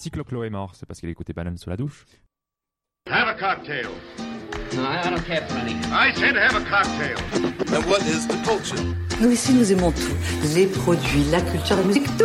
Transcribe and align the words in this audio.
Si 0.00 0.10
Clo-Clo 0.10 0.44
est 0.44 0.50
mort, 0.50 0.72
c'est 0.74 0.86
parce 0.86 0.98
qu'il 0.98 1.10
écoutait 1.10 1.34
banane 1.34 1.58
sous 1.58 1.68
la 1.68 1.76
douche. 1.76 2.06
Have 3.10 3.28
a 3.28 3.34
cocktail. 3.34 3.84
No, 4.74 4.80
I 4.80 4.96
I 4.96 5.10
don't 5.10 5.22
care 5.26 5.46
for 5.46 5.58
any. 5.58 5.74
I 5.92 6.10
said 6.14 6.38
have 6.38 6.56
a 6.56 6.64
cocktail. 6.64 7.18
And 7.76 7.84
what 7.84 8.00
is 8.06 8.26
the 8.26 8.42
culture? 8.42 8.82
Nous 9.20 9.30
ici, 9.30 9.52
nous 9.52 9.70
aimons 9.70 9.92
tout. 9.92 10.16
Les 10.54 10.68
produits, 10.68 11.24
la 11.30 11.42
culture, 11.42 11.76
la 11.76 11.82
musique, 11.82 12.06
tout. 12.16 12.24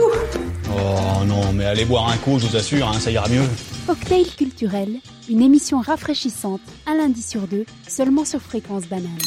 Oh 0.71 1.25
non, 1.25 1.51
mais 1.51 1.65
allez 1.65 1.83
boire 1.83 2.07
un 2.07 2.15
coup, 2.15 2.39
je 2.39 2.47
vous 2.47 2.55
assure, 2.55 2.87
hein, 2.87 2.93
ça 2.93 3.11
ira 3.11 3.27
mieux. 3.27 3.43
Cocktail 3.87 4.25
culturel, 4.37 5.01
une 5.27 5.41
émission 5.41 5.81
rafraîchissante 5.81 6.61
un 6.85 6.95
lundi 6.95 7.21
sur 7.21 7.41
deux, 7.41 7.65
seulement 7.89 8.23
sur 8.23 8.41
Fréquence 8.41 8.87
Banane. 8.87 9.19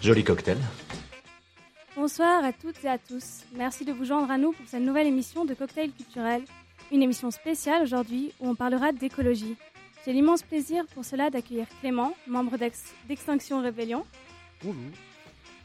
Joli 0.00 0.22
cocktail. 0.22 0.58
Bonsoir 1.96 2.44
à 2.44 2.52
toutes 2.52 2.84
et 2.84 2.88
à 2.88 2.98
tous. 2.98 3.40
Merci 3.56 3.84
de 3.84 3.92
vous 3.92 4.04
joindre 4.04 4.30
à 4.30 4.38
nous 4.38 4.52
pour 4.52 4.64
cette 4.68 4.82
nouvelle 4.82 5.08
émission 5.08 5.44
de 5.44 5.54
Cocktail 5.54 5.90
culturel. 5.90 6.44
Une 6.90 7.02
émission 7.02 7.30
spéciale 7.30 7.82
aujourd'hui 7.82 8.32
où 8.40 8.48
on 8.48 8.54
parlera 8.54 8.92
d'écologie. 8.92 9.56
J'ai 10.04 10.12
l'immense 10.12 10.42
plaisir 10.42 10.86
pour 10.86 11.04
cela 11.04 11.28
d'accueillir 11.28 11.66
Clément, 11.80 12.14
membre 12.26 12.56
d'Ex- 12.56 12.94
d'Extinction 13.08 13.60
Rébellion. 13.60 14.06
Bonjour. 14.62 14.80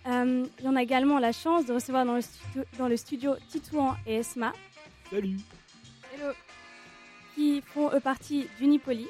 Euh, 0.08 0.44
et 0.44 0.68
on 0.68 0.76
a 0.76 0.84
également 0.84 1.20
la 1.20 1.32
chance 1.32 1.66
de 1.66 1.74
recevoir 1.74 2.06
dans 2.06 2.16
le 2.16 2.22
studio, 2.22 2.64
dans 2.78 2.88
le 2.90 2.98
studio 2.98 3.36
Titouan 3.50 3.96
et 4.06 4.16
Esma. 4.16 4.52
Salut. 5.10 5.38
Hello. 6.14 6.34
Qui 7.36 7.62
font 7.62 7.90
eux 7.94 8.02
partie 8.02 8.48
d'Unipoli 8.60 9.08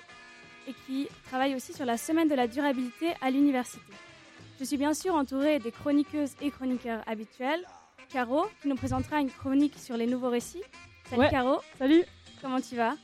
et 0.68 0.73
qui 0.85 1.07
travaillent 1.26 1.55
aussi 1.55 1.73
sur 1.73 1.85
la 1.85 1.98
semaine 1.98 2.27
de 2.27 2.35
la 2.35 2.48
durabilité 2.48 3.13
à 3.21 3.32
l'université. 3.32 3.82
Je 4.59 4.66
suis 4.66 4.77
bien 4.77 4.93
sûr 4.93 5.16
entourée 5.16 5.57
des 5.57 5.71
chroniqueuses 5.71 6.35
et 6.41 6.52
chroniqueurs 6.52 7.02
habituels. 7.07 7.66
Caro, 8.09 8.45
qui 8.62 8.68
nous 8.68 8.76
présentera 8.76 9.20
une 9.20 9.32
chronique 9.32 9.80
sur 9.80 9.98
les 9.98 10.05
nouveaux 10.05 10.30
récits. 10.30 10.62
Salut 11.09 11.21
Ouais. 11.21 11.29
Caro, 11.29 11.59
Salut. 11.77 12.04
comment 12.41 12.59
tu 12.62 12.76
vas? 12.76 12.96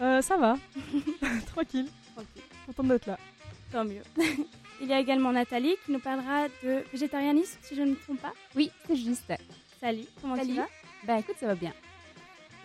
Euh, 0.00 0.20
ça 0.22 0.36
va. 0.36 0.56
Tranquille. 1.54 1.86
Tranquille, 2.14 2.42
Contente 2.66 2.88
d'être 2.88 3.06
là. 3.06 3.18
tant 3.70 3.84
mieux. 3.84 4.02
Il 4.80 4.88
y 4.88 4.92
a 4.92 4.98
également 4.98 5.32
Nathalie 5.32 5.76
qui 5.84 5.92
nous 5.92 6.00
parlera 6.00 6.48
de 6.64 6.82
végétarianisme, 6.92 7.58
si 7.62 7.76
je 7.76 7.82
ne 7.82 7.90
me 7.90 7.96
trompe 7.96 8.20
pas. 8.20 8.32
Oui, 8.56 8.70
c'est 8.86 8.96
juste. 8.96 9.32
Salut, 9.80 10.04
comment 10.20 10.34
tu 10.36 10.40
Salut. 10.42 10.56
vas? 10.56 10.68
Bah 11.04 11.18
écoute, 11.18 11.36
ça 11.38 11.46
va 11.46 11.54
bien. 11.54 11.72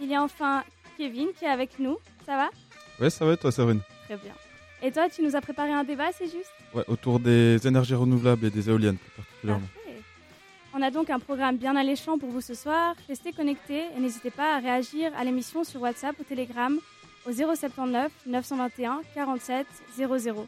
Il 0.02 0.07
y 0.07 0.16
a 0.16 0.23
enfin 0.23 0.63
Kevin 0.97 1.27
qui 1.38 1.45
est 1.45 1.49
avec 1.49 1.77
nous. 1.79 1.97
Ça 2.25 2.35
va? 2.35 2.49
Ouais, 2.99 3.09
ça 3.11 3.25
va 3.25 3.33
et 3.33 3.38
toi, 3.38 3.51
Séverine 3.51 3.81
Très 4.05 4.17
bien. 4.17 4.33
Et 4.81 4.91
toi, 4.91 5.09
tu 5.09 5.22
nous 5.22 5.35
as 5.35 5.41
préparé 5.41 5.72
un 5.72 5.83
débat, 5.83 6.11
c'est 6.11 6.25
juste? 6.25 6.51
Ouais, 6.73 6.83
autour 6.88 7.19
des 7.19 7.66
énergies 7.67 7.95
renouvelables 7.95 8.45
et 8.45 8.49
des 8.49 8.69
éoliennes 8.69 8.97
plus 8.97 9.11
particulièrement. 9.23 9.67
On 10.80 10.81
a 10.83 10.92
donc 10.92 11.09
un 11.09 11.17
programme 11.17 11.58
bien 11.58 11.75
alléchant 11.75 12.20
pour 12.20 12.30
vous 12.30 12.39
ce 12.39 12.53
soir. 12.53 12.94
Restez 13.08 13.31
connectés 13.33 13.86
et 13.95 14.00
n'hésitez 14.00 14.30
pas 14.30 14.53
à 14.56 14.59
réagir 14.59 15.11
à 15.17 15.23
l'émission 15.23 15.64
sur 15.64 15.81
WhatsApp 15.81 16.16
ou 16.19 16.23
Telegram 16.23 16.80
au 17.25 17.31
079 17.31 18.11
921 18.28 19.02
47 19.16 19.66
00. 19.95 20.47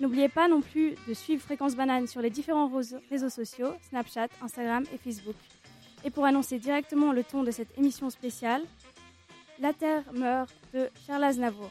N'oubliez 0.00 0.30
pas 0.30 0.48
non 0.48 0.62
plus 0.62 0.94
de 1.06 1.12
suivre 1.12 1.42
Fréquence 1.42 1.76
Banane 1.76 2.06
sur 2.06 2.22
les 2.22 2.30
différents 2.30 2.68
réseaux- 2.68 2.96
réseaux 3.10 3.28
sociaux, 3.28 3.74
Snapchat, 3.90 4.28
Instagram 4.40 4.84
et 4.94 4.96
Facebook. 4.96 5.36
Et 6.02 6.08
pour 6.10 6.24
annoncer 6.24 6.58
directement 6.58 7.12
le 7.12 7.22
ton 7.22 7.42
de 7.42 7.50
cette 7.50 7.76
émission 7.76 8.08
spéciale, 8.08 8.62
La 9.60 9.74
Terre 9.74 10.04
meurt 10.14 10.54
de 10.72 10.88
Charles 11.06 11.24
Aznavour. 11.24 11.70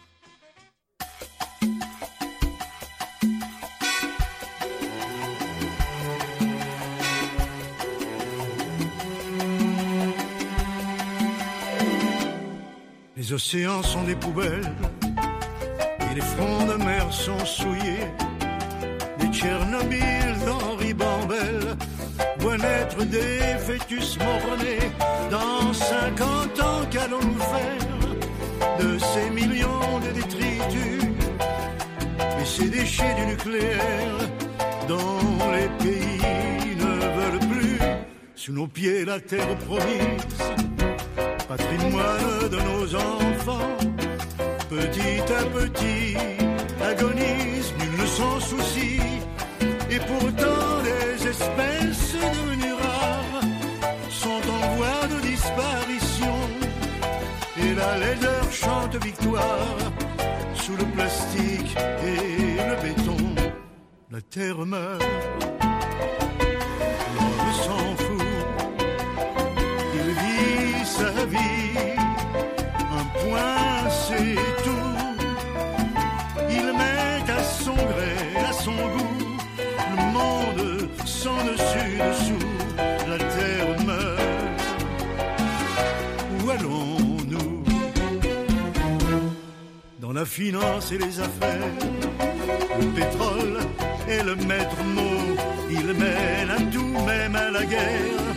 Les 13.27 13.33
océans 13.33 13.83
sont 13.83 14.03
des 14.03 14.15
poubelles 14.15 14.71
et 15.99 16.15
les 16.15 16.21
fonds 16.21 16.65
de 16.65 16.81
mer 16.81 17.11
sont 17.11 17.45
souillés. 17.45 18.07
Des 19.19 19.27
Tchernobyl 19.27 20.33
d'Henri 20.45 20.93
Bambel 20.93 21.75
voient 22.39 22.57
naître 22.57 23.03
des 23.03 23.57
fœtus 23.59 24.17
mort-nés. 24.19 24.91
Dans 25.29 25.73
50 25.73 26.59
ans, 26.61 26.85
qu'allons-nous 26.89 27.41
faire 27.41 28.77
de 28.79 28.97
ces 28.97 29.29
millions 29.31 29.99
de 30.05 30.11
détritus 30.13 31.03
et 32.39 32.45
ces 32.45 32.69
déchets 32.69 33.15
du 33.15 33.25
nucléaire 33.25 34.19
dont 34.87 35.19
les 35.51 35.67
pays 35.83 36.77
ne 36.77 36.93
veulent 37.19 37.49
plus? 37.49 37.79
Sous 38.35 38.53
nos 38.53 38.67
pieds 38.67 39.03
la 39.03 39.19
terre 39.19 39.57
promise 39.67 40.76
patrimoine 41.47 42.49
de 42.51 42.57
nos 42.69 42.95
enfants. 42.95 43.77
Petit 44.69 45.21
à 45.33 45.43
petit, 45.57 46.15
agonise, 46.81 47.73
nul 47.79 48.01
ne 48.01 48.05
s'en 48.05 48.39
soucie. 48.39 48.99
Et 49.89 49.99
pourtant, 49.99 50.81
les 50.83 51.27
espèces 51.27 52.13
devenues 52.13 52.73
rares 52.73 53.41
sont 54.09 54.43
en 54.57 54.75
voie 54.75 55.07
de 55.13 55.21
disparition. 55.21 56.37
Et 57.63 57.73
la 57.73 57.97
laideur 57.97 58.51
chante 58.51 58.95
victoire 59.03 59.77
sous 60.55 60.75
le 60.75 60.85
plastique 60.95 61.75
et 62.03 62.57
le 62.69 62.75
béton. 62.83 63.17
La 64.11 64.21
terre 64.21 64.65
meurt, 64.65 65.03
c'est 73.89 74.35
tout. 74.63 74.95
Il 76.49 76.65
met 76.79 77.31
à 77.31 77.43
son 77.43 77.73
gré, 77.73 78.15
à 78.49 78.53
son 78.53 78.71
goût, 78.71 79.37
le 79.91 79.97
monde 80.17 80.89
sans 81.05 81.37
dessus 81.45 81.97
dessous. 82.09 82.47
La 83.07 83.17
terre 83.17 83.85
meurt. 83.85 84.61
Où 86.43 86.49
allons-nous? 86.49 87.63
Dans 89.99 90.13
la 90.13 90.25
finance 90.25 90.91
et 90.91 90.97
les 90.97 91.19
affaires, 91.19 91.73
le 92.79 92.87
pétrole 92.87 93.59
est 94.07 94.23
le 94.23 94.35
maître 94.35 94.83
mot. 94.95 95.35
Il 95.69 95.87
mène 95.93 96.49
à 96.49 96.59
tout, 96.71 97.05
même 97.05 97.35
à 97.35 97.51
la 97.51 97.65
guerre 97.65 98.27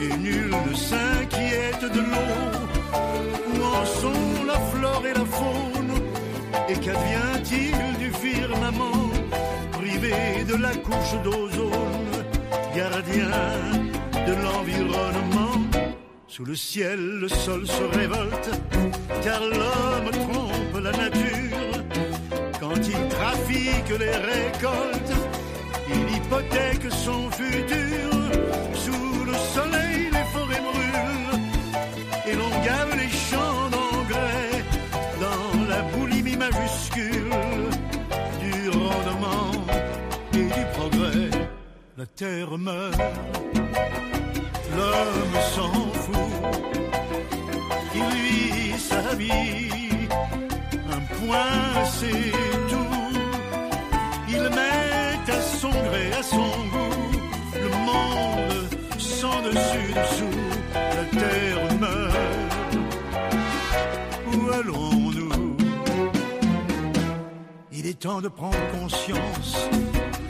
et 0.00 0.16
nul 0.16 0.50
ne 0.66 0.74
s'inquiète 0.74 1.84
de 1.92 2.00
l'eau. 2.00 2.79
Et 5.04 5.14
la 5.14 5.24
faune 5.24 5.92
Et 6.68 6.74
qu'advient-il 6.74 7.98
du 7.98 8.10
firmament 8.12 9.10
Privé 9.72 10.44
de 10.48 10.56
la 10.56 10.74
couche 10.76 11.14
d'ozone, 11.24 12.24
gardien 12.74 13.30
de 14.26 14.34
l'environnement? 14.44 15.56
Sous 16.26 16.44
le 16.44 16.54
ciel, 16.54 17.18
le 17.20 17.28
sol 17.28 17.66
se 17.66 17.82
révolte, 17.98 18.50
car 19.22 19.40
l'homme 19.40 20.10
trompe 20.12 20.82
la 20.82 20.92
nature. 20.92 21.74
Quand 22.60 22.76
il 22.76 23.08
trafique 23.08 23.98
les 23.98 24.16
récoltes, 24.32 25.16
il 25.88 26.16
hypothèque 26.16 26.90
son 26.90 27.30
futur. 27.30 28.10
Sous 28.74 29.24
le 29.24 29.34
soleil, 29.54 30.08
les 30.12 30.26
forêts 30.32 30.62
brûlent, 30.70 31.40
et 32.28 32.34
l'on 32.36 32.50
gave 32.64 32.99
du 38.40 38.68
rendement 38.70 39.50
et 40.32 40.44
du 40.56 40.64
progrès. 40.76 41.30
La 41.96 42.06
terre 42.06 42.56
meurt, 42.58 42.98
l'homme 44.76 45.36
s'en 45.54 45.72
fout, 46.02 46.32
il 47.94 48.08
vit 48.16 48.78
sa 48.78 49.14
vie, 49.16 50.08
un 50.96 51.02
point 51.18 51.84
c'est 51.98 52.32
tout. 52.70 52.96
Il 54.28 54.42
met 54.58 55.32
à 55.32 55.40
son 55.40 55.70
gré, 55.70 56.12
à 56.18 56.22
son 56.22 56.50
goût, 56.72 57.10
le 57.54 57.70
monde 57.88 58.68
sans 58.98 59.42
dessus 59.42 59.92
dessous. 60.00 60.40
La 60.74 61.04
terre 61.20 61.64
meurt. 61.78 62.74
Où 64.32 64.50
allons-nous? 64.52 64.99
Il 67.82 67.86
est 67.86 67.98
temps 67.98 68.20
de 68.20 68.28
prendre 68.28 68.58
conscience 68.78 69.56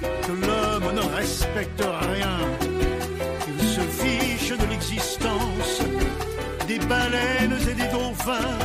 que 0.01 0.31
l'homme 0.31 0.95
ne 0.95 1.17
respecte 1.17 1.83
rien, 1.83 2.39
qu'il 3.45 3.67
se 3.67 3.81
fiche 3.81 4.57
de 4.57 4.67
l'existence 4.67 5.83
des 6.69 6.79
baleines 6.79 7.59
et 7.69 7.75
des 7.75 7.89
dauphins. 7.89 8.57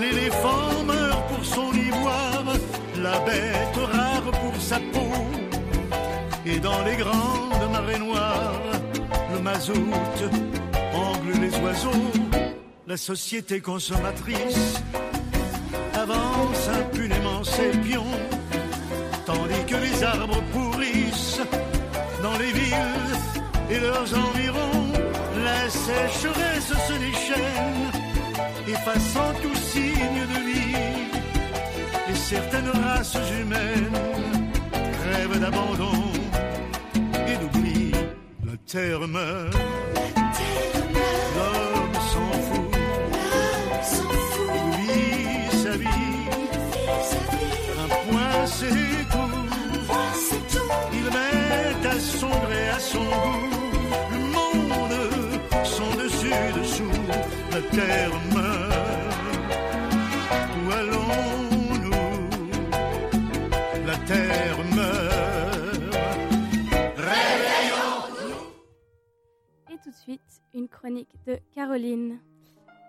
L'éléphant 0.00 0.82
meurt 0.84 1.28
pour 1.28 1.44
son 1.44 1.72
ivoire, 1.72 2.44
la 3.00 3.20
bête 3.20 3.92
rare 3.92 4.32
pour 4.42 4.60
sa 4.60 4.78
peau. 4.78 5.12
Et 6.44 6.58
dans 6.58 6.82
les 6.82 6.96
grandes 6.96 7.70
marées 7.70 8.00
noires, 8.00 8.60
le 9.32 9.38
mazout 9.40 9.86
englue 10.92 11.40
les 11.40 11.56
oiseaux. 11.60 12.10
la 12.88 12.96
société 12.96 13.60
consommatrice 13.60 14.82
pions, 17.60 18.04
tandis 19.26 19.64
que 19.66 19.76
les 19.76 20.02
arbres 20.02 20.42
pourrissent 20.52 21.40
dans 22.22 22.36
les 22.38 22.52
villes 22.52 23.16
et 23.70 23.78
leurs 23.80 24.14
environs. 24.26 24.92
La 25.44 25.68
sécheresse 25.68 26.72
se 26.88 26.92
déchaîne, 26.92 27.90
effaçant 28.68 29.32
tout 29.42 29.56
signe 29.56 30.22
de 30.34 30.38
vie. 30.50 30.76
Et 32.10 32.14
certaines 32.14 32.68
races 32.68 33.18
humaines 33.40 33.92
crèvent 34.72 35.40
d'abandon 35.40 35.98
et 37.28 37.36
d'oubli. 37.36 37.92
La 38.44 38.56
terre 38.66 39.06
meurt. 39.08 39.56
C'est 48.52 50.42
tout. 50.52 50.70
Il 50.92 51.04
met 51.04 51.88
à 51.88 51.98
son 51.98 52.28
gré, 52.28 52.68
à 52.68 52.78
son 52.78 53.04
goût. 53.04 53.52
Le 54.12 54.18
monde, 54.34 54.96
son 55.64 55.90
dessus 55.96 56.42
dessous. 56.58 56.98
La 57.52 57.62
terre 57.76 58.12
meurt. 58.34 58.72
Où 60.58 60.70
allons-nous? 60.70 61.90
La 63.86 63.96
terre 64.06 64.58
meurt. 64.76 65.96
Réveillons 66.96 68.00
Et 69.70 69.78
tout 69.82 69.90
de 69.90 69.96
suite, 69.96 70.42
une 70.54 70.68
chronique 70.68 71.14
de 71.26 71.38
Caroline. 71.54 72.20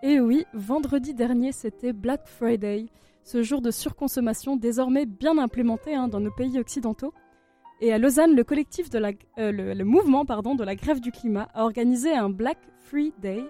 Et 0.01 0.19
oui, 0.19 0.45
vendredi 0.53 1.13
dernier, 1.13 1.53
c'était 1.53 1.93
Black 1.93 2.27
Friday, 2.27 2.87
ce 3.23 3.41
jour 3.41 3.61
de 3.61 3.71
surconsommation 3.71 4.55
désormais 4.57 5.05
bien 5.05 5.37
implémenté 5.37 5.95
hein, 5.95 6.07
dans 6.07 6.19
nos 6.19 6.31
pays 6.31 6.59
occidentaux. 6.59 7.13
Et 7.81 7.91
à 7.91 7.97
Lausanne, 7.97 8.35
le 8.35 8.43
collectif 8.43 8.89
euh, 8.93 9.83
mouvement 9.83 10.23
de 10.23 10.63
la 10.63 10.75
grève 10.75 10.99
du 10.99 11.11
climat 11.11 11.49
a 11.53 11.63
organisé 11.63 12.13
un 12.13 12.29
Black 12.29 12.57
Free 12.79 13.13
Day, 13.19 13.43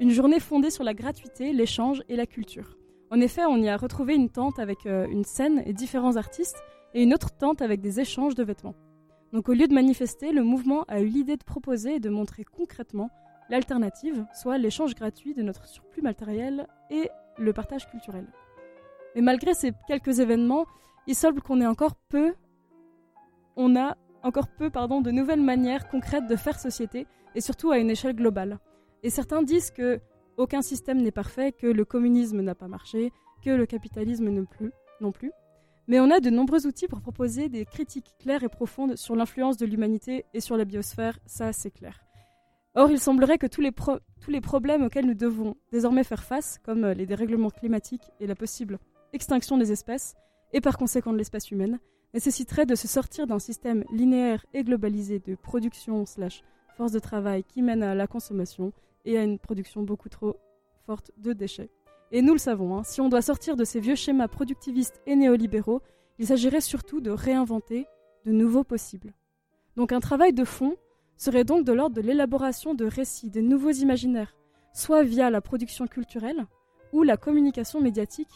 une 0.00 0.10
journée 0.10 0.40
fondée 0.40 0.70
sur 0.70 0.84
la 0.84 0.94
gratuité, 0.94 1.52
l'échange 1.52 2.02
et 2.08 2.16
la 2.16 2.26
culture. 2.26 2.76
En 3.10 3.20
effet, 3.20 3.44
on 3.48 3.58
y 3.58 3.68
a 3.68 3.76
retrouvé 3.76 4.14
une 4.14 4.28
tente 4.28 4.58
avec 4.58 4.86
euh, 4.86 5.06
une 5.08 5.24
scène 5.24 5.62
et 5.66 5.72
différents 5.72 6.16
artistes, 6.16 6.62
et 6.94 7.02
une 7.02 7.14
autre 7.14 7.36
tente 7.36 7.62
avec 7.62 7.80
des 7.80 8.00
échanges 8.00 8.34
de 8.34 8.44
vêtements. 8.44 8.74
Donc 9.32 9.48
au 9.48 9.52
lieu 9.52 9.66
de 9.66 9.74
manifester, 9.74 10.32
le 10.32 10.44
mouvement 10.44 10.84
a 10.86 11.00
eu 11.00 11.06
l'idée 11.06 11.36
de 11.36 11.44
proposer 11.44 11.96
et 11.96 12.00
de 12.00 12.08
montrer 12.08 12.44
concrètement 12.44 13.10
l'alternative, 13.50 14.24
soit 14.32 14.58
l'échange 14.58 14.94
gratuit 14.94 15.34
de 15.34 15.42
notre 15.42 15.66
surplus 15.66 16.02
matériel 16.02 16.68
et 16.90 17.10
le 17.38 17.52
partage 17.52 17.88
culturel. 17.90 18.26
Mais 19.14 19.22
malgré 19.22 19.54
ces 19.54 19.72
quelques 19.86 20.18
événements, 20.20 20.66
il 21.06 21.14
semble 21.14 21.40
qu'on 21.42 21.60
ait 21.60 21.66
encore 21.66 21.94
peu, 22.08 22.34
on 23.56 23.76
a 23.76 23.96
encore 24.22 24.48
peu 24.48 24.70
pardon, 24.70 25.00
de 25.00 25.10
nouvelles 25.10 25.42
manières 25.42 25.88
concrètes 25.88 26.26
de 26.26 26.36
faire 26.36 26.58
société, 26.58 27.06
et 27.34 27.40
surtout 27.40 27.70
à 27.70 27.78
une 27.78 27.90
échelle 27.90 28.16
globale. 28.16 28.58
Et 29.02 29.10
certains 29.10 29.42
disent 29.42 29.70
que 29.70 30.00
aucun 30.36 30.62
système 30.62 31.00
n'est 31.00 31.12
parfait, 31.12 31.52
que 31.52 31.66
le 31.66 31.84
communisme 31.84 32.40
n'a 32.40 32.54
pas 32.54 32.68
marché, 32.68 33.12
que 33.44 33.50
le 33.50 33.66
capitalisme 33.66 34.30
ne 34.30 34.42
plus, 34.42 34.72
non 35.00 35.12
plus. 35.12 35.30
Mais 35.86 36.00
on 36.00 36.10
a 36.10 36.20
de 36.20 36.30
nombreux 36.30 36.66
outils 36.66 36.88
pour 36.88 37.02
proposer 37.02 37.48
des 37.48 37.66
critiques 37.66 38.14
claires 38.18 38.42
et 38.42 38.48
profondes 38.48 38.96
sur 38.96 39.14
l'influence 39.14 39.58
de 39.58 39.66
l'humanité 39.66 40.24
et 40.32 40.40
sur 40.40 40.56
la 40.56 40.64
biosphère, 40.64 41.18
ça 41.26 41.52
c'est 41.52 41.70
clair. 41.70 42.00
Or, 42.74 42.90
il 42.90 42.98
semblerait 42.98 43.38
que 43.38 43.46
tous 43.46 43.60
les, 43.60 43.70
tous 43.72 44.30
les 44.30 44.40
problèmes 44.40 44.82
auxquels 44.82 45.06
nous 45.06 45.14
devons 45.14 45.56
désormais 45.70 46.02
faire 46.02 46.24
face, 46.24 46.58
comme 46.64 46.84
euh, 46.84 46.94
les 46.94 47.06
dérèglements 47.06 47.50
climatiques 47.50 48.10
et 48.18 48.26
la 48.26 48.34
possible 48.34 48.78
extinction 49.14 49.56
des 49.56 49.72
espèces, 49.72 50.14
et 50.52 50.60
par 50.60 50.76
conséquent 50.76 51.12
de 51.12 51.18
l'espèce 51.18 51.50
humaine, 51.50 51.78
nécessiteraient 52.12 52.66
de 52.66 52.74
se 52.74 52.86
sortir 52.86 53.26
d'un 53.26 53.38
système 53.38 53.84
linéaire 53.90 54.44
et 54.52 54.62
globalisé 54.62 55.18
de 55.18 55.34
production 55.34 56.04
slash 56.06 56.42
force 56.76 56.92
de 56.92 56.98
travail 56.98 57.44
qui 57.44 57.62
mène 57.62 57.82
à 57.82 57.94
la 57.94 58.06
consommation 58.06 58.72
et 59.04 59.18
à 59.18 59.22
une 59.22 59.38
production 59.38 59.82
beaucoup 59.82 60.08
trop 60.08 60.36
forte 60.86 61.10
de 61.16 61.32
déchets. 61.32 61.70
Et 62.12 62.22
nous 62.22 62.32
le 62.32 62.38
savons, 62.38 62.76
hein, 62.76 62.84
si 62.84 63.00
on 63.00 63.08
doit 63.08 63.22
sortir 63.22 63.56
de 63.56 63.64
ces 63.64 63.80
vieux 63.80 63.96
schémas 63.96 64.28
productivistes 64.28 65.00
et 65.06 65.16
néolibéraux, 65.16 65.82
il 66.18 66.26
s'agirait 66.26 66.60
surtout 66.60 67.00
de 67.00 67.10
réinventer 67.10 67.86
de 68.24 68.32
nouveaux 68.32 68.64
possibles. 68.64 69.12
Donc 69.76 69.92
un 69.92 70.00
travail 70.00 70.32
de 70.32 70.44
fond 70.44 70.76
serait 71.16 71.44
donc 71.44 71.64
de 71.64 71.72
l'ordre 71.72 71.96
de 71.96 72.00
l'élaboration 72.00 72.74
de 72.74 72.84
récits, 72.84 73.30
de 73.30 73.40
nouveaux 73.40 73.70
imaginaires, 73.70 74.36
soit 74.72 75.02
via 75.02 75.30
la 75.30 75.40
production 75.40 75.86
culturelle 75.86 76.46
ou 76.92 77.02
la 77.02 77.16
communication 77.16 77.80
médiatique, 77.80 78.30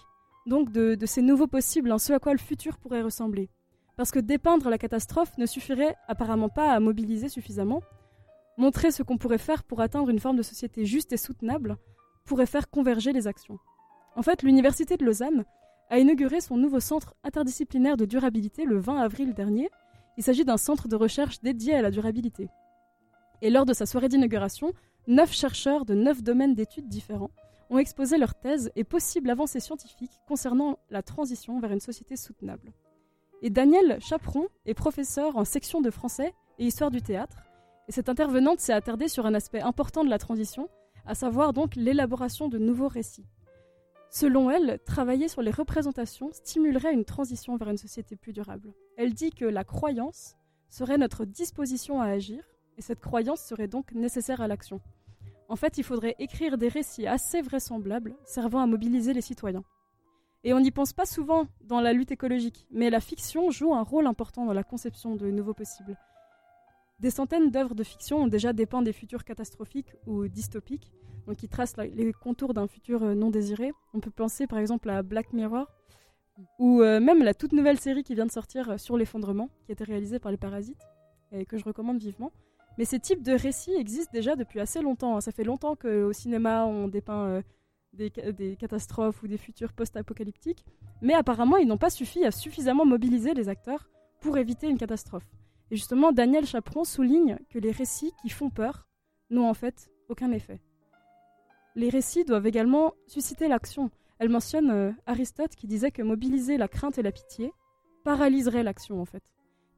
donc 0.48 0.72
de, 0.72 0.96
ces 1.06 1.22
nouveaux 1.22 1.46
possibles, 1.46 1.98
ce 2.00 2.12
à 2.12 2.18
quoi 2.18 2.32
le 2.32 2.38
futur 2.38 2.78
pourrait 2.78 3.02
ressembler. 3.02 3.48
Parce 3.96 4.10
que 4.10 4.18
dépeindre 4.18 4.70
la 4.70 4.78
catastrophe 4.78 5.36
ne 5.38 5.46
suffirait 5.46 5.94
apparemment 6.08 6.48
pas 6.48 6.72
à 6.72 6.80
mobiliser 6.80 7.28
suffisamment. 7.28 7.82
Montrer 8.56 8.90
ce 8.90 9.02
qu'on 9.02 9.18
pourrait 9.18 9.38
faire 9.38 9.62
pour 9.62 9.80
atteindre 9.80 10.08
une 10.08 10.18
forme 10.18 10.36
de 10.36 10.42
société 10.42 10.84
juste 10.84 11.12
et 11.12 11.16
soutenable 11.16 11.76
pourrait 12.24 12.46
faire 12.46 12.70
converger 12.70 13.12
les 13.12 13.26
actions. 13.26 13.58
En 14.16 14.22
fait, 14.22 14.42
l'Université 14.42 14.96
de 14.96 15.04
Lausanne 15.04 15.44
a 15.90 15.98
inauguré 15.98 16.40
son 16.40 16.56
nouveau 16.56 16.80
centre 16.80 17.14
interdisciplinaire 17.24 17.96
de 17.96 18.04
durabilité 18.04 18.64
le 18.64 18.78
20 18.78 18.98
avril 18.98 19.34
dernier. 19.34 19.68
Il 20.16 20.24
s'agit 20.24 20.44
d'un 20.44 20.56
centre 20.56 20.88
de 20.88 20.96
recherche 20.96 21.40
dédié 21.40 21.74
à 21.74 21.82
la 21.82 21.90
durabilité. 21.90 22.48
Et 23.42 23.50
lors 23.50 23.64
de 23.64 23.72
sa 23.72 23.86
soirée 23.86 24.08
d'inauguration, 24.08 24.72
neuf 25.06 25.32
chercheurs 25.32 25.84
de 25.84 25.94
neuf 25.94 26.22
domaines 26.22 26.54
d'études 26.54 26.88
différents 26.88 27.30
ont 27.70 27.78
exposé 27.78 28.18
leurs 28.18 28.34
thèses 28.34 28.70
et 28.76 28.84
possibles 28.84 29.30
avancées 29.30 29.60
scientifiques 29.60 30.20
concernant 30.26 30.78
la 30.90 31.02
transition 31.02 31.60
vers 31.60 31.72
une 31.72 31.80
société 31.80 32.16
soutenable. 32.16 32.72
Et 33.42 33.50
Daniel 33.50 33.98
Chaperon 34.00 34.48
est 34.66 34.74
professeur 34.74 35.36
en 35.36 35.44
section 35.44 35.80
de 35.80 35.90
français 35.90 36.34
et 36.58 36.66
histoire 36.66 36.90
du 36.90 37.02
théâtre, 37.02 37.44
et 37.88 37.92
cette 37.92 38.08
intervenante 38.08 38.60
s'est 38.60 38.72
attardée 38.72 39.08
sur 39.08 39.26
un 39.26 39.34
aspect 39.34 39.60
important 39.60 40.04
de 40.04 40.10
la 40.10 40.18
transition, 40.18 40.68
à 41.06 41.14
savoir 41.14 41.52
donc 41.52 41.74
l'élaboration 41.76 42.48
de 42.48 42.58
nouveaux 42.58 42.88
récits. 42.88 43.26
Selon 44.10 44.50
elle, 44.50 44.78
travailler 44.84 45.28
sur 45.28 45.42
les 45.42 45.50
représentations 45.50 46.30
stimulerait 46.32 46.92
une 46.92 47.04
transition 47.04 47.56
vers 47.56 47.68
une 47.68 47.78
société 47.78 48.16
plus 48.16 48.32
durable. 48.32 48.74
Elle 48.96 49.14
dit 49.14 49.30
que 49.30 49.44
la 49.44 49.64
croyance 49.64 50.34
serait 50.70 50.98
notre 50.98 51.24
disposition 51.24 52.00
à 52.00 52.06
agir, 52.06 52.42
et 52.76 52.82
cette 52.82 53.00
croyance 53.00 53.42
serait 53.42 53.68
donc 53.68 53.92
nécessaire 53.92 54.40
à 54.40 54.48
l'action. 54.48 54.80
En 55.48 55.56
fait, 55.56 55.78
il 55.78 55.84
faudrait 55.84 56.14
écrire 56.18 56.58
des 56.58 56.68
récits 56.68 57.06
assez 57.06 57.40
vraisemblables, 57.40 58.14
servant 58.24 58.60
à 58.60 58.66
mobiliser 58.66 59.12
les 59.12 59.22
citoyens. 59.22 59.64
Et 60.44 60.54
on 60.54 60.60
n'y 60.60 60.70
pense 60.70 60.92
pas 60.92 61.06
souvent 61.06 61.46
dans 61.62 61.80
la 61.80 61.92
lutte 61.92 62.12
écologique, 62.12 62.66
mais 62.70 62.90
la 62.90 63.00
fiction 63.00 63.50
joue 63.50 63.74
un 63.74 63.82
rôle 63.82 64.06
important 64.06 64.44
dans 64.44 64.52
la 64.52 64.62
conception 64.62 65.16
de 65.16 65.30
nouveaux 65.30 65.54
possibles. 65.54 65.96
Des 67.00 67.10
centaines 67.10 67.50
d'œuvres 67.50 67.74
de 67.74 67.84
fiction 67.84 68.18
ont 68.18 68.26
déjà 68.26 68.52
dépeint 68.52 68.82
des 68.82 68.92
futurs 68.92 69.24
catastrophiques 69.24 69.94
ou 70.06 70.28
dystopiques, 70.28 70.92
qui 71.36 71.48
tracent 71.48 71.76
les 71.76 72.12
contours 72.12 72.54
d'un 72.54 72.66
futur 72.66 73.02
euh, 73.02 73.14
non 73.14 73.30
désiré. 73.30 73.72
On 73.94 74.00
peut 74.00 74.10
penser 74.10 74.46
par 74.46 74.58
exemple 74.58 74.88
à 74.90 75.02
Black 75.02 75.32
Mirror, 75.32 75.66
ou 76.58 76.82
euh, 76.82 77.00
même 77.00 77.22
la 77.22 77.34
toute 77.34 77.52
nouvelle 77.52 77.78
série 77.78 78.02
qui 78.02 78.14
vient 78.14 78.26
de 78.26 78.32
sortir 78.32 78.70
euh, 78.70 78.78
sur 78.78 78.96
l'effondrement, 78.96 79.48
qui 79.64 79.72
a 79.72 79.74
été 79.74 79.84
réalisée 79.84 80.18
par 80.18 80.30
les 80.30 80.38
Parasites, 80.38 80.82
et 81.32 81.44
que 81.44 81.58
je 81.58 81.64
recommande 81.64 81.98
vivement. 81.98 82.32
Mais 82.78 82.84
ces 82.84 83.00
types 83.00 83.22
de 83.22 83.32
récits 83.32 83.74
existent 83.74 84.12
déjà 84.12 84.36
depuis 84.36 84.60
assez 84.60 84.80
longtemps. 84.80 85.16
hein. 85.16 85.20
Ça 85.20 85.32
fait 85.32 85.44
longtemps 85.44 85.74
qu'au 85.76 86.12
cinéma, 86.12 86.64
on 86.64 86.88
dépeint 86.88 87.26
euh, 87.26 87.42
des, 87.92 88.10
ca- 88.14 88.32
des 88.32 88.56
catastrophes 88.56 89.22
ou 89.22 89.26
des 89.28 89.36
futurs 89.36 89.72
post-apocalyptiques. 89.72 90.64
Mais 91.02 91.14
apparemment, 91.14 91.56
ils 91.56 91.66
n'ont 91.66 91.76
pas 91.76 91.90
suffi 91.90 92.24
à 92.24 92.30
suffisamment 92.30 92.86
mobiliser 92.86 93.34
les 93.34 93.48
acteurs 93.48 93.90
pour 94.20 94.38
éviter 94.38 94.68
une 94.68 94.78
catastrophe. 94.78 95.26
Et 95.70 95.76
justement, 95.76 96.12
Daniel 96.12 96.46
Chaperon 96.46 96.84
souligne 96.84 97.38
que 97.50 97.58
les 97.58 97.72
récits 97.72 98.12
qui 98.22 98.30
font 98.30 98.48
peur 98.48 98.86
n'ont 99.28 99.48
en 99.50 99.54
fait 99.54 99.90
aucun 100.08 100.30
effet. 100.32 100.60
Les 101.74 101.90
récits 101.90 102.24
doivent 102.24 102.46
également 102.46 102.94
susciter 103.06 103.48
l'action. 103.48 103.90
Elle 104.18 104.30
mentionne 104.30 104.70
euh, 104.70 104.92
Aristote 105.06 105.54
qui 105.56 105.66
disait 105.66 105.90
que 105.90 106.02
mobiliser 106.02 106.56
la 106.56 106.68
crainte 106.68 106.98
et 106.98 107.02
la 107.02 107.12
pitié 107.12 107.52
paralyserait 108.04 108.62
l'action 108.62 109.00
en 109.00 109.04
fait. 109.04 109.22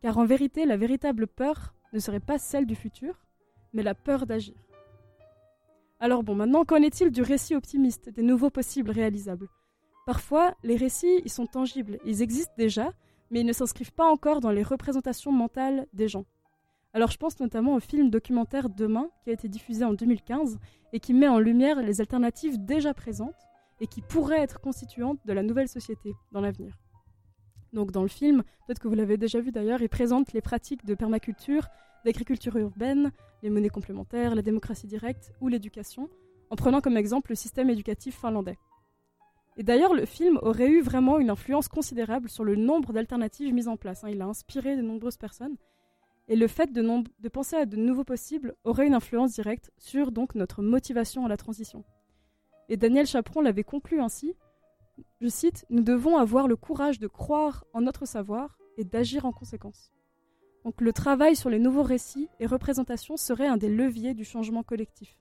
Car 0.01 0.17
en 0.19 0.25
vérité, 0.25 0.65
la 0.67 0.77
véritable 0.77 1.27
peur 1.27 1.75
ne 1.93 1.99
serait 1.99 2.21
pas 2.21 2.39
celle 2.39 2.67
du 2.67 2.75
futur, 2.75 3.21
mais 3.73 3.83
la 3.83 3.95
peur 3.95 4.27
d'agir. 4.27 4.55
Alors 5.99 6.23
bon, 6.23 6.35
maintenant, 6.35 6.65
qu'en 6.65 6.83
est-il 6.83 7.11
du 7.11 7.23
récit 7.23 7.55
optimiste, 7.55 8.09
des 8.09 8.23
nouveaux 8.23 8.51
possibles 8.51 8.91
réalisables? 8.91 9.49
Parfois, 10.07 10.55
les 10.63 10.77
récits, 10.77 11.21
ils 11.25 11.31
sont 11.31 11.47
tangibles, 11.47 11.99
ils 12.05 12.23
existent 12.23 12.55
déjà, 12.57 12.93
mais 13.31 13.41
ils 13.41 13.47
ne 13.47 13.53
s'inscrivent 13.53 13.93
pas 13.93 14.11
encore 14.11 14.41
dans 14.41 14.51
les 14.51 14.63
représentations 14.63 15.31
mentales 15.31 15.87
des 15.93 16.09
gens. 16.09 16.25
Alors 16.93 17.11
je 17.11 17.19
pense 17.19 17.39
notamment 17.39 17.75
au 17.75 17.81
film 17.81 18.11
documentaire 18.11 18.69
Demain, 18.69 19.09
qui 19.23 19.31
a 19.31 19.33
été 19.33 19.49
diffusé 19.49 19.85
en 19.85 19.93
2015, 19.93 20.59
et 20.93 21.01
qui 21.01 21.15
met 21.15 21.29
en 21.29 21.39
lumière 21.39 21.81
les 21.83 22.01
alternatives 22.01 22.65
déjà 22.65 22.95
présentes, 22.95 23.35
et 23.81 23.87
qui 23.87 24.03
pourraient 24.03 24.41
être 24.41 24.61
constituantes 24.61 25.21
de 25.25 25.33
la 25.33 25.43
nouvelle 25.43 25.69
société 25.69 26.13
dans 26.33 26.41
l'avenir. 26.41 26.77
Donc 27.73 27.93
dans 27.93 28.03
le 28.03 28.09
film, 28.09 28.43
peut-être 28.67 28.81
que 28.81 28.89
vous 28.89 28.95
l'avez 28.95 29.17
déjà 29.17 29.41
vu 29.41 29.53
d'ailleurs, 29.53 29.83
il 29.83 29.89
présente 29.89 30.33
les 30.33 30.41
pratiques 30.41 30.85
de 30.85 30.95
permaculture, 30.95 31.69
d'agriculture 32.05 32.57
urbaine, 32.57 33.13
les 33.43 33.51
monnaies 33.51 33.69
complémentaires, 33.69 34.35
la 34.35 34.43
démocratie 34.43 34.87
directe 34.87 35.33
ou 35.41 35.49
l'éducation, 35.49 36.09
en 36.51 36.57
prenant 36.57 36.81
comme 36.81 36.97
exemple 36.97 37.31
le 37.31 37.37
système 37.37 37.71
éducatif 37.71 38.19
finlandais. 38.19 38.59
Et 39.57 39.63
d'ailleurs, 39.63 39.95
le 39.95 40.07
film 40.07 40.39
aurait 40.43 40.71
eu 40.71 40.81
vraiment 40.81 41.19
une 41.19 41.31
influence 41.31 41.69
considérable 41.69 42.29
sur 42.29 42.45
le 42.45 42.57
nombre 42.57 42.93
d'alternatives 42.93 43.53
mises 43.53 43.69
en 43.69 43.77
place. 43.77 44.05
hein. 44.05 44.09
Il 44.11 44.23
a 44.23 44.27
inspiré 44.27 44.77
de 44.77 44.83
nombreuses 44.83 45.17
personnes. 45.17 45.57
Et 46.29 46.37
le 46.37 46.47
fait 46.47 46.73
de, 46.73 47.29
penser 47.29 47.57
à 47.57 47.67
de 47.67 47.77
nouveaux 47.77 48.05
possibles 48.05 48.55
aurait 48.65 48.87
une 48.87 48.95
influence 48.95 49.33
directe 49.33 49.73
sur 49.77 50.13
notre 50.35 50.63
motivation 50.63 51.27
à 51.27 51.29
la 51.29 51.37
transition. 51.37 51.85
Et 52.69 52.77
Daniel 52.77 53.07
Chaperon 53.07 53.41
l'avait 53.41 53.65
conclu 53.65 54.01
ainsi, 54.01 54.37
je 55.21 55.29
cite, 55.29 55.67
Nous 55.71 55.83
devons 55.83 56.17
avoir 56.17 56.49
le 56.49 56.57
courage 56.57 56.99
de 56.99 57.07
croire 57.07 57.65
en 57.73 57.81
notre 57.81 58.07
savoir 58.07 58.59
et 58.77 58.85
d'agir 58.85 59.27
en 59.27 59.33
conséquence. 59.33 59.93
Donc 60.65 60.81
le 60.81 60.93
travail 60.93 61.37
sur 61.37 61.51
les 61.51 61.59
nouveaux 61.59 61.83
récits 61.83 62.29
et 62.39 62.47
représentations 62.47 63.17
serait 63.17 63.47
un 63.47 63.57
des 63.57 63.69
leviers 63.69 64.15
du 64.15 64.25
changement 64.25 64.63
collectif. 64.63 65.19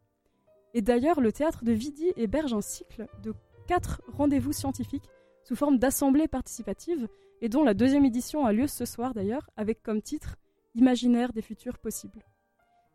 Et 0.74 0.82
d'ailleurs, 0.82 1.22
le 1.22 1.32
théâtre 1.32 1.64
de 1.64 1.72
Vidi 1.72 2.12
héberge 2.16 2.54
un 2.54 2.62
cycle 2.62 3.08
de 3.24 3.34
quatre 3.68 4.02
rendez-vous 4.08 4.54
scientifiques 4.54 5.10
sous 5.44 5.56
forme 5.56 5.80
d'assemblées 5.80 6.28
participatives, 6.28 7.08
et 7.42 7.50
dont 7.50 7.64
la 7.64 7.74
deuxième 7.74 8.06
édition 8.06 8.46
a 8.46 8.52
lieu 8.52 8.68
ce 8.68 8.86
soir 8.86 9.14
d'ailleurs, 9.14 9.50
avec 9.56 9.82
comme 9.82 10.02
titre 10.02 10.36
Imaginaire 10.76 11.34
des 11.34 11.42
futurs 11.42 11.80
possibles. 11.80 12.24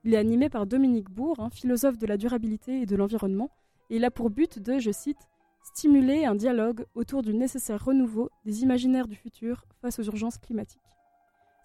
Il 0.05 0.15
est 0.15 0.19
animé 0.19 0.49
par 0.49 0.67
Dominique 0.67 1.11
Bourg, 1.11 1.41
un 1.41 1.51
philosophe 1.51 1.99
de 1.99 2.07
la 2.07 2.17
durabilité 2.17 2.83
et 2.83 2.87
de 2.87 2.95
l'environnement, 2.95 3.51
et 3.91 3.97
il 3.97 4.05
a 4.05 4.11
pour 4.11 4.31
but 4.31 4.59
de, 4.59 4.79
je 4.79 4.91
cite, 4.91 5.29
stimuler 5.65 6.27
un 6.27 6.35
dialogue 6.35 6.85
autour 6.95 7.23
du 7.23 7.35
nécessaire 7.35 7.85
renouveau 7.85 8.31
des 8.45 8.63
imaginaires 8.63 9.09
du 9.09 9.17
futur 9.17 9.65
face 9.81 9.99
aux 9.99 10.05
urgences 10.05 10.39
climatiques. 10.39 10.81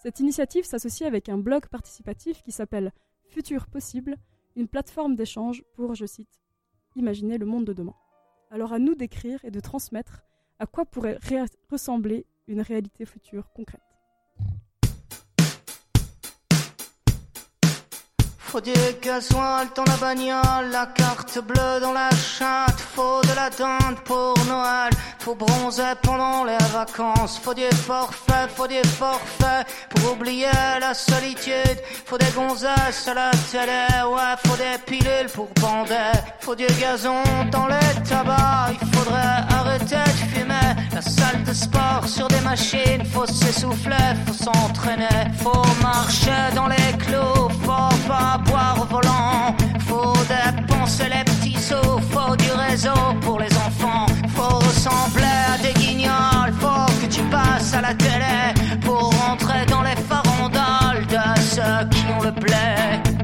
Cette 0.01 0.19
initiative 0.19 0.63
s'associe 0.63 1.07
avec 1.07 1.27
un 1.29 1.37
blog 1.37 1.67
participatif 1.67 2.41
qui 2.41 2.51
s'appelle 2.51 2.93
Futur 3.27 3.67
Possible, 3.67 4.15
une 4.55 4.69
plateforme 4.69 5.15
d'échange 5.15 5.63
pour, 5.73 5.93
je 5.93 6.05
cite, 6.05 6.41
imaginer 6.95 7.37
le 7.37 7.45
monde 7.45 7.65
de 7.65 7.73
demain. 7.73 7.95
Alors 8.49 8.73
à 8.73 8.79
nous 8.79 8.95
d'écrire 8.95 9.43
et 9.43 9.51
de 9.51 9.59
transmettre 9.59 10.23
à 10.57 10.65
quoi 10.65 10.85
pourrait 10.85 11.19
ressembler 11.69 12.25
une 12.47 12.61
réalité 12.61 13.05
future 13.05 13.51
concrète. 13.53 13.88
Faut 18.51 18.61
du 18.61 18.73
gasoil 18.99 19.67
dans 19.75 19.83
la 19.83 19.95
bagnole, 19.97 20.71
la 20.71 20.87
carte 20.87 21.37
bleue 21.37 21.79
dans 21.79 21.93
la 21.93 22.09
chatte, 22.09 22.79
faut 22.95 23.21
de 23.21 23.35
la 23.35 23.51
dinde 23.51 23.99
pour 24.05 24.33
Noël, 24.47 24.89
faut 25.19 25.35
bronzer 25.35 25.95
pendant 26.01 26.43
les 26.45 26.57
vacances, 26.71 27.39
faut 27.43 27.53
du 27.53 27.69
forfait, 27.85 28.47
faut 28.55 28.67
du 28.67 28.81
forfait 28.97 29.63
pour 29.89 30.13
oublier 30.13 30.47
la 30.79 30.93
solitude, 30.93 31.79
faut 32.05 32.17
des 32.17 32.31
gonzesses 32.35 33.07
à 33.07 33.13
la 33.13 33.31
télé, 33.51 33.85
ouais, 34.09 34.35
faut 34.45 34.55
des 34.55 34.77
pilules 34.85 35.29
pour 35.33 35.49
bander, 35.61 36.17
faut 36.39 36.55
du 36.55 36.67
gazon 36.79 37.21
dans 37.51 37.67
les 37.67 38.09
tabacs, 38.09 38.77
il 38.81 38.87
faudrait 38.95 39.43
arrêter 39.57 40.03
de 40.05 40.37
fumer, 40.37 40.69
la 40.93 41.01
salle 41.01 41.43
de 41.43 41.53
sport 41.53 42.07
sur 42.07 42.27
des 42.29 42.41
machines, 42.41 43.03
faut 43.13 43.25
s'essouffler, 43.25 44.15
faut 44.25 44.43
s'entraîner, 44.45 45.19
faut 45.43 45.65
marcher 45.81 46.53
dans 46.55 46.67
les 46.67 46.97
clous, 46.97 47.49
faut 47.63 48.07
pas 48.07 48.37
boire 48.45 48.77
au 48.81 48.85
volant, 48.85 49.55
faut 49.87 50.13
dépenser 50.29 51.09
les 51.09 51.28
sous, 51.57 51.99
faut 52.11 52.35
du 52.35 52.51
réseau 52.51 52.99
pour 53.21 53.39
les 53.39 53.53
enfants, 53.57 54.05
faut 54.35 54.57
ressembler 54.57 55.37
à 55.53 55.57
des 55.61 55.73
guignols, 55.73 56.53
faut 56.59 56.91
que 57.01 57.07
tu 57.07 57.21
passes 57.23 57.73
à 57.73 57.81
la 57.81 57.93
télé 57.93 58.53
pour 58.81 59.13
rentrer 59.25 59.65
dans 59.67 59.81
les 59.81 59.95
farandoles 60.09 61.05
de 61.07 61.41
ceux 61.41 61.87
qui 61.91 62.05
ont 62.17 62.23
le 62.23 62.31
blé. 62.31 62.69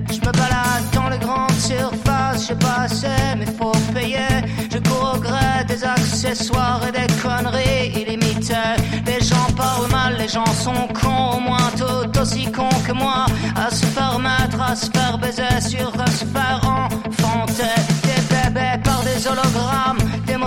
Je 0.10 0.19
me 0.19 0.31
balade 0.31 0.86
dans 0.93 1.10
les 1.10 1.17
grandes 1.17 1.60
surfaces, 1.60 2.48
j'ai 2.48 2.55
pas 2.55 2.84
assez, 2.86 3.36
mais 3.38 3.45
faut 3.45 3.72
payer. 3.93 4.36
Je 4.72 4.77
cours 4.79 5.15
au 5.15 5.19
gré 5.19 5.63
des 5.67 5.84
accessoires 5.84 6.81
et 6.88 6.91
des 6.91 7.07
conneries 7.22 8.01
illimitées. 8.01 8.75
Les 9.05 9.22
gens 9.24 9.48
parlent 9.55 9.89
mal, 9.91 10.17
les 10.17 10.27
gens 10.27 10.45
sont 10.45 10.88
cons, 11.00 11.38
au 11.38 11.39
moins 11.39 11.69
tout 11.77 12.19
aussi 12.19 12.51
cons 12.51 12.81
que 12.88 12.93
moi. 12.93 13.25
À 13.55 13.69
se 13.69 13.86
faire 13.86 14.19
mettre, 14.19 14.62
à 14.62 14.75
se 14.75 14.89
faire 14.91 15.17
baiser 15.17 15.62
sur 15.62 15.91
à 16.00 16.05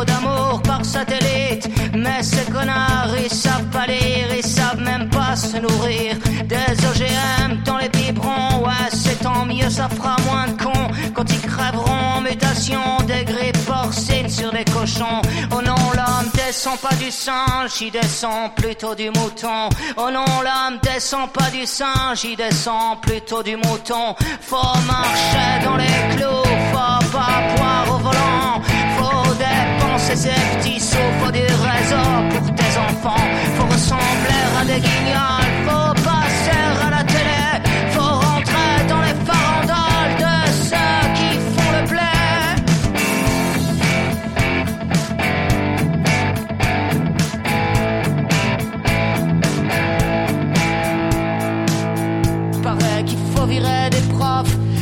d'amour 0.04 0.62
par 0.62 0.84
satellite. 0.84 1.68
Mais 1.94 2.22
ces 2.22 2.50
connards, 2.50 3.14
ils 3.22 3.30
savent 3.30 3.68
pas 3.70 3.86
lire, 3.86 4.28
ils 4.36 4.46
savent 4.46 4.80
même 4.80 5.08
pas 5.10 5.36
se 5.36 5.56
nourrir. 5.58 6.16
Des 6.44 6.72
OGM 6.88 7.62
dans 7.64 7.78
les 7.78 7.88
biberons, 7.88 8.64
ouais, 8.64 8.88
c'est 8.92 9.20
tant 9.22 9.44
mieux, 9.44 9.70
ça 9.70 9.88
fera 9.88 10.16
moins 10.26 10.46
de 10.48 10.62
cons. 10.62 10.88
En 11.76 12.20
mutation, 12.20 12.98
grippes 13.06 13.64
porcines 13.66 14.28
sur 14.28 14.50
des 14.52 14.64
cochons. 14.64 15.22
Oh 15.50 15.62
non, 15.62 15.74
l'homme 15.94 16.30
descend 16.34 16.78
pas 16.78 16.94
du 16.96 17.10
singe, 17.10 17.80
il 17.80 17.90
descend 17.90 18.54
plutôt 18.54 18.94
du 18.94 19.10
mouton. 19.10 19.68
Oh 19.96 20.10
non, 20.10 20.24
l'homme 20.42 20.78
descend 20.82 21.30
pas 21.30 21.50
du 21.50 21.66
singe, 21.66 22.24
il 22.24 22.36
descend 22.36 23.00
plutôt 23.00 23.42
du 23.42 23.56
mouton. 23.56 24.14
Faut 24.40 24.78
marcher 24.86 25.64
dans 25.64 25.76
les 25.76 26.16
clous, 26.16 26.44
faut 26.72 27.12
pas 27.12 27.40
boire 27.56 27.86
au 27.94 27.98
volant. 27.98 28.62
Faut 28.98 29.34
dépenser 29.34 30.16
ses 30.16 30.40
petits 30.58 30.80
sous, 30.80 30.96
faut 31.20 31.30
du 31.30 31.40
réseau 31.40 32.08
pour 32.30 32.54
tes 32.54 32.72
enfants. 32.88 33.26
Faut 33.56 33.66
ressembler 33.66 34.42
à 34.60 34.64
des 34.64 34.80
guignols, 34.80 35.54
faut 35.66 35.97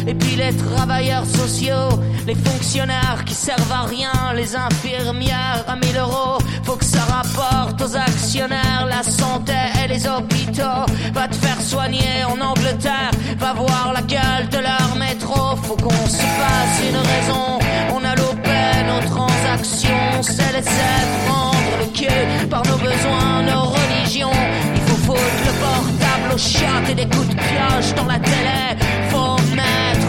et 0.07 0.15
puis 0.15 0.37
les 0.37 0.55
travailleurs 0.57 1.27
sociaux, 1.27 1.89
les 2.27 2.35
fonctionnaires 2.35 3.25
qui 3.25 3.35
servent 3.35 3.73
à 3.73 3.83
rien, 3.83 4.33
les 4.35 4.55
infirmières 4.55 5.65
à 5.67 5.75
1000 5.75 5.99
euros. 5.99 6.39
Faut 6.63 6.77
que 6.77 6.85
ça 6.85 7.01
rapporte 7.01 7.81
aux 7.83 7.97
actionnaires 7.97 8.87
la 8.89 9.03
santé 9.03 9.55
et 9.83 9.89
les 9.89 10.07
hôpitaux. 10.07 10.87
Va 11.13 11.27
te 11.29 11.35
faire 11.35 11.61
soigner 11.61 12.25
en 12.25 12.41
Angleterre, 12.41 13.11
va 13.39 13.53
voir 13.53 13.93
la 13.95 14.03
gueule 14.03 14.49
de 14.51 14.59
leur 14.59 14.97
métro. 14.97 15.57
Faut 15.65 15.77
qu'on 15.77 16.07
se 16.07 16.27
fasse 16.39 16.81
une 16.89 16.97
raison. 16.97 17.59
On 17.95 18.05
a 18.05 18.15
loupé 18.15 18.61
nos 18.87 19.09
transactions, 19.09 20.23
c'est 20.23 20.53
laisser 20.53 20.97
prendre 21.27 21.73
le 21.81 21.87
cul 21.93 22.49
par 22.49 22.63
nos 22.67 22.77
besoins, 22.77 23.43
nos 23.43 23.65
religions. 23.65 24.31
Il 24.75 24.83
faut 24.83 25.13
foutre 25.13 25.41
le 25.47 25.53
portable 25.65 26.35
au 26.35 26.39
chat 26.39 26.91
et 26.91 26.95
des 26.95 27.09
coups 27.09 27.29
de 27.29 27.35
pioche 27.35 27.95
dans 27.97 28.07
la 28.07 28.19
télé. 28.19 28.77
Faut 29.11 29.37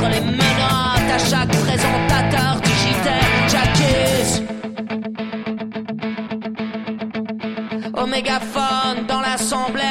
les 0.05 0.21
menottes 0.21 1.11
à 1.13 1.19
chaque 1.19 1.49
présentateur 1.49 2.61
JT. 2.63 3.09
J'accuse. 3.51 4.43
Au 7.93 8.05
mégaphone 8.05 9.05
dans 9.07 9.21
l'assemblée. 9.21 9.83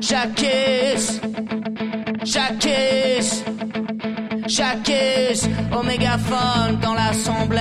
J'accuse. 0.00 1.20
J'accuse. 2.24 3.44
J'accuse. 4.46 5.48
Au 5.76 5.82
mégaphone 5.82 6.78
dans 6.82 6.94
l'assemblée. 6.94 7.60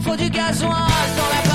Faut 0.00 0.16
du 0.16 0.30
gasoil 0.30 1.06
dans 1.18 1.30
la 1.34 1.47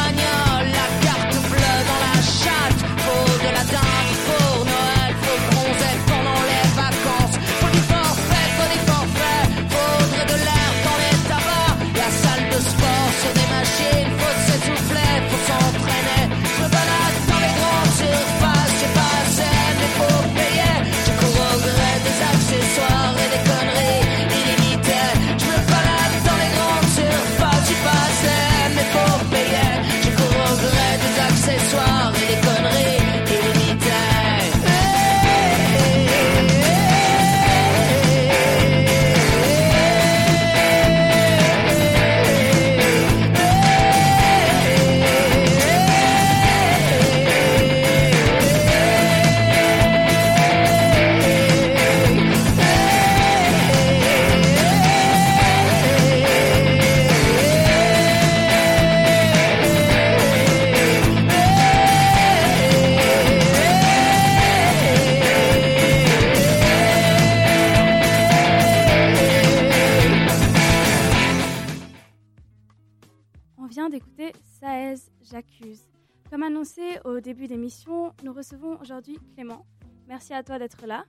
au 77.14 77.20
début 77.20 77.48
d'émission, 77.48 78.14
nous 78.24 78.34
recevons 78.34 78.80
aujourd'hui 78.82 79.18
Clément. 79.36 79.66
Merci 80.08 80.34
à 80.34 80.44
toi 80.44 80.58
d'être 80.60 80.86
là. 80.86 81.06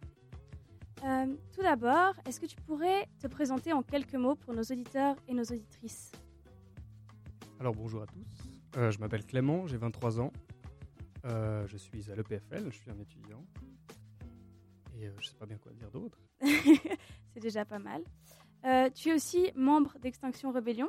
Euh, 1.05 1.27
tout 1.53 1.63
d'abord, 1.63 2.15
est-ce 2.27 2.41
que 2.41 2.47
tu 2.47 2.57
pourrais 2.57 3.09
te 3.21 3.27
présenter 3.27 3.73
en 3.73 3.83
quelques 3.83 4.15
mots 4.15 4.35
pour 4.37 4.55
nos 4.55 4.63
auditeurs 4.63 5.17
et 5.29 5.35
nos 5.35 5.43
auditrices 5.45 6.13
Alors 7.59 7.75
bonjour 7.75 8.03
à 8.03 8.07
tous, 8.07 8.51
Euh, 8.77 8.91
je 8.91 8.99
m'appelle 8.99 9.25
Clément, 9.25 9.67
j'ai 9.67 9.77
23 9.77 10.21
ans, 10.21 10.33
Euh, 11.27 11.67
je 11.69 11.79
suis 11.79 12.11
à 12.11 12.15
l'EPFL, 12.15 12.71
je 12.71 12.77
suis 12.77 12.91
un 12.91 12.99
étudiant, 12.99 13.43
et 14.95 15.09
je 15.19 15.27
sais 15.29 15.37
pas 15.37 15.47
bien 15.47 15.57
quoi 15.57 15.73
dire 15.73 15.91
d'autre. 15.91 16.19
C'est 17.33 17.41
déjà 17.41 17.65
pas 17.65 17.79
mal. 17.79 18.03
Tu 18.95 19.09
es 19.09 19.15
aussi 19.15 19.51
membre 19.57 19.99
d'Extinction 20.01 20.53
Rebellion. 20.53 20.89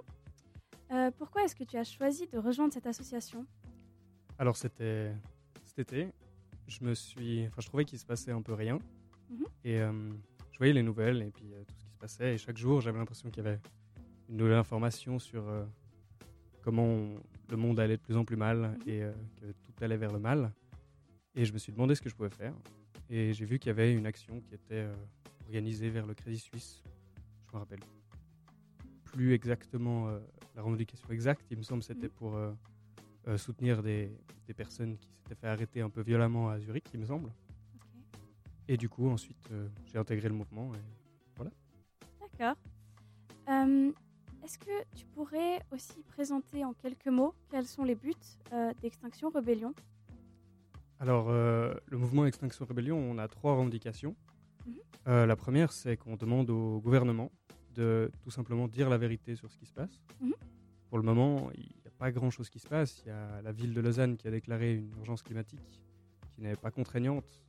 Pourquoi 1.18 1.44
est-ce 1.46 1.56
que 1.56 1.64
tu 1.64 1.78
as 1.78 1.86
choisi 1.86 2.28
de 2.28 2.38
rejoindre 2.38 2.74
cette 2.74 2.86
association? 2.88 3.46
Alors 4.38 4.58
c'était 4.58 5.12
cet 5.64 5.80
été, 5.80 6.08
je 6.68 6.84
me 6.84 6.94
suis, 6.94 7.46
enfin 7.48 7.62
je 7.62 7.68
trouvais 7.68 7.86
qu'il 7.86 8.00
se 8.00 8.06
passait 8.06 8.32
un 8.32 8.42
peu 8.42 8.54
rien, 8.54 8.80
Mhm. 9.30 9.46
et 9.64 9.80
euh, 9.82 9.92
je 10.52 10.58
voyais 10.58 10.74
les 10.74 10.84
nouvelles 10.84 11.22
et 11.24 11.32
puis 11.32 11.52
euh, 11.54 11.64
tout 11.64 11.74
ce 11.78 11.84
qui 11.84 11.90
se 11.90 11.98
passait, 11.98 12.36
et 12.36 12.38
chaque 12.38 12.58
jour 12.58 12.82
j'avais 12.82 12.98
l'impression 13.00 13.30
qu'il 13.30 13.44
y 13.44 13.48
avait 13.48 13.60
une 14.30 14.38
nouvelle 14.38 14.58
information 14.58 15.20
sur 15.20 15.48
euh, 15.48 15.66
comment 16.62 16.84
on- 16.86 17.20
le 17.50 17.58
monde 17.58 17.80
allait 17.80 17.98
de 17.98 18.02
plus 18.02 18.18
en 18.18 18.26
plus 18.26 18.36
mal 18.38 18.78
et 18.88 19.04
euh, 19.04 19.14
que 19.40 19.46
tout 19.64 19.72
allait 19.84 19.98
vers 19.98 20.12
le 20.12 20.18
mal. 20.20 20.52
Et 21.36 21.46
je 21.46 21.54
me 21.54 21.60
suis 21.60 21.72
demandé 21.72 21.94
ce 21.94 22.02
que 22.02 22.10
je 22.10 22.16
pouvais 22.16 22.30
faire. 22.32 22.54
Et 23.10 23.34
j'ai 23.34 23.46
vu 23.46 23.60
qu'il 23.60 23.68
y 23.68 23.70
avait 23.70 23.94
une 23.94 24.08
action 24.08 24.42
qui 24.42 24.56
était 24.56 24.88
organisée 25.46 25.90
vers 25.92 26.08
le 26.08 26.16
Crédit 26.16 26.40
Suisse. 26.40 26.82
Je 27.48 27.54
me 27.54 27.60
rappelle 27.60 27.82
plus 29.04 29.34
exactement 29.34 30.08
la 30.56 30.62
revendication 30.64 31.08
exacte. 31.12 31.46
Il 31.52 31.58
me 31.58 31.62
semble 31.62 31.82
que 31.82 31.86
c'était 31.88 32.10
pour 32.10 32.36
euh, 33.28 33.38
soutenir 33.38 33.82
des, 33.84 34.12
des 34.48 34.54
personnes 34.54 34.98
qui 34.98 35.10
s'étaient 35.10 35.36
fait 35.36 35.48
arrêter 35.48 35.82
un 35.82 35.90
peu 35.90 36.02
violemment 36.02 36.50
à 36.50 36.60
Zurich, 36.60 36.86
il 36.94 37.00
me 37.00 37.06
semble. 37.06 37.32
Et 38.68 38.78
du 38.78 38.90
coup, 38.90 39.10
ensuite, 39.10 39.50
euh, 39.52 39.68
j'ai 39.86 39.98
intégré 39.98 40.28
le 40.30 40.36
mouvement. 40.36 40.72
Et 40.74 40.80
voilà. 41.36 41.52
D'accord. 42.20 42.56
Euh, 43.50 43.92
est-ce 44.44 44.58
que 44.58 44.84
tu 44.96 45.06
pourrais 45.08 45.62
aussi 45.72 46.04
présenter 46.04 46.64
en 46.66 46.74
quelques 46.74 47.08
mots 47.08 47.34
quels 47.50 47.68
sont 47.68 47.84
les 47.84 47.96
buts 47.96 48.14
d'Extinction 48.82 49.30
Rebellion? 49.30 49.74
Alors, 51.00 51.30
le 51.30 51.98
mouvement 51.98 52.26
Extinction 52.26 52.66
Rebellion, 52.66 52.98
on 52.98 53.18
a 53.18 53.28
trois 53.28 53.54
revendications. 53.54 54.16
Mhm. 54.66 54.74
Euh, 55.08 55.26
la 55.26 55.36
première, 55.36 55.72
c'est 55.72 55.98
qu'on 55.98 56.16
demande 56.16 56.50
au 56.50 56.80
gouvernement 56.80 57.32
de 57.74 58.12
tout 58.22 58.32
simplement 58.32 58.68
dire 58.68 58.90
la 58.90 58.98
vérité 58.98 59.36
sur 59.36 59.52
ce 59.52 59.58
qui 59.58 59.66
se 59.66 59.74
passe. 59.74 60.02
Mhm. 60.22 60.34
Pour 60.90 60.98
le 60.98 61.04
moment, 61.04 61.50
il 61.56 61.85
pas 61.98 62.12
grand-chose 62.12 62.50
qui 62.50 62.60
se 62.60 62.68
passe. 62.68 63.02
Il 63.06 63.10
y 63.10 63.12
a 63.12 63.42
la 63.42 63.52
ville 63.52 63.74
de 63.74 63.82
Lausanne 63.82 64.18
qui 64.18 64.28
a 64.28 64.32
déclaré 64.32 64.76
une 64.76 64.92
urgence 65.00 65.22
climatique 65.24 65.60
qui 66.36 66.42
n'est 66.42 66.56
pas 66.56 66.72
contraignante. 66.72 67.44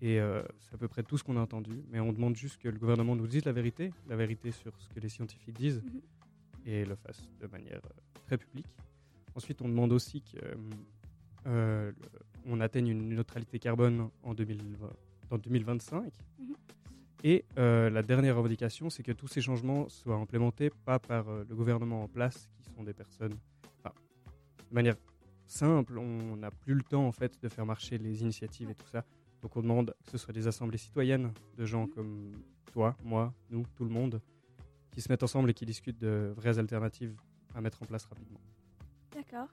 Et 0.00 0.20
euh, 0.20 0.42
c'est 0.60 0.74
à 0.74 0.78
peu 0.78 0.88
près 0.88 1.02
tout 1.02 1.16
ce 1.16 1.24
qu'on 1.24 1.36
a 1.36 1.40
entendu. 1.40 1.82
Mais 1.90 2.00
on 2.00 2.12
demande 2.12 2.36
juste 2.36 2.60
que 2.60 2.68
le 2.68 2.78
gouvernement 2.78 3.16
nous 3.16 3.26
dise 3.26 3.44
la 3.44 3.52
vérité, 3.52 3.90
la 4.06 4.16
vérité 4.16 4.50
sur 4.50 4.78
ce 4.78 4.88
que 4.90 5.00
les 5.00 5.08
scientifiques 5.08 5.56
disent, 5.56 5.82
Mhm. 5.82 6.00
et 6.66 6.84
le 6.84 6.94
fasse 6.96 7.22
de 7.40 7.46
manière 7.46 7.80
euh, 7.84 8.20
très 8.26 8.36
publique. 8.36 8.66
Ensuite, 9.34 9.62
on 9.62 9.68
demande 9.68 9.92
aussi 9.92 10.22
que 10.22 10.38
euh, 11.46 11.92
atteigne 12.60 12.88
une 12.88 13.08
neutralité 13.10 13.58
carbone 13.58 14.10
en 14.22 14.34
2020 14.34 14.90
dans 15.30 15.38
2025. 15.38 16.12
Mhm. 16.38 16.54
Et 17.26 17.46
euh, 17.56 17.88
la 17.88 18.02
dernière 18.02 18.36
revendication, 18.36 18.90
c'est 18.90 19.02
que 19.02 19.10
tous 19.10 19.28
ces 19.28 19.40
changements 19.40 19.88
soient 19.88 20.16
implémentés 20.16 20.68
pas 20.68 20.98
par 20.98 21.26
euh, 21.30 21.42
le 21.48 21.56
gouvernement 21.56 22.02
en 22.02 22.06
place, 22.06 22.50
qui 22.58 22.70
sont 22.70 22.84
des 22.84 22.92
personnes. 22.92 23.34
Enfin, 23.78 23.94
de 24.68 24.74
manière 24.74 24.96
simple, 25.46 25.96
on 25.96 26.36
n'a 26.36 26.50
plus 26.50 26.74
le 26.74 26.82
temps 26.82 27.06
en 27.06 27.12
fait 27.12 27.40
de 27.42 27.48
faire 27.48 27.64
marcher 27.64 27.96
les 27.96 28.20
initiatives 28.20 28.68
et 28.68 28.74
tout 28.74 28.86
ça. 28.92 29.04
Donc 29.40 29.56
on 29.56 29.62
demande 29.62 29.94
que 30.04 30.10
ce 30.10 30.18
soit 30.18 30.34
des 30.34 30.46
assemblées 30.46 30.76
citoyennes 30.76 31.32
de 31.56 31.64
gens 31.64 31.86
comme 31.86 32.32
toi, 32.74 32.94
moi, 33.02 33.32
nous, 33.48 33.64
tout 33.74 33.84
le 33.84 33.90
monde, 33.90 34.20
qui 34.90 35.00
se 35.00 35.10
mettent 35.10 35.22
ensemble 35.22 35.48
et 35.48 35.54
qui 35.54 35.64
discutent 35.64 36.00
de 36.00 36.30
vraies 36.36 36.58
alternatives 36.58 37.16
à 37.54 37.62
mettre 37.62 37.82
en 37.82 37.86
place 37.86 38.04
rapidement. 38.04 38.40
D'accord. 39.14 39.48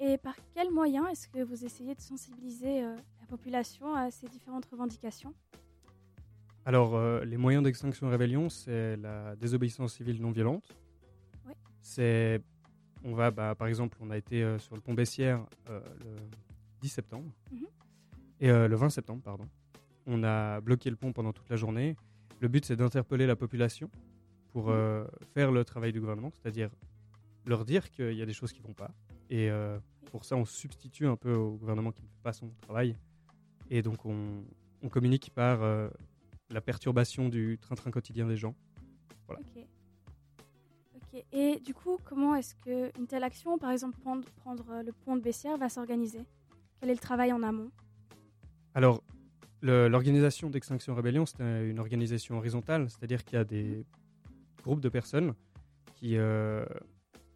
Et 0.00 0.18
par 0.18 0.34
quels 0.54 0.72
moyens 0.72 1.06
est-ce 1.12 1.28
que 1.28 1.44
vous 1.44 1.64
essayez 1.64 1.94
de 1.94 2.00
sensibiliser 2.00 2.82
euh, 2.82 2.96
la 3.20 3.26
population 3.28 3.94
à 3.94 4.10
ces 4.10 4.26
différentes 4.26 4.66
revendications? 4.66 5.32
Alors, 6.64 6.94
euh, 6.94 7.24
les 7.24 7.36
moyens 7.36 7.64
d'extinction 7.64 8.06
et 8.08 8.10
rébellion, 8.10 8.48
c'est 8.48 8.96
la 8.96 9.34
désobéissance 9.36 9.94
civile 9.94 10.20
non 10.22 10.30
violente. 10.30 10.76
Oui. 11.46 11.54
C'est, 11.82 12.40
on 13.04 13.14
va, 13.14 13.30
bah, 13.30 13.54
par 13.56 13.66
exemple, 13.66 13.98
on 14.00 14.10
a 14.10 14.16
été 14.16 14.42
euh, 14.44 14.58
sur 14.58 14.76
le 14.76 14.80
pont 14.80 14.94
Bessières 14.94 15.44
euh, 15.70 15.80
le 16.00 16.16
10 16.80 16.88
septembre 16.88 17.32
Mhm. 17.50 17.66
et 18.40 18.48
le 18.48 18.74
20 18.76 18.90
septembre, 18.90 19.22
pardon. 19.22 19.48
On 20.06 20.22
a 20.24 20.60
bloqué 20.60 20.90
le 20.90 20.96
pont 20.96 21.12
pendant 21.12 21.32
toute 21.32 21.48
la 21.48 21.56
journée. 21.56 21.96
Le 22.40 22.48
but, 22.48 22.64
c'est 22.64 22.76
d'interpeller 22.76 23.26
la 23.26 23.36
population 23.36 23.88
pour 24.52 24.70
Mhm. 24.70 25.06
faire 25.34 25.50
le 25.52 25.64
travail 25.64 25.92
du 25.92 26.00
gouvernement, 26.00 26.30
c'est-à-dire 26.32 26.70
leur 27.46 27.64
dire 27.64 27.90
qu'il 27.90 28.12
y 28.14 28.22
a 28.22 28.26
des 28.26 28.32
choses 28.32 28.52
qui 28.52 28.60
vont 28.60 28.74
pas. 28.74 28.90
Et 29.30 29.48
pour 30.10 30.24
ça, 30.24 30.36
on 30.36 30.44
substitue 30.44 31.06
un 31.06 31.16
peu 31.16 31.32
au 31.34 31.52
gouvernement 31.56 31.92
qui 31.92 32.02
ne 32.02 32.08
fait 32.08 32.22
pas 32.22 32.32
son 32.32 32.50
travail. 32.62 32.96
Et 33.70 33.80
donc, 33.82 34.04
on, 34.04 34.44
on 34.82 34.88
communique 34.88 35.30
par 35.34 35.60
la 36.52 36.60
perturbation 36.60 37.28
du 37.28 37.58
train-train 37.60 37.90
quotidien 37.90 38.26
des 38.26 38.36
gens. 38.36 38.54
Voilà. 39.26 39.40
Ok. 39.40 39.64
Ok. 40.96 41.24
Et 41.32 41.60
du 41.60 41.74
coup, 41.74 41.98
comment 42.04 42.34
est-ce 42.34 42.54
qu'une 42.56 43.06
telle 43.06 43.24
action, 43.24 43.58
par 43.58 43.70
exemple 43.70 43.98
prendre, 43.98 44.28
prendre 44.36 44.64
euh, 44.70 44.82
le 44.82 44.92
pont 44.92 45.16
de 45.16 45.22
Bessières, 45.22 45.56
va 45.58 45.68
s'organiser? 45.68 46.24
Quel 46.80 46.90
est 46.90 46.94
le 46.94 46.98
travail 47.00 47.32
en 47.32 47.42
amont? 47.42 47.70
Alors, 48.74 49.02
l'organisation 49.60 50.50
d'Extinction 50.50 50.94
Rébellion, 50.94 51.26
c'est 51.26 51.40
un- 51.40 51.64
une 51.64 51.78
organisation 51.78 52.38
horizontale, 52.38 52.88
c'est-à-dire 52.90 53.24
qu'il 53.24 53.36
y 53.36 53.40
a 53.40 53.44
des 53.44 53.84
groupes 54.62 54.80
de 54.80 54.88
personnes 54.88 55.34
qui 55.94 56.16
euh, 56.16 56.64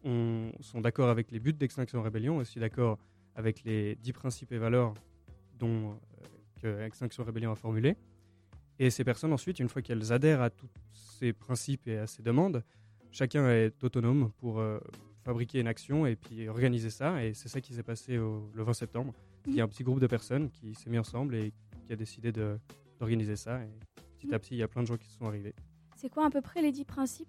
ont- 0.03 0.51
sont 0.59 0.81
d'accord 0.81 1.09
avec 1.09 1.31
les 1.31 1.39
buts 1.39 1.53
d'Extinction 1.53 2.01
Rébellion, 2.01 2.37
aussi 2.37 2.59
d'accord 2.59 2.97
avec 3.35 3.63
les 3.63 3.95
dix 3.95 4.13
principes 4.13 4.51
et 4.51 4.57
valeurs 4.57 4.93
dont 5.59 5.91
euh, 5.91 5.95
que 6.61 6.81
Extinction 6.81 7.23
Rébellion 7.23 7.51
a 7.51 7.55
formulé. 7.55 7.95
Et 8.79 8.89
ces 8.89 9.03
personnes, 9.03 9.33
ensuite, 9.33 9.59
une 9.59 9.69
fois 9.69 9.81
qu'elles 9.81 10.11
adhèrent 10.13 10.41
à 10.41 10.49
tous 10.49 10.69
ces 10.93 11.33
principes 11.33 11.87
et 11.87 11.97
à 11.97 12.07
ces 12.07 12.21
demandes, 12.21 12.63
chacun 13.11 13.49
est 13.49 13.83
autonome 13.83 14.31
pour 14.37 14.59
euh, 14.59 14.79
fabriquer 15.23 15.59
une 15.59 15.67
action 15.67 16.05
et 16.05 16.15
puis 16.15 16.47
organiser 16.47 16.89
ça. 16.91 17.23
Et 17.25 17.33
c'est 17.33 17.49
ça 17.49 17.59
qui 17.61 17.73
s'est 17.73 17.83
passé 17.83 18.17
au- 18.19 18.51
le 18.53 18.63
20 18.63 18.73
septembre. 18.73 19.13
Il 19.47 19.55
y 19.55 19.61
a 19.61 19.63
un 19.63 19.67
petit 19.67 19.83
groupe 19.83 19.99
de 19.99 20.07
personnes 20.07 20.51
qui 20.51 20.75
s'est 20.75 20.89
mis 20.89 20.99
ensemble 20.99 21.35
et 21.35 21.53
qui 21.85 21.93
a 21.93 21.95
décidé 21.95 22.31
d'organiser 22.31 23.35
ça. 23.35 23.63
Et 23.63 23.69
petit 24.17 24.33
à 24.33 24.39
petit, 24.39 24.55
il 24.55 24.57
y 24.57 24.63
a 24.63 24.67
plein 24.67 24.83
de 24.83 24.87
gens 24.87 24.97
qui 24.97 25.09
sont 25.09 25.25
arrivés. 25.25 25.55
C'est 25.95 26.09
quoi 26.09 26.27
à 26.27 26.29
peu 26.29 26.41
près 26.41 26.61
les 26.61 26.71
dix 26.71 26.85
principes? 26.85 27.27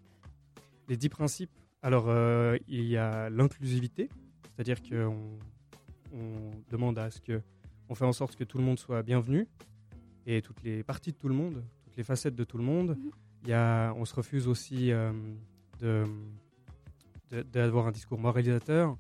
Les 0.88 0.96
dix 0.96 1.08
principes, 1.08 1.50
alors 1.80 2.06
euh, 2.08 2.58
il 2.66 2.84
y 2.84 2.96
a 2.96 3.30
l'inclusivité, 3.30 4.08
c'est-à-dire 4.54 4.82
qu'on 4.82 5.38
on 6.12 6.50
demande 6.70 6.98
à 6.98 7.10
ce 7.10 7.20
que 7.20 7.40
on 7.88 7.94
fait 7.94 8.04
en 8.04 8.12
sorte 8.12 8.36
que 8.36 8.44
tout 8.44 8.58
le 8.58 8.64
monde 8.64 8.78
soit 8.78 9.02
bienvenu 9.02 9.46
et 10.30 10.42
toutes 10.42 10.62
les 10.62 10.82
parties 10.82 11.12
de 11.12 11.16
tout 11.16 11.28
le 11.28 11.34
monde, 11.34 11.64
toutes 11.84 11.96
les 11.96 12.04
facettes 12.04 12.34
de 12.36 12.44
tout 12.44 12.58
le 12.58 12.64
monde. 12.64 12.98
Il 13.44 13.48
y 13.48 13.52
a, 13.54 13.92
on 13.96 14.04
se 14.04 14.14
refuse 14.14 14.46
aussi 14.46 14.92
euh, 14.92 15.12
d'avoir 17.52 17.86
un 17.86 17.92
discours 17.92 18.18
moralisateur 18.18 18.96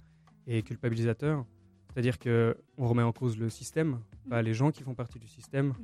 et 0.46 0.62
culpabilisateur, 0.62 1.44
c'est-à-dire 1.92 2.18
que 2.18 2.56
on 2.78 2.86
remet 2.86 3.02
en 3.02 3.12
cause 3.12 3.36
le 3.38 3.50
système, 3.50 4.00
pas 4.30 4.40
les 4.42 4.54
gens 4.54 4.70
qui 4.70 4.82
font 4.82 4.94
partie 4.94 5.18
du 5.18 5.26
système. 5.28 5.74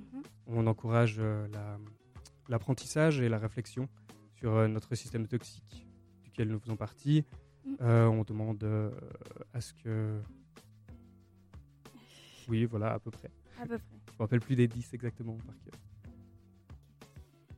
On 0.47 0.67
encourage 0.67 1.17
euh, 1.19 1.47
la- 1.53 1.79
l'apprentissage 2.49 3.21
et 3.21 3.29
la 3.29 3.39
réflexion 3.39 3.89
sur 4.39 4.53
euh, 4.55 4.69
notre 4.69 4.95
système 4.95 5.27
toxique 5.27 5.87
duquel 6.23 6.49
nous 6.49 6.59
faisons 6.59 6.77
partie. 6.77 7.25
On 7.81 8.23
demande 8.25 8.63
à 9.53 9.61
ce 9.61 9.73
que... 9.75 10.21
Oui, 12.49 12.67
voilà, 12.67 12.93
à 12.93 12.99
peu 12.99 13.11
près. 13.11 13.31
À 13.61 13.67
peu 13.67 13.79
près. 13.79 13.94
Je 14.15 14.19
me 14.19 14.23
rappelle 14.25 14.41
plus 14.41 14.55
des 14.55 14.69
10 14.69 14.95
exactement 14.95 15.37
par 15.45 15.55
cœur. 15.65 15.75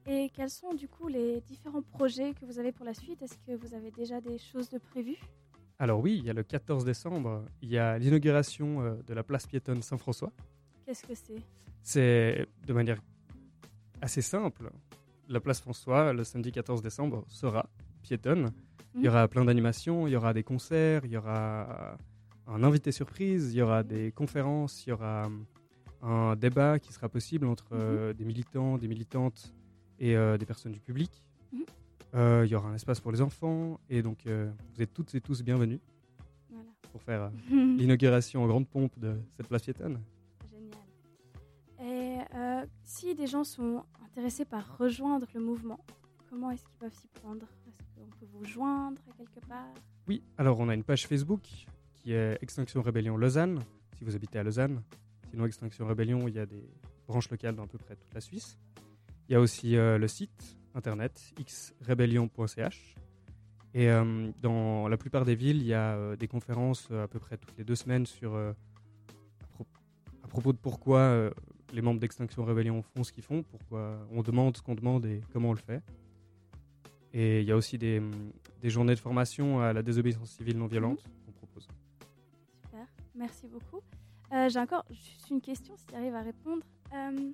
Et 0.08 0.30
quels 0.30 0.48
sont 0.50 0.72
du 0.72 0.88
coup 0.88 1.08
les 1.08 1.40
différents 1.42 1.82
projets 1.82 2.32
que 2.32 2.46
vous 2.46 2.58
avez 2.58 2.72
pour 2.72 2.86
la 2.86 2.94
suite? 2.94 3.20
Est-ce 3.22 3.36
que 3.46 3.52
vous 3.56 3.74
avez 3.74 3.90
déjà 3.90 4.20
des 4.22 4.38
choses 4.38 4.70
de 4.70 4.78
prévues? 4.78 5.18
Alors 5.78 6.00
oui, 6.00 6.16
il 6.18 6.24
y 6.24 6.30
a 6.30 6.32
le 6.32 6.42
14 6.42 6.84
décembre, 6.84 7.44
il 7.60 7.68
y 7.68 7.76
a 7.76 7.98
l'inauguration 7.98 8.80
euh, 8.80 8.94
de 9.06 9.12
la 9.12 9.22
place 9.22 9.46
piétonne 9.46 9.82
Saint-François. 9.82 10.32
Qu'est-ce 10.86 11.04
que 11.04 11.14
c'est? 11.14 11.34
C'est 11.82 12.46
de 12.66 12.72
manière 12.72 13.02
assez 14.00 14.22
simple. 14.22 14.70
La 15.28 15.40
place 15.40 15.60
François, 15.60 16.14
le 16.14 16.24
samedi 16.24 16.52
14 16.52 16.80
décembre, 16.80 17.24
sera 17.28 17.68
piétonne. 18.02 18.50
Il 18.94 19.00
y 19.02 19.04
Mhm. 19.04 19.08
aura 19.10 19.28
plein 19.28 19.44
d'animations, 19.44 20.06
il 20.06 20.12
y 20.12 20.16
aura 20.16 20.32
des 20.32 20.44
concerts, 20.44 21.04
il 21.04 21.10
y 21.10 21.16
aura 21.18 21.98
un 22.46 22.62
invité 22.62 22.92
surprise, 22.92 23.52
il 23.52 23.58
y 23.58 23.62
aura 23.62 23.82
des 23.82 24.12
conférences, 24.12 24.86
il 24.86 24.90
y 24.90 24.92
aura 24.92 25.28
un 26.02 26.36
débat 26.36 26.78
qui 26.78 26.92
sera 26.92 27.08
possible 27.08 27.46
entre 27.46 27.68
euh, 27.72 28.12
des 28.12 28.24
militants, 28.24 28.78
des 28.78 28.88
militantes 28.88 29.52
et 29.98 30.16
euh, 30.16 30.36
des 30.36 30.46
personnes 30.46 30.72
du 30.72 30.80
public. 30.80 31.10
Mhm. 31.52 31.64
Euh, 32.14 32.42
il 32.46 32.50
y 32.50 32.54
aura 32.54 32.68
un 32.68 32.74
espace 32.74 33.00
pour 33.00 33.12
les 33.12 33.20
enfants 33.20 33.80
et 33.90 34.02
donc 34.02 34.26
vous 34.26 34.82
êtes 34.82 34.92
toutes 34.92 35.14
et 35.14 35.20
tous 35.20 35.42
bienvenus. 35.42 35.80
Voilà. 36.50 36.68
pour 36.92 37.02
faire 37.02 37.30
l'inauguration 37.50 38.42
en 38.42 38.46
grande 38.46 38.68
pompe 38.68 38.98
de 38.98 39.16
cette 39.36 39.48
place 39.48 39.62
piétonne. 39.62 40.00
Génial. 40.50 40.76
Et 41.80 42.18
euh, 42.34 42.64
si 42.84 43.14
des 43.14 43.26
gens 43.26 43.44
sont 43.44 43.84
intéressés 44.04 44.44
par 44.44 44.78
rejoindre 44.78 45.26
le 45.34 45.40
mouvement, 45.40 45.80
comment 46.30 46.50
est-ce 46.50 46.64
qu'ils 46.64 46.76
peuvent 46.78 46.94
s'y 46.94 47.08
prendre? 47.08 47.46
Est-ce 47.68 47.82
qu'on 47.94 48.06
peut 48.18 48.26
vous 48.32 48.44
joindre 48.44 49.00
quelque 49.16 49.44
part? 49.46 49.74
Oui, 50.08 50.22
alors 50.38 50.58
on 50.60 50.68
a 50.68 50.74
une 50.74 50.84
page 50.84 51.06
Facebook 51.06 51.42
qui 51.94 52.12
est 52.12 52.38
Extinction 52.42 52.80
Rébellion 52.82 53.16
Lausanne, 53.16 53.60
si 53.98 54.04
vous 54.04 54.14
habitez 54.14 54.38
à 54.38 54.42
Lausanne. 54.42 54.82
Extinction 55.44 55.86
Rébellion, 55.86 56.26
il 56.28 56.34
y 56.34 56.38
a 56.38 56.46
des 56.46 56.62
branches 57.06 57.28
locales 57.30 57.54
dans 57.54 57.64
à 57.64 57.66
peu 57.66 57.78
près 57.78 57.96
toute 57.96 58.14
la 58.14 58.20
Suisse. 58.20 58.58
Il 59.28 59.32
y 59.32 59.34
a 59.34 59.40
aussi 59.40 59.76
euh, 59.76 59.98
le 59.98 60.08
site 60.08 60.56
internet 60.74 61.34
xrebellion.ch. 61.82 62.94
Et 63.74 63.90
euh, 63.90 64.30
dans 64.40 64.88
la 64.88 64.96
plupart 64.96 65.24
des 65.26 65.34
villes, 65.34 65.58
il 65.58 65.66
y 65.66 65.74
a 65.74 65.96
euh, 65.96 66.16
des 66.16 66.28
conférences 66.28 66.90
à 66.90 67.08
peu 67.08 67.18
près 67.18 67.36
toutes 67.36 67.56
les 67.58 67.64
deux 67.64 67.74
semaines 67.74 68.06
sur, 68.06 68.34
à, 68.36 68.54
pro- 69.52 69.66
à 70.22 70.28
propos 70.28 70.52
de 70.52 70.58
pourquoi 70.58 71.30
les 71.74 71.82
membres 71.82 72.00
d'Extinction 72.00 72.44
Rébellion 72.44 72.80
font 72.82 73.02
ce 73.04 73.12
qu'ils 73.12 73.24
font, 73.24 73.42
pourquoi 73.42 73.98
on 74.12 74.22
demande 74.22 74.56
ce 74.56 74.62
qu'on 74.62 74.74
demande 74.76 75.04
et 75.04 75.20
comment 75.32 75.50
on 75.50 75.54
le 75.54 75.58
fait. 75.58 75.82
Et 77.12 77.40
il 77.40 77.46
y 77.46 77.52
a 77.52 77.56
aussi 77.56 77.76
des, 77.76 77.98
hum, 77.98 78.12
des 78.62 78.70
journées 78.70 78.94
de 78.94 79.00
formation 79.00 79.60
à 79.60 79.72
la 79.72 79.82
désobéissance 79.82 80.30
civile 80.30 80.56
non 80.58 80.66
violente 80.66 81.02
qu'on 81.26 81.32
propose. 81.32 81.66
Super, 82.62 82.86
merci 83.14 83.46
beaucoup. 83.48 83.80
Euh, 84.32 84.48
J'ai 84.48 84.58
encore 84.58 84.84
juste 84.90 85.30
une 85.30 85.40
question, 85.40 85.76
si 85.76 85.86
tu 85.86 85.94
arrives 85.94 86.14
à 86.14 86.22
répondre. 86.22 86.62
Euh, 86.94 87.30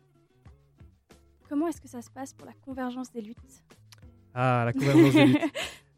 comment 1.49 1.69
est-ce 1.69 1.81
que 1.81 1.89
ça 1.89 2.03
se 2.03 2.11
passe 2.11 2.35
pour 2.35 2.47
la 2.47 2.53
convergence 2.65 3.11
des 3.13 3.23
luttes? 3.23 3.65
Ah, 4.35 4.63
la 4.67 4.73
convergence 4.73 5.15
des 5.15 5.27
luttes. 5.27 5.43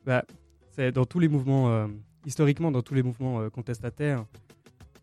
Bah, 0.04 0.22
c'est 0.72 0.92
dans 0.92 1.06
tous 1.06 1.18
les 1.18 1.28
mouvements, 1.28 1.70
euh, 1.70 1.88
historiquement, 2.26 2.70
dans 2.70 2.82
tous 2.82 2.92
les 2.92 3.02
mouvements 3.02 3.48
contestataires, 3.48 4.26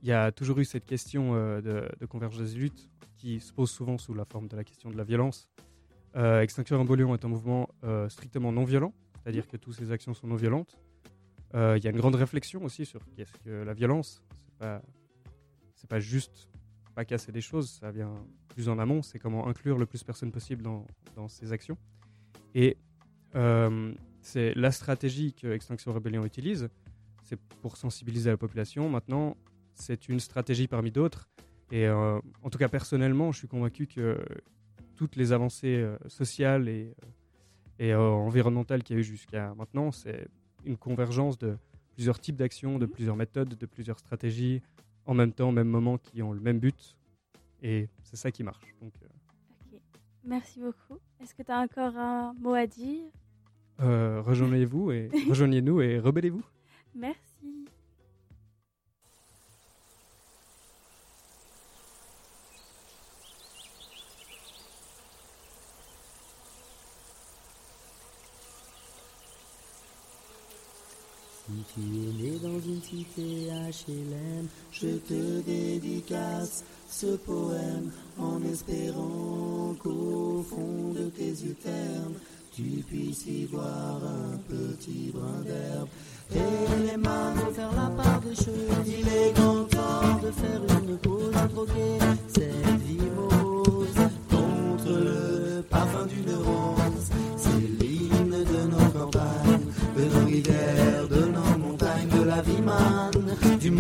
il 0.04 0.10
y 0.10 0.12
a 0.12 0.32
toujours 0.32 0.60
eu 0.60 0.66
cette 0.66 0.86
question 0.86 1.34
de, 1.34 1.90
de 2.00 2.06
convergence 2.06 2.54
des 2.54 2.60
luttes 2.60 2.92
qui 3.18 3.40
se 3.40 3.52
pose 3.52 3.72
souvent 3.72 3.98
sous 3.98 4.14
la 4.14 4.26
forme 4.26 4.48
de 4.48 4.56
la 4.56 4.64
question 4.64 4.92
de 4.92 4.98
la 4.98 5.04
violence. 5.04 5.50
Extinction 6.14 6.78
Rebellion 6.78 7.16
est 7.16 7.26
un 7.26 7.30
mouvement 7.30 7.68
strictement 8.10 8.52
non 8.52 8.64
violent, 8.64 8.94
c'est-à-dire 9.24 9.48
que 9.48 9.58
toutes 9.58 9.74
ces 9.74 9.92
actions 9.92 10.14
sont 10.14 10.28
non 10.28 10.36
violentes. 10.36 10.78
Il 11.56 11.84
y 11.84 11.88
a 11.88 11.90
une 11.90 11.98
grande 11.98 12.16
réflexion 12.16 12.64
aussi 12.64 12.86
sur 12.86 13.02
qu'est-ce 13.16 13.34
que 13.44 13.64
la 13.64 13.74
violence. 13.74 14.22
C'est 14.38 14.56
pas, 14.60 14.84
c'est 15.82 15.90
pas 15.90 16.00
juste 16.00 16.48
pas 16.94 17.06
casser 17.06 17.32
des 17.32 17.42
choses, 17.42 17.70
ça 17.72 17.90
vient 17.90 18.14
plus 18.50 18.70
en 18.70 18.78
amont. 18.78 19.02
C'est 19.02 19.18
comment 19.18 19.48
inclure 19.48 19.78
le 19.80 19.88
plus 19.88 20.02
de 20.02 20.06
personnes 20.06 20.32
possible 20.32 20.62
dans, 20.62 20.86
dans 21.16 21.28
ces 21.28 21.52
actions. 21.54 21.78
Et 22.54 22.78
euh, 23.36 23.94
c'est 24.22 24.54
la 24.54 24.72
stratégie 24.72 25.34
que 25.34 25.48
Extinction 25.48 25.92
Rebellion 25.94 26.24
utilise, 26.24 26.70
c'est 27.24 27.40
pour 27.62 27.78
sensibiliser 27.78 28.30
la 28.30 28.38
population. 28.38 28.90
Maintenant, 28.90 29.38
c'est 29.74 30.08
une 30.08 30.20
stratégie 30.20 30.68
parmi 30.68 30.92
d'autres. 30.92 31.30
Et 31.72 31.88
euh, 31.88 32.20
en 32.44 32.50
tout 32.50 32.60
cas, 32.60 32.68
personnellement, 32.68 33.32
je 33.32 33.40
suis 33.40 33.48
convaincu 33.48 33.88
que 33.88 34.24
toutes 34.96 35.16
les 35.16 35.32
avancées 35.32 35.78
euh, 35.78 35.98
sociales 36.08 36.68
et, 36.68 36.94
et 37.80 37.96
environnementales 37.96 38.84
qu'il 38.84 38.98
y 38.98 39.00
a 39.00 39.02
eu 39.02 39.04
jusqu'à 39.04 39.56
maintenant, 39.56 39.92
c'est 39.92 40.28
une 40.66 40.78
convergence 40.78 41.40
de 41.40 41.58
plusieurs 41.94 42.20
types 42.20 42.36
d'actions, 42.36 42.78
de 42.78 42.86
plusieurs 42.86 43.16
méthodes, 43.16 43.58
de 43.58 43.66
plusieurs 43.66 43.98
stratégies, 43.98 44.62
en 45.12 45.14
même 45.14 45.34
temps, 45.34 45.50
au 45.50 45.52
même 45.52 45.68
moment, 45.68 45.98
qui 45.98 46.22
ont 46.24 46.32
le 46.32 46.40
même 46.40 46.60
but. 46.60 46.96
Et 47.62 47.90
c'est 48.04 48.16
ça 48.16 48.32
qui 48.32 48.44
marche. 48.44 48.74
Donc, 48.82 48.94
euh, 49.04 49.78
merci 50.24 50.62
beaucoup. 50.62 51.00
Est-ce 51.22 51.36
que 51.36 51.44
tu 51.44 51.52
as 51.52 51.60
encore 51.60 51.98
un 51.98 52.34
mot 52.40 52.54
à 52.54 52.66
dire? 52.66 53.12
Euh, 53.82 54.22
rejoignez-vous 54.22 54.92
et 54.92 55.10
rejoignez-nous 55.30 55.82
et 55.82 56.00
rebellez-vous. 56.00 56.44
Merci. 56.96 57.31
Si 71.52 71.74
tu 71.74 71.82
es 71.82 72.32
né 72.32 72.40
dans 72.42 72.60
une 72.60 72.82
cité 72.82 73.50
HLM, 73.50 74.48
je 74.72 74.88
te 74.88 75.42
dédicace 75.42 76.64
ce 76.90 77.18
poème 77.18 77.92
en 78.18 78.42
espérant 78.44 79.76
qu'au 79.84 80.46
fond 80.50 80.94
de 80.94 81.10
tes 81.10 81.30
yeux 81.30 81.56
ternes, 81.62 82.16
tu 82.54 82.84
puisses 82.88 83.26
y 83.26 83.46
voir 83.46 84.00
un 84.04 84.38
petit 84.48 85.12
brin 85.14 85.42
d'herbe. 85.42 85.90
Et 86.34 86.86
les 86.86 86.98
mains 86.98 87.34
vont 87.34 87.54
faire 87.54 87.72
la 87.74 87.90
part 88.02 88.22
des 88.22 88.36
choses, 88.36 88.88
il 88.88 89.08
est 89.08 89.34
grand 89.34 89.66
temps 89.66 90.20
de 90.24 90.32
faire 90.32 90.62
une 90.84 90.98
pause, 91.00 91.32
de 91.32 91.48
troquer 91.54 92.00
cette 92.28 92.82
vie 92.86 93.10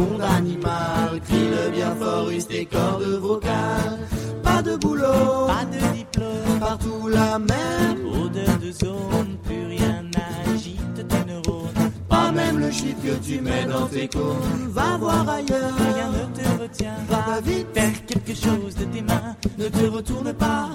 monde 0.02 0.22
animal. 0.22 1.20
Crie 1.26 1.50
le 1.50 1.72
bien 1.72 1.96
fort, 1.96 2.30
use 2.30 2.48
tes 2.48 2.66
cordes 2.66 3.20
vocales. 3.22 4.00
Pas 4.44 4.62
de 4.62 4.76
boulot, 4.76 5.48
pas 5.48 5.66
de 5.66 5.96
diplôme, 5.96 6.60
partout 6.60 7.08
la 7.08 7.40
même 7.40 8.06
odeur 8.06 8.58
de 8.60 8.72
zone, 8.72 9.38
plus 9.44 9.66
rien 9.68 10.04
n'agite 10.14 11.08
tes 11.08 11.26
neurones. 11.26 11.92
Pas 12.10 12.32
même 12.32 12.60
le 12.60 12.72
shit 12.72 12.98
que 13.04 13.14
tu 13.26 13.42
mets 13.42 13.66
dans 13.66 13.88
tes 13.88 14.08
cônes. 14.08 14.70
Va 14.70 14.98
voir 14.98 15.28
ailleurs, 15.30 15.76
rien 15.94 16.10
ne 16.18 16.26
te 16.38 16.62
retient. 16.62 16.98
Va 17.10 17.40
vite 17.42 17.68
faire 17.74 18.06
quelque 18.06 18.36
chose 18.36 18.76
de 18.76 18.86
tes 18.86 19.02
mains. 19.02 19.36
Ne 19.58 19.68
te 19.68 19.86
retourne 19.86 20.34
pas, 20.34 20.70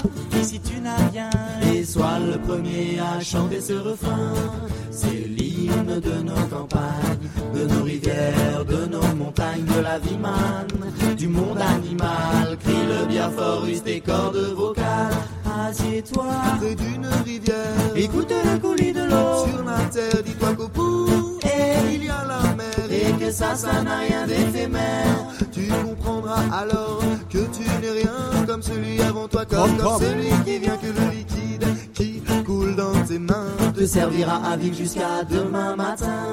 rien. 1.11 1.31
Et 1.73 1.85
sois 1.85 2.19
le 2.19 2.39
premier 2.39 2.99
à 3.01 3.21
chanter 3.21 3.61
ce 3.61 3.75
refrain. 3.75 4.33
C'est 4.91 5.29
l'hymne 5.29 6.01
de 6.01 6.23
nos 6.23 6.47
campagnes, 6.51 7.29
de 7.55 7.67
nos 7.67 7.83
rivières, 7.83 8.65
de 8.65 8.87
nos 8.87 9.15
montagnes, 9.15 9.65
de 9.65 9.81
la 9.81 9.99
vie 9.99 10.19
manne, 10.19 11.17
du 11.17 11.29
monde 11.29 11.59
animal. 11.59 12.57
Crie 12.63 12.87
le 12.89 13.07
bien 13.07 13.31
fort, 13.31 13.67
use 13.67 13.83
tes 13.83 14.01
cordes 14.01 14.55
vocales. 14.57 15.15
Assieds-toi 15.69 16.27
près 16.59 16.75
d'une 16.75 17.07
rivière. 17.25 17.97
Écoute 17.97 18.33
le 18.45 18.59
coulis 18.59 18.93
de 18.93 19.05
l'eau 19.05 19.47
sur 19.47 19.65
la 19.65 19.85
terre. 19.91 20.23
Dis-toi 20.25 20.55
qu'au 20.55 20.69
bout, 20.69 21.39
et 21.45 21.95
il 21.95 22.05
y 22.05 22.09
a 22.09 22.25
la 22.27 22.55
mer. 22.55 22.67
Et 22.91 23.13
que 23.23 23.31
ça, 23.31 23.55
ça 23.55 23.83
n'a 23.83 23.99
rien 23.99 24.27
d'éphémère. 24.27 25.27
Tu 25.53 25.69
comprendras 25.85 26.43
alors 26.53 27.01
que 27.31 27.39
tu 27.39 27.63
n'es 27.81 27.91
rien 27.91 28.36
comme 28.57 28.63
celui 28.63 29.03
avant 29.03 29.29
toi, 29.29 29.45
comme, 29.45 29.77
comme 29.77 30.01
celui 30.01 30.31
qui 30.47 30.59
vient 30.59 30.79
que 30.79 30.87
le 30.87 31.11
liquide 31.15 31.67
qui 31.93 32.23
coule 32.47 32.75
dans 32.75 33.05
tes 33.07 33.19
mains 33.19 33.53
te 33.77 33.85
servira 33.85 34.37
à 34.51 34.57
vivre 34.57 34.75
jusqu'à 34.75 35.25
demain 35.29 35.77
matin. 35.77 36.33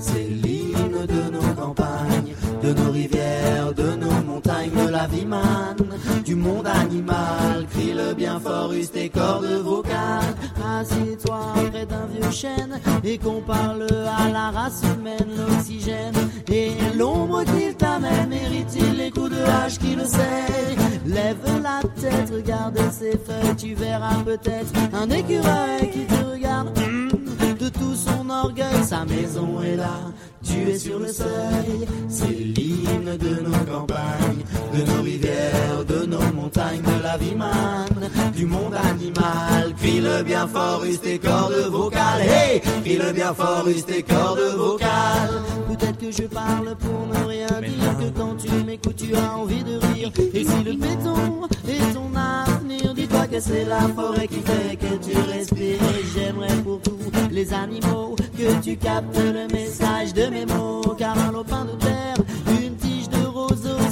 C'est 0.00 0.28
l'hymne 0.28 1.06
de 1.06 1.30
nos 1.30 1.54
campagnes, 1.54 2.34
de 2.62 2.72
nos 2.72 2.90
rivières, 2.90 3.72
de 3.74 3.96
nos 3.96 4.22
montagnes, 4.26 4.70
de 4.70 4.88
la 4.88 5.06
vie 5.06 5.26
manne, 5.26 5.76
du 6.24 6.34
monde 6.34 6.66
animal. 6.66 7.66
Crie 7.70 7.92
le 7.92 8.14
bien 8.14 8.38
fort, 8.38 8.72
use 8.72 8.90
tes 8.90 9.08
cordes 9.08 9.44
vocales. 9.64 10.34
Assieds-toi 10.80 11.40
près 11.70 11.86
d'un 11.86 12.06
vieux 12.06 12.30
chêne 12.30 12.80
et 13.04 13.18
qu'on 13.18 13.40
parle 13.40 13.86
à 14.18 14.30
la 14.30 14.50
race 14.50 14.82
humaine, 14.82 15.28
l'oxygène 15.36 16.14
et 16.50 16.70
l'ombre 16.96 17.42
qu'il 17.44 17.74
t'amène. 17.74 18.28
Mérite-t-il 18.28 18.96
les 18.96 19.10
coups 19.10 19.30
de 19.30 19.42
hache 19.42 19.78
qui 19.78 19.94
le 19.94 20.04
sait? 20.04 20.76
Lève 21.06 21.36
la 21.62 21.80
tête, 22.00 22.30
regarde 22.32 22.78
ses 22.92 23.12
feuilles, 23.12 23.56
tu 23.56 23.74
verras 23.74 24.22
peut-être 24.24 24.72
un 24.94 25.10
écureuil 25.10 25.90
qui 25.92 26.06
te 26.06 26.24
regarde 26.32 26.78
hum, 26.78 27.08
de 27.58 27.68
tout 27.68 27.94
son 27.94 28.30
orgueil. 28.30 28.84
Sa 28.84 29.04
maison 29.04 29.60
est 29.62 29.76
là, 29.76 29.98
tu 30.42 30.70
es 30.70 30.78
sur 30.78 30.98
le 30.98 31.08
seuil. 31.08 31.86
C'est 32.08 32.26
l'hymne 32.28 33.16
de 33.16 33.40
nos 33.42 33.64
campagnes, 33.70 34.44
de 34.74 34.82
nos 34.90 35.02
rivières, 35.02 35.84
de 35.86 36.06
nos 36.06 36.32
montagnes, 36.34 36.82
de 36.82 37.02
la 37.02 37.16
vie 37.16 37.34
manne, 37.34 38.10
du 38.34 38.46
monde 38.46 38.74
animal. 38.74 39.74
Crie 39.78 40.00
le 40.00 40.22
bien 40.22 40.46
fort, 40.46 40.84
use 40.84 41.00
tes 41.00 41.18
cordes 41.18 41.68
vocales. 41.70 42.22
Hey, 42.22 42.60
crie 42.82 42.98
le 42.98 43.12
bien 43.12 43.34
fort, 43.34 43.66
use 43.68 43.84
tes 43.84 44.02
cordes 44.02 44.54
vocales. 44.56 45.42
Peut-être 45.68 45.98
que 45.98 46.10
je 46.10 46.28
parle 46.28 46.76
pour 46.76 47.06
ne 47.06 47.28
rien 47.28 47.46
dire, 47.46 47.98
que 47.98 48.18
quand 48.18 48.36
tu 48.36 48.50
m'écoutes, 48.64 48.96
tu 48.96 49.14
as 49.14 49.36
envie 49.36 49.64
de 49.64 49.78
rire. 49.94 50.10
Et 50.34 50.44
si 50.44 50.64
le 50.64 50.72
béton 50.74 51.48
est 51.68 51.94
ton 51.94 52.02
dis-toi 52.02 52.51
que 53.32 53.40
c'est 53.40 53.64
la 53.64 53.80
forêt 53.88 54.28
qui 54.28 54.40
fait 54.40 54.76
que 54.76 54.94
tu 55.02 55.16
respires. 55.16 55.78
J'aimerais 56.14 56.54
pour 56.62 56.80
tous 56.82 56.98
les 57.30 57.52
animaux 57.54 58.14
que 58.36 58.62
tu 58.62 58.76
captes 58.76 59.16
le 59.16 59.48
message 59.48 60.12
de 60.12 60.26
mes 60.26 60.44
mots. 60.44 60.94
Car 60.98 61.16
un 61.18 61.32
lopin 61.32 61.64
de 61.64 61.72
terre, 61.72 62.16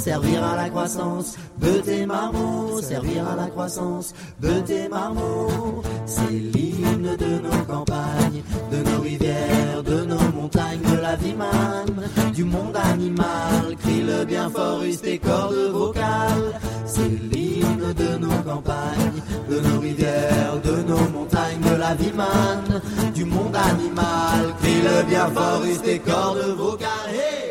servir 0.01 0.43
à 0.43 0.55
la 0.55 0.69
croissance 0.69 1.37
de 1.59 1.73
tes 1.79 2.07
marmots, 2.07 2.81
servir 2.81 3.27
à 3.27 3.35
la 3.35 3.47
croissance 3.47 4.15
de 4.39 4.59
tes 4.61 4.89
marmots. 4.89 5.83
C'est 6.07 6.31
l'hymne 6.31 7.15
de 7.17 7.39
nos 7.39 7.63
campagnes, 7.67 8.41
de 8.71 8.77
nos 8.89 9.01
rivières, 9.01 9.83
de 9.83 10.03
nos 10.05 10.31
montagnes, 10.35 10.81
de 10.81 10.99
la 10.99 11.15
vie 11.15 11.35
manne, 11.35 12.33
du 12.33 12.43
monde 12.43 12.75
animal. 12.75 13.75
bien 14.27 14.49
fort 14.49 14.83
use 14.83 15.01
tes 15.01 15.19
cordes 15.19 15.69
vocales. 15.71 16.59
C'est 16.85 17.13
l'hymne 17.31 17.93
de 17.93 18.17
nos 18.17 18.41
campagnes, 18.43 19.21
de 19.49 19.59
nos 19.59 19.79
rivières, 19.79 20.59
de 20.63 20.81
nos 20.81 21.09
montagnes, 21.15 21.61
de 21.61 21.75
la 21.75 21.93
vie 21.93 22.13
manne, 22.13 22.81
du 23.13 23.25
monde 23.25 23.55
animal. 23.55 24.55
Crie-le 24.61 25.03
bien 25.07 25.27
fort 25.27 25.63
use 25.63 25.81
tes 25.83 25.99
cordes 25.99 26.55
vocales. 26.57 27.50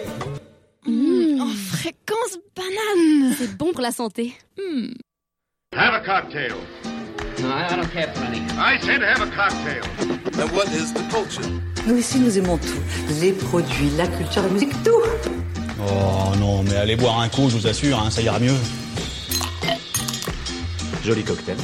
Mmh, 0.90 1.40
en 1.40 1.46
fréquence 1.46 2.38
banane 2.56 3.34
C'est 3.38 3.56
bon 3.56 3.70
pour 3.72 3.80
la 3.80 3.92
santé. 3.92 4.34
Mmh. 4.58 4.88
Have 5.76 5.94
a 5.94 6.00
cocktail. 6.00 6.56
No, 7.40 7.48
I, 7.48 7.68
I 7.70 7.76
don't 7.76 7.90
care 7.92 8.12
for 8.12 8.24
any. 8.24 8.40
I 8.58 8.76
said 8.80 9.02
have 9.02 9.20
a 9.22 9.30
cocktail. 9.30 9.84
And 10.40 10.50
what 10.50 10.66
is 10.72 10.92
the 10.92 11.02
culture? 11.10 11.48
Nous 11.86 11.96
ici, 11.96 12.18
nous 12.18 12.36
aimons 12.36 12.58
tout. 12.58 12.82
Les 13.20 13.32
produits, 13.32 13.90
la 13.96 14.08
culture, 14.08 14.42
la 14.42 14.48
musique, 14.48 14.72
tout. 14.82 14.90
Oh 15.80 16.34
non, 16.38 16.64
mais 16.64 16.74
allez 16.76 16.96
boire 16.96 17.20
un 17.20 17.28
coup, 17.28 17.48
je 17.48 17.56
vous 17.56 17.66
assure, 17.68 17.98
hein, 18.00 18.10
ça 18.10 18.20
ira 18.20 18.40
mieux. 18.40 18.56
Joli 21.04 21.22
cocktail. 21.22 21.56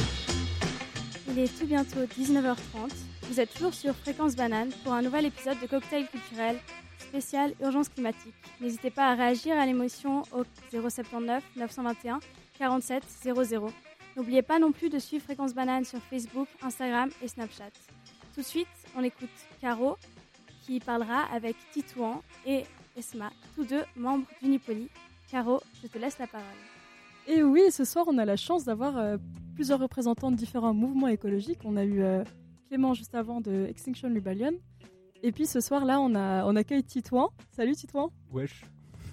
Il 1.29 1.39
est 1.39 1.59
tout 1.59 1.67
bientôt 1.67 1.99
19h30. 2.19 2.55
Vous 3.29 3.39
êtes 3.39 3.53
toujours 3.53 3.73
sur 3.73 3.93
Fréquence 3.93 4.35
Banane 4.35 4.69
pour 4.83 4.93
un 4.93 5.01
nouvel 5.01 5.25
épisode 5.25 5.57
de 5.61 5.67
Cocktail 5.67 6.07
culturel 6.07 6.55
spécial 7.07 7.53
urgence 7.61 7.89
climatique. 7.89 8.35
N'hésitez 8.61 8.91
pas 8.91 9.07
à 9.09 9.15
réagir 9.15 9.57
à 9.57 9.65
l'émotion 9.65 10.23
au 10.31 10.43
079 10.71 11.43
921 11.55 12.19
47 12.59 13.03
00. 13.23 13.71
N'oubliez 14.15 14.41
pas 14.41 14.59
non 14.59 14.71
plus 14.71 14.89
de 14.89 14.99
suivre 14.99 15.23
Fréquence 15.23 15.53
Banane 15.53 15.85
sur 15.85 15.99
Facebook, 15.99 16.47
Instagram 16.61 17.09
et 17.21 17.27
Snapchat. 17.27 17.71
Tout 18.33 18.41
de 18.41 18.45
suite, 18.45 18.67
on 18.95 19.03
écoute 19.03 19.29
Caro 19.61 19.97
qui 20.65 20.79
parlera 20.79 21.21
avec 21.33 21.55
Titouan 21.71 22.21
et 22.45 22.63
Esma, 22.97 23.31
tous 23.55 23.63
deux 23.63 23.83
membres 23.95 24.25
d'Unipoli. 24.41 24.89
Caro, 25.31 25.61
je 25.81 25.87
te 25.87 25.97
laisse 25.97 26.17
la 26.19 26.27
parole. 26.27 26.47
Et 27.27 27.43
oui, 27.43 27.71
ce 27.71 27.85
soir, 27.85 28.05
on 28.07 28.17
a 28.17 28.25
la 28.25 28.37
chance 28.37 28.63
d'avoir 28.63 28.97
euh, 28.97 29.17
plusieurs 29.55 29.79
représentants 29.79 30.31
de 30.31 30.35
différents 30.35 30.73
mouvements 30.73 31.07
écologiques. 31.07 31.59
On 31.63 31.77
a 31.77 31.83
eu 31.83 32.01
euh, 32.01 32.23
Clément 32.67 32.93
juste 32.93 33.15
avant 33.15 33.39
de 33.39 33.65
Extinction 33.69 34.09
Rebellion. 34.09 34.53
Et 35.23 35.31
puis 35.31 35.45
ce 35.45 35.59
soir-là, 35.59 35.99
on, 35.99 36.15
a, 36.15 36.45
on 36.45 36.55
accueille 36.55 36.83
Titouan. 36.83 37.29
Salut 37.51 37.75
Titouan. 37.75 38.11
Wesh. 38.31 38.63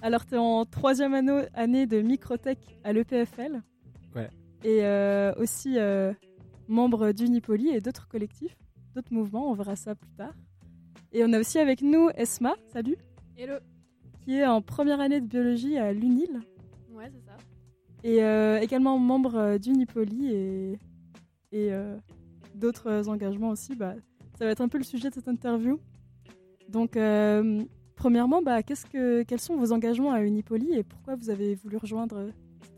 Alors, 0.01 0.25
tu 0.25 0.35
es 0.35 0.37
en 0.37 0.65
troisième 0.65 1.13
anneau- 1.13 1.45
année 1.53 1.87
de 1.87 2.01
Microtech 2.01 2.59
à 2.83 2.93
l'EPFL. 2.93 3.61
Ouais. 4.15 4.29
Et 4.63 4.83
euh, 4.85 5.33
aussi 5.37 5.77
euh, 5.77 6.13
membre 6.67 7.11
d'Unipoli 7.11 7.69
et 7.69 7.81
d'autres 7.81 8.07
collectifs, 8.07 8.55
d'autres 8.93 9.13
mouvements. 9.13 9.49
On 9.49 9.53
verra 9.53 9.75
ça 9.75 9.95
plus 9.95 10.11
tard. 10.11 10.33
Et 11.11 11.23
on 11.23 11.33
a 11.33 11.39
aussi 11.39 11.57
avec 11.59 11.81
nous 11.81 12.09
Esma. 12.15 12.55
Salut. 12.71 12.97
Hello. 13.37 13.55
Qui 14.21 14.35
est 14.37 14.45
en 14.45 14.61
première 14.61 14.99
année 14.99 15.21
de 15.21 15.25
biologie 15.27 15.77
à 15.77 15.91
l'UNIL. 15.93 16.39
Ouais, 16.91 17.09
c'est 17.13 17.25
ça. 17.25 17.37
Et 18.03 18.23
euh, 18.23 18.59
également 18.59 18.99
membre 18.99 19.35
euh, 19.35 19.57
d'Unipoli 19.57 20.31
et, 20.31 20.71
et 21.51 21.73
euh, 21.73 21.97
d'autres 22.53 23.09
engagements 23.09 23.49
aussi. 23.49 23.75
Bah, 23.75 23.95
ça 24.37 24.45
va 24.45 24.51
être 24.51 24.61
un 24.61 24.67
peu 24.67 24.77
le 24.77 24.83
sujet 24.83 25.09
de 25.09 25.15
cette 25.15 25.27
interview. 25.27 25.79
Donc, 26.69 26.97
euh, 26.97 27.63
premièrement, 27.95 28.41
bah, 28.41 28.63
qu'est-ce 28.63 28.85
que, 28.85 29.23
quels 29.23 29.39
sont 29.39 29.55
vos 29.57 29.71
engagements 29.71 30.11
à 30.11 30.21
Unipoli 30.21 30.73
et 30.73 30.83
pourquoi 30.83 31.15
vous 31.15 31.29
avez 31.29 31.55
voulu 31.55 31.77
rejoindre 31.77 32.29
cette 32.61 32.73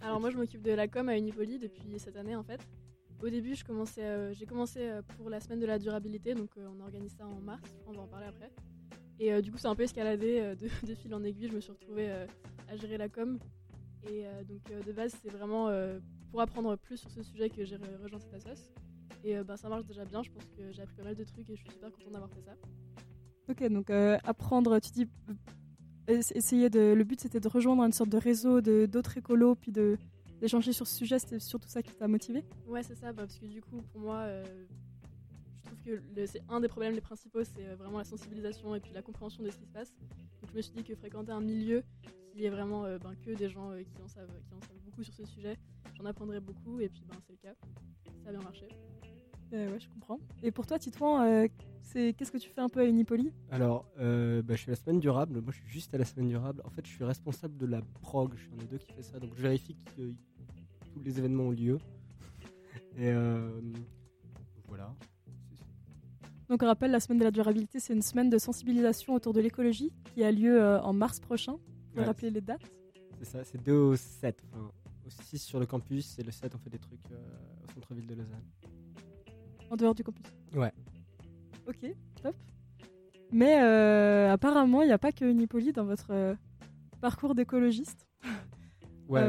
Alors 0.00 0.20
moi 0.20 0.30
je 0.30 0.36
m'occupe 0.36 0.62
de 0.62 0.72
la 0.72 0.86
com 0.86 1.08
à 1.08 1.16
Unipoli 1.16 1.58
depuis 1.58 1.98
cette 1.98 2.16
année 2.16 2.36
en 2.36 2.44
fait. 2.44 2.60
Au 3.22 3.28
début 3.28 3.54
euh, 3.98 4.32
j'ai 4.32 4.46
commencé 4.46 4.78
euh, 4.82 5.02
pour 5.16 5.28
la 5.28 5.40
semaine 5.40 5.58
de 5.58 5.66
la 5.66 5.78
durabilité, 5.78 6.34
donc 6.34 6.50
euh, 6.56 6.68
on 6.76 6.80
organise 6.80 7.12
ça 7.18 7.26
en 7.26 7.40
mars, 7.40 7.68
on 7.86 7.92
va 7.92 8.02
en 8.02 8.06
parler 8.06 8.26
après. 8.26 8.50
Et 9.18 9.42
du 9.42 9.50
coup 9.50 9.58
c'est 9.58 9.66
un 9.66 9.74
peu 9.74 9.82
escaladé 9.82 10.54
de, 10.54 10.68
de 10.86 10.94
fil 10.94 11.12
en 11.14 11.24
aiguille, 11.24 11.48
je 11.48 11.54
me 11.54 11.60
suis 11.60 11.72
retrouvée 11.72 12.08
à 12.68 12.76
gérer 12.76 12.96
la 12.96 13.08
com. 13.08 13.38
Et 14.08 14.22
donc 14.48 14.86
de 14.86 14.92
base 14.92 15.16
c'est 15.20 15.30
vraiment 15.32 15.68
pour 16.30 16.40
apprendre 16.40 16.76
plus 16.76 16.98
sur 16.98 17.10
ce 17.10 17.22
sujet 17.22 17.50
que 17.50 17.64
j'ai 17.64 17.76
re- 17.76 18.00
rejoint 18.00 18.20
cette. 18.20 18.70
Et 19.24 19.36
euh, 19.36 19.44
bah, 19.44 19.56
ça 19.56 19.68
marche 19.68 19.84
déjà 19.84 20.04
bien, 20.04 20.22
je 20.22 20.30
pense 20.30 20.44
que 20.56 20.70
j'ai 20.72 20.82
appris 20.82 20.94
pas 20.96 21.04
mal 21.04 21.14
de 21.16 21.24
trucs 21.24 21.48
et 21.50 21.56
je 21.56 21.60
suis 21.60 21.70
super 21.72 21.90
contente 21.92 22.12
d'avoir 22.12 22.30
fait 22.30 22.42
ça. 22.42 22.54
Ok, 23.50 23.66
donc 23.70 23.90
euh, 23.90 24.18
apprendre, 24.24 24.78
tu 24.80 24.90
dis, 24.92 25.08
euh, 25.28 26.18
ess- 26.18 26.32
essayer 26.34 26.70
de. 26.70 26.92
Le 26.94 27.04
but 27.04 27.20
c'était 27.20 27.40
de 27.40 27.48
rejoindre 27.48 27.82
une 27.82 27.92
sorte 27.92 28.10
de 28.10 28.18
réseau 28.18 28.60
de- 28.60 28.86
d'autres 28.86 29.16
écolos, 29.18 29.54
puis 29.56 29.72
de 29.72 29.96
d'échanger 30.40 30.72
sur 30.72 30.86
ce 30.86 30.94
sujet, 30.94 31.18
c'était 31.18 31.40
surtout 31.40 31.68
ça 31.68 31.82
qui 31.82 31.92
t'a 31.96 32.06
motivé 32.06 32.44
Ouais, 32.68 32.82
c'est 32.84 32.94
ça, 32.94 33.12
bah, 33.12 33.22
parce 33.24 33.36
que 33.38 33.46
du 33.46 33.60
coup, 33.60 33.82
pour 33.92 34.00
moi, 34.02 34.18
euh, 34.18 34.44
je 35.56 35.62
trouve 35.66 35.78
que 35.84 36.26
c'est 36.26 36.42
un 36.48 36.60
des 36.60 36.68
problèmes 36.68 36.94
les 36.94 37.00
principaux, 37.00 37.42
c'est 37.42 37.74
vraiment 37.74 37.98
la 37.98 38.04
sensibilisation 38.04 38.72
et 38.76 38.80
puis 38.80 38.92
la 38.92 39.02
compréhension 39.02 39.42
de 39.42 39.50
ce 39.50 39.56
qui 39.56 39.66
se 39.66 39.72
passe. 39.72 39.92
Donc 40.40 40.50
je 40.52 40.56
me 40.56 40.62
suis 40.62 40.72
dit 40.74 40.84
que 40.84 40.94
fréquenter 40.94 41.32
un 41.32 41.40
milieu 41.40 41.82
qui 42.38 42.44
est 42.44 42.50
vraiment 42.50 42.84
euh, 42.84 42.98
ben, 42.98 43.14
que 43.16 43.32
des 43.32 43.48
gens 43.48 43.72
euh, 43.72 43.82
qui, 43.82 44.00
en 44.00 44.06
savent, 44.06 44.30
qui 44.46 44.54
en 44.54 44.60
savent 44.60 44.78
beaucoup 44.84 45.02
sur 45.02 45.12
ce 45.12 45.24
sujet, 45.26 45.56
j'en 45.96 46.04
apprendrais 46.04 46.38
beaucoup 46.38 46.78
et 46.78 46.88
puis 46.88 47.02
ben, 47.08 47.16
c'est 47.26 47.32
le 47.32 47.38
cas. 47.38 47.54
Ça 48.22 48.30
a 48.30 48.32
bien 48.32 48.42
marché. 48.42 48.68
Euh, 49.52 49.72
Ouais, 49.72 49.80
je 49.80 49.88
comprends. 49.88 50.20
Et 50.42 50.52
pour 50.52 50.66
toi, 50.66 50.78
Titouan, 50.78 51.22
euh, 51.22 51.48
c'est 51.82 52.12
qu'est-ce 52.12 52.30
que 52.30 52.38
tu 52.38 52.50
fais 52.50 52.60
un 52.60 52.68
peu 52.68 52.80
à 52.80 52.84
Unipoli? 52.84 53.32
Alors, 53.50 53.86
euh, 53.98 54.42
bah, 54.42 54.54
je 54.54 54.64
fais 54.64 54.70
la 54.70 54.76
semaine 54.76 55.00
durable. 55.00 55.40
Moi, 55.40 55.52
je 55.52 55.58
suis 55.62 55.68
juste 55.68 55.94
à 55.94 55.98
la 55.98 56.04
semaine 56.04 56.28
durable. 56.28 56.62
En 56.64 56.70
fait, 56.70 56.86
je 56.86 56.92
suis 56.92 57.02
responsable 57.02 57.56
de 57.56 57.66
la 57.66 57.80
prog. 58.02 58.34
Je 58.36 58.42
suis 58.42 58.52
un 58.52 58.56
des 58.56 58.66
deux 58.66 58.78
qui 58.78 58.92
fait 58.92 59.02
ça. 59.02 59.18
Donc, 59.18 59.30
je 59.34 59.42
vérifie 59.42 59.76
que 59.96 60.12
tous 60.92 61.00
les 61.02 61.18
événements 61.18 61.44
ont 61.44 61.50
lieu. 61.50 61.78
Et 62.98 63.08
euh, 63.08 63.50
voilà. 64.68 64.94
Donc 66.48 66.62
on 66.62 66.66
rappelle, 66.66 66.90
la 66.90 67.00
semaine 67.00 67.18
de 67.18 67.24
la 67.24 67.30
durabilité, 67.30 67.78
c'est 67.78 67.92
une 67.92 68.02
semaine 68.02 68.30
de 68.30 68.38
sensibilisation 68.38 69.14
autour 69.14 69.34
de 69.34 69.40
l'écologie 69.40 69.92
qui 70.14 70.24
a 70.24 70.32
lieu 70.32 70.62
euh, 70.62 70.80
en 70.80 70.94
mars 70.94 71.20
prochain. 71.20 71.56
Ouais. 72.00 72.06
rappeler 72.06 72.30
les 72.30 72.40
dates? 72.40 72.70
C'est 73.18 73.24
ça, 73.24 73.44
c'est 73.44 73.62
2 73.62 73.72
au 73.72 73.96
7. 73.96 74.42
Enfin, 74.52 74.70
au 75.06 75.10
6 75.10 75.38
sur 75.38 75.58
le 75.58 75.66
campus 75.66 76.18
et 76.18 76.22
le 76.22 76.30
7, 76.30 76.54
on 76.54 76.58
fait 76.58 76.70
des 76.70 76.78
trucs 76.78 77.10
euh, 77.10 77.16
au 77.66 77.72
centre-ville 77.72 78.06
de 78.06 78.14
Lausanne. 78.14 78.44
En 79.70 79.76
dehors 79.76 79.94
du 79.94 80.04
campus? 80.04 80.26
Ouais. 80.54 80.72
Ok, 81.66 81.94
top. 82.22 82.36
Mais 83.32 83.60
euh, 83.62 84.32
apparemment, 84.32 84.82
il 84.82 84.86
n'y 84.86 84.92
a 84.92 84.98
pas 84.98 85.12
que 85.12 85.24
Unipoli 85.24 85.72
dans 85.72 85.84
votre 85.84 86.10
euh, 86.12 86.34
parcours 87.00 87.34
d'écologiste. 87.34 88.06
Ouais. 89.08 89.24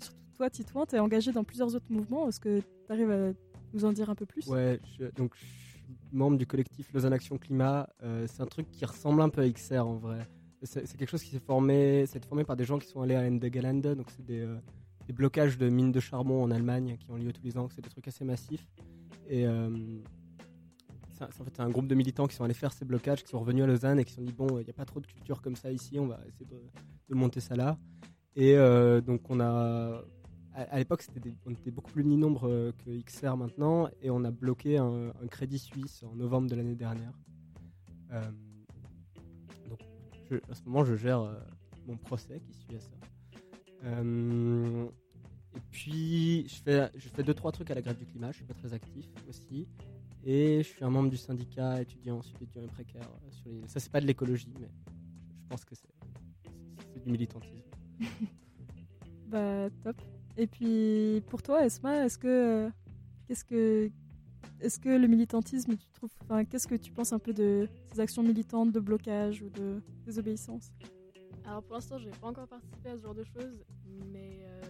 Surtout 0.00 0.18
toi, 0.36 0.50
Titouan, 0.50 0.86
tu 0.86 0.96
es 0.96 0.98
engagé 0.98 1.30
dans 1.30 1.44
plusieurs 1.44 1.72
autres 1.76 1.86
mouvements. 1.88 2.28
Est-ce 2.28 2.40
que 2.40 2.58
tu 2.58 2.92
arrives 2.92 3.12
à 3.12 3.32
nous 3.72 3.84
en 3.84 3.92
dire 3.92 4.10
un 4.10 4.16
peu 4.16 4.26
plus? 4.26 4.44
Ouais, 4.48 4.80
je, 4.98 5.04
donc 5.14 5.36
je 5.36 5.44
suis 5.44 5.96
membre 6.10 6.36
du 6.36 6.48
collectif 6.48 6.92
Lausanne 6.92 7.12
Action 7.12 7.38
Climat. 7.38 7.88
C'est 8.26 8.40
un 8.40 8.46
truc 8.46 8.68
qui 8.72 8.84
ressemble 8.84 9.22
un 9.22 9.28
peu 9.28 9.40
à 9.42 9.48
XR 9.48 9.86
en 9.86 9.94
vrai. 9.94 10.26
C'est 10.62 10.96
quelque 10.96 11.10
chose 11.10 11.22
qui 11.22 11.30
s'est 11.30 11.38
formé, 11.38 12.06
formé 12.28 12.44
par 12.44 12.56
des 12.56 12.64
gens 12.64 12.78
qui 12.78 12.88
sont 12.88 13.02
allés 13.02 13.14
à 13.14 13.20
Ende 13.20 13.44
Gelände, 13.52 13.94
donc 13.94 14.10
c'est 14.10 14.24
des, 14.24 14.40
euh, 14.40 14.56
des 15.06 15.12
blocages 15.12 15.58
de 15.58 15.68
mines 15.68 15.92
de 15.92 16.00
charbon 16.00 16.42
en 16.42 16.50
Allemagne 16.50 16.96
qui 16.98 17.10
ont 17.10 17.16
lieu 17.16 17.32
tous 17.32 17.42
les 17.42 17.58
ans, 17.58 17.68
c'est 17.68 17.82
des 17.82 17.90
trucs 17.90 18.08
assez 18.08 18.24
massifs. 18.24 18.66
Et 19.28 19.46
euh, 19.46 19.68
c'est 21.12 21.24
en 21.24 21.44
fait 21.44 21.60
un 21.60 21.70
groupe 21.70 21.86
de 21.86 21.94
militants 21.94 22.26
qui 22.26 22.36
sont 22.36 22.44
allés 22.44 22.54
faire 22.54 22.72
ces 22.72 22.84
blocages, 22.84 23.22
qui 23.22 23.30
sont 23.30 23.40
revenus 23.40 23.64
à 23.64 23.66
Lausanne 23.66 23.98
et 23.98 24.04
qui 24.04 24.12
se 24.12 24.16
sont 24.16 24.24
dit 24.24 24.32
bon, 24.32 24.58
il 24.58 24.64
n'y 24.64 24.70
a 24.70 24.74
pas 24.74 24.84
trop 24.84 25.00
de 25.00 25.06
culture 25.06 25.40
comme 25.42 25.56
ça 25.56 25.70
ici, 25.70 25.98
on 25.98 26.06
va 26.06 26.20
essayer 26.28 26.46
de, 26.46 27.14
monter 27.14 27.40
ça 27.40 27.54
là. 27.54 27.78
Et 28.34 28.56
euh, 28.56 29.00
donc 29.00 29.30
on 29.30 29.40
a 29.40 30.02
à, 30.56 30.78
l'époque, 30.78 31.04
on 31.44 31.50
était 31.50 31.70
beaucoup 31.70 31.92
plus 31.92 32.04
nombre 32.04 32.48
euh, 32.48 32.72
que 32.84 32.90
XR 33.02 33.36
maintenant, 33.36 33.88
et 34.00 34.10
on 34.10 34.24
a 34.24 34.30
bloqué 34.30 34.78
un, 34.78 35.12
crédit 35.30 35.58
suisse 35.58 36.02
en 36.02 36.16
novembre 36.16 36.48
de 36.48 36.56
l'année 36.56 36.74
dernière. 36.74 37.12
Euh, 38.12 38.22
je- 40.30 40.36
à 40.50 40.54
ce 40.54 40.62
moment, 40.64 40.84
je 40.84 40.94
gère 40.96 41.20
euh, 41.20 41.34
mon 41.86 41.96
procès 41.96 42.40
qui 42.40 42.52
suit 42.54 42.76
à 42.76 42.80
ça. 42.80 42.90
Euh, 43.84 44.86
et 45.56 45.60
puis, 45.70 46.46
je 46.48 46.54
fais, 46.62 46.90
je 46.96 47.08
fais 47.08 47.22
deux 47.22 47.34
trois 47.34 47.52
trucs 47.52 47.70
à 47.70 47.74
la 47.74 47.82
grève 47.82 47.96
du 47.98 48.06
climat. 48.06 48.30
Je 48.32 48.36
suis 48.38 48.44
pas 48.44 48.54
très 48.54 48.72
actif 48.74 49.06
aussi, 49.28 49.66
et 50.24 50.58
je 50.62 50.68
suis 50.68 50.84
un 50.84 50.90
membre 50.90 51.10
du 51.10 51.16
syndicat 51.16 51.80
étudiant 51.80 52.20
sur 52.22 52.36
l'étudiant 52.40 52.62
et 52.64 52.68
précaire. 52.68 53.02
euh, 53.24 53.30
sur 53.30 53.48
les... 53.50 53.66
Ça, 53.68 53.80
c'est 53.80 53.90
pas 53.92 54.00
de 54.00 54.06
l'écologie, 54.06 54.52
mais 54.60 54.68
je, 54.68 55.48
pense 55.48 55.64
que 55.64 55.74
c'est 55.74 57.02
du 57.04 57.10
militantisme. 57.10 57.70
Bah 59.28 59.68
top. 59.82 60.00
Et 60.36 60.46
puis 60.46 61.20
pour 61.28 61.42
toi, 61.42 61.64
Esma, 61.66 62.04
est-ce 62.04 62.16
que 62.16 62.70
qu'est-ce 63.26 63.44
que 63.44 63.90
est-ce 64.60 64.78
que 64.78 64.88
le 64.88 65.06
militantisme, 65.06 65.76
tu 65.76 65.86
trouves, 65.92 66.12
enfin, 66.22 66.44
qu'est-ce 66.44 66.66
que 66.66 66.74
tu 66.74 66.92
penses 66.92 67.12
un 67.12 67.18
peu 67.18 67.32
de 67.32 67.68
ces 67.92 68.00
actions 68.00 68.22
militantes 68.22 68.72
de 68.72 68.80
blocage 68.80 69.42
ou 69.42 69.50
de 69.50 69.82
désobéissance? 70.04 70.70
Alors 71.44 71.62
pour 71.62 71.74
l'instant, 71.74 71.98
j'ai 71.98 72.10
pas 72.10 72.26
encore 72.26 72.48
participé 72.48 72.88
à 72.88 72.96
ce 72.96 73.02
genre 73.02 73.14
de 73.14 73.24
choses, 73.24 73.64
mais 74.12 74.40
euh, 74.42 74.62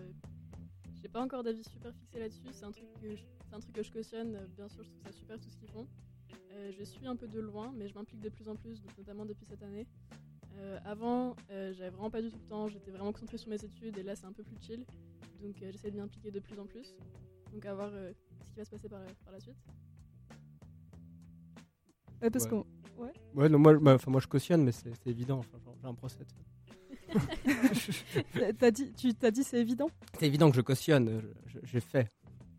j'ai 1.01 1.09
pas 1.09 1.23
encore 1.23 1.43
d'avis 1.43 1.65
super 1.65 1.93
fixé 1.95 2.19
là-dessus. 2.19 2.49
C'est 2.53 2.65
un 2.65 2.73
truc 2.73 2.87
que 3.01 3.15
je, 3.15 3.83
je 3.83 3.93
cautionne. 3.93 4.39
Bien 4.57 4.69
sûr, 4.69 4.83
je 4.85 4.91
trouve 4.91 5.03
ça 5.03 5.13
super 5.13 5.41
tout 5.41 5.49
ce 5.49 5.57
qu'ils 5.57 5.71
font. 5.71 5.87
Euh, 6.53 6.73
je 6.79 6.85
suis 6.85 7.07
un 7.07 7.17
peu 7.17 7.29
de 7.29 7.41
loin, 7.41 7.73
mais 7.77 7.89
je 7.89 7.95
m'implique 7.95 8.21
de 8.21 8.29
plus 8.29 8.49
en 8.49 8.57
plus, 8.57 8.83
notamment 8.99 9.25
depuis 9.25 9.47
cette 9.47 9.63
année. 9.63 9.87
Euh, 10.59 10.79
avant, 10.85 11.37
euh, 11.51 11.73
j'avais 11.75 11.91
vraiment 11.91 12.11
pas 12.11 12.23
du 12.23 12.31
tout 12.31 12.39
le 12.43 12.49
temps. 12.49 12.69
J'étais 12.69 12.91
vraiment 12.91 13.13
concentrée 13.13 13.39
sur 13.39 13.51
mes 13.51 13.63
études, 13.63 13.97
et 13.99 14.03
là, 14.03 14.17
c'est 14.17 14.27
un 14.27 14.33
peu 14.33 14.43
plus 14.43 14.57
chill. 14.61 14.85
Donc 15.43 15.63
euh, 15.63 15.71
j'essaie 15.71 15.91
de 15.91 15.97
m'impliquer 15.97 16.31
de 16.31 16.41
plus 16.41 16.59
en 16.59 16.67
plus. 16.67 16.95
Donc 17.53 17.65
à 17.67 17.75
voir 17.75 17.91
euh, 17.93 18.13
ce 18.45 18.51
qui 18.53 18.59
va 18.59 18.65
se 18.65 18.71
passer 18.71 18.89
par, 18.89 19.01
par 19.25 19.33
la 19.33 19.41
suite. 19.41 19.57
Ouais, 22.23 22.31
parce 22.31 22.45
Ouais. 22.45 22.51
qu'on 22.51 22.67
Ouais. 22.99 23.13
Ouais, 23.35 23.49
non, 23.51 23.59
moi, 23.59 23.75
bah, 23.79 23.95
enfin, 23.97 24.11
moi 24.11 24.21
je 24.21 24.27
cautionne, 24.27 24.65
mais 24.65 24.73
c'est 24.73 24.91
c'est 24.95 25.11
évident. 25.11 25.39
Enfin, 25.41 25.59
j'ai 25.83 25.87
un 25.87 25.95
procès. 25.95 26.17
T'as- 28.33 28.53
T'as 28.59 28.71
dit, 28.71 28.93
tu 28.95 29.13
t'as 29.15 29.31
dit 29.31 29.45
c'est 29.45 29.61
évident? 29.61 29.89
C'est 30.19 30.27
évident 30.27 30.49
que 30.51 30.57
je 30.57 30.63
cautionne. 30.63 31.23
J'ai 31.65 31.81
fait. 31.81 32.11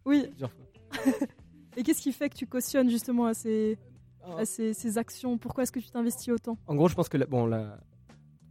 Oui. 0.05 0.27
Plusieurs 0.29 0.51
fois. 0.51 0.65
Et 1.75 1.83
qu'est-ce 1.83 2.01
qui 2.01 2.11
fait 2.13 2.29
que 2.29 2.35
tu 2.35 2.45
cautionnes 2.47 2.89
justement 2.89 3.25
à 3.25 3.33
ces, 3.33 3.77
Oh. 4.29 4.35
à 4.37 4.45
ces, 4.45 4.73
ces 4.73 4.97
actions? 4.97 5.37
Pourquoi 5.37 5.63
est-ce 5.63 5.71
que 5.71 5.79
tu 5.79 5.89
t'investis 5.89 6.29
autant? 6.33 6.57
En 6.67 6.75
gros, 6.75 6.87
je 6.89 6.95
pense 6.95 7.07
que 7.09 7.17
la- 7.17 7.25
bon, 7.27 7.45
la- 7.45 7.79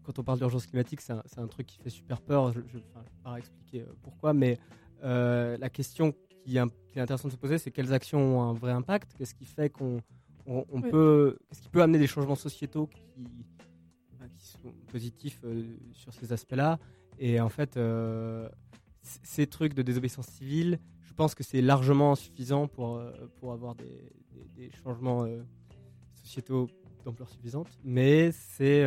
quand 0.04 0.18
on 0.18 0.22
parle 0.24 0.38
d'urgence 0.38 0.66
climatique, 0.66 1.00
c'est 1.02 1.12
un, 1.12 1.22
c'est 1.26 1.38
un 1.38 1.46
truc 1.48 1.66
qui 1.66 1.78
fait 1.78 1.90
super 1.90 2.20
peur. 2.22 2.52
Je 2.52 2.60
ne 2.60 2.64
vais 2.64 2.82
pas 3.22 3.38
expliquer 3.38 3.82
euh, 3.82 3.92
pourquoi, 4.02 4.32
mais 4.32 4.58
euh, 5.04 5.56
la 5.58 5.68
question 5.68 6.14
qui 6.46 6.56
est, 6.58 7.00
intéressante 7.00 7.30
de 7.30 7.36
se 7.36 7.40
poser, 7.40 7.58
c'est 7.58 7.70
quelles 7.70 7.92
actions 7.92 8.38
ont 8.38 8.42
un 8.42 8.52
vrai 8.52 8.72
impact 8.72 9.12
Qu'est-ce 9.16 9.34
qui 9.34 9.44
fait 9.44 9.68
qu'on 9.70 10.00
on, 10.46 10.64
on 10.70 10.80
Oui. 10.80 10.90
peut, 10.90 11.38
qu'est-ce 11.48 11.60
qui 11.62 11.68
peut 11.68 11.82
amener 11.82 11.98
des 11.98 12.06
changements 12.06 12.36
sociétaux 12.36 12.86
qui, 12.86 13.00
qui 14.38 14.46
sont 14.46 14.72
positifs 14.90 15.40
euh, 15.44 15.64
sur 15.92 16.12
ces 16.12 16.32
aspects-là 16.32 16.78
Et 17.18 17.40
en 17.40 17.48
fait, 17.48 17.76
euh, 17.76 18.48
ces 19.02 19.46
trucs 19.46 19.74
de 19.74 19.82
désobéissance 19.82 20.28
civile, 20.28 20.78
je 21.02 21.12
pense 21.14 21.34
que 21.34 21.42
c'est 21.42 21.60
largement 21.62 22.14
suffisant 22.14 22.68
pour, 22.68 22.96
euh, 22.96 23.12
pour 23.40 23.52
avoir 23.52 23.74
des, 23.74 24.12
des- 24.32 24.48
des 24.68 24.70
changements 24.82 25.26
sociétaux 26.14 26.68
d'ampleur 27.04 27.28
suffisante. 27.30 27.68
Mais 27.84 28.30
c'est 28.32 28.84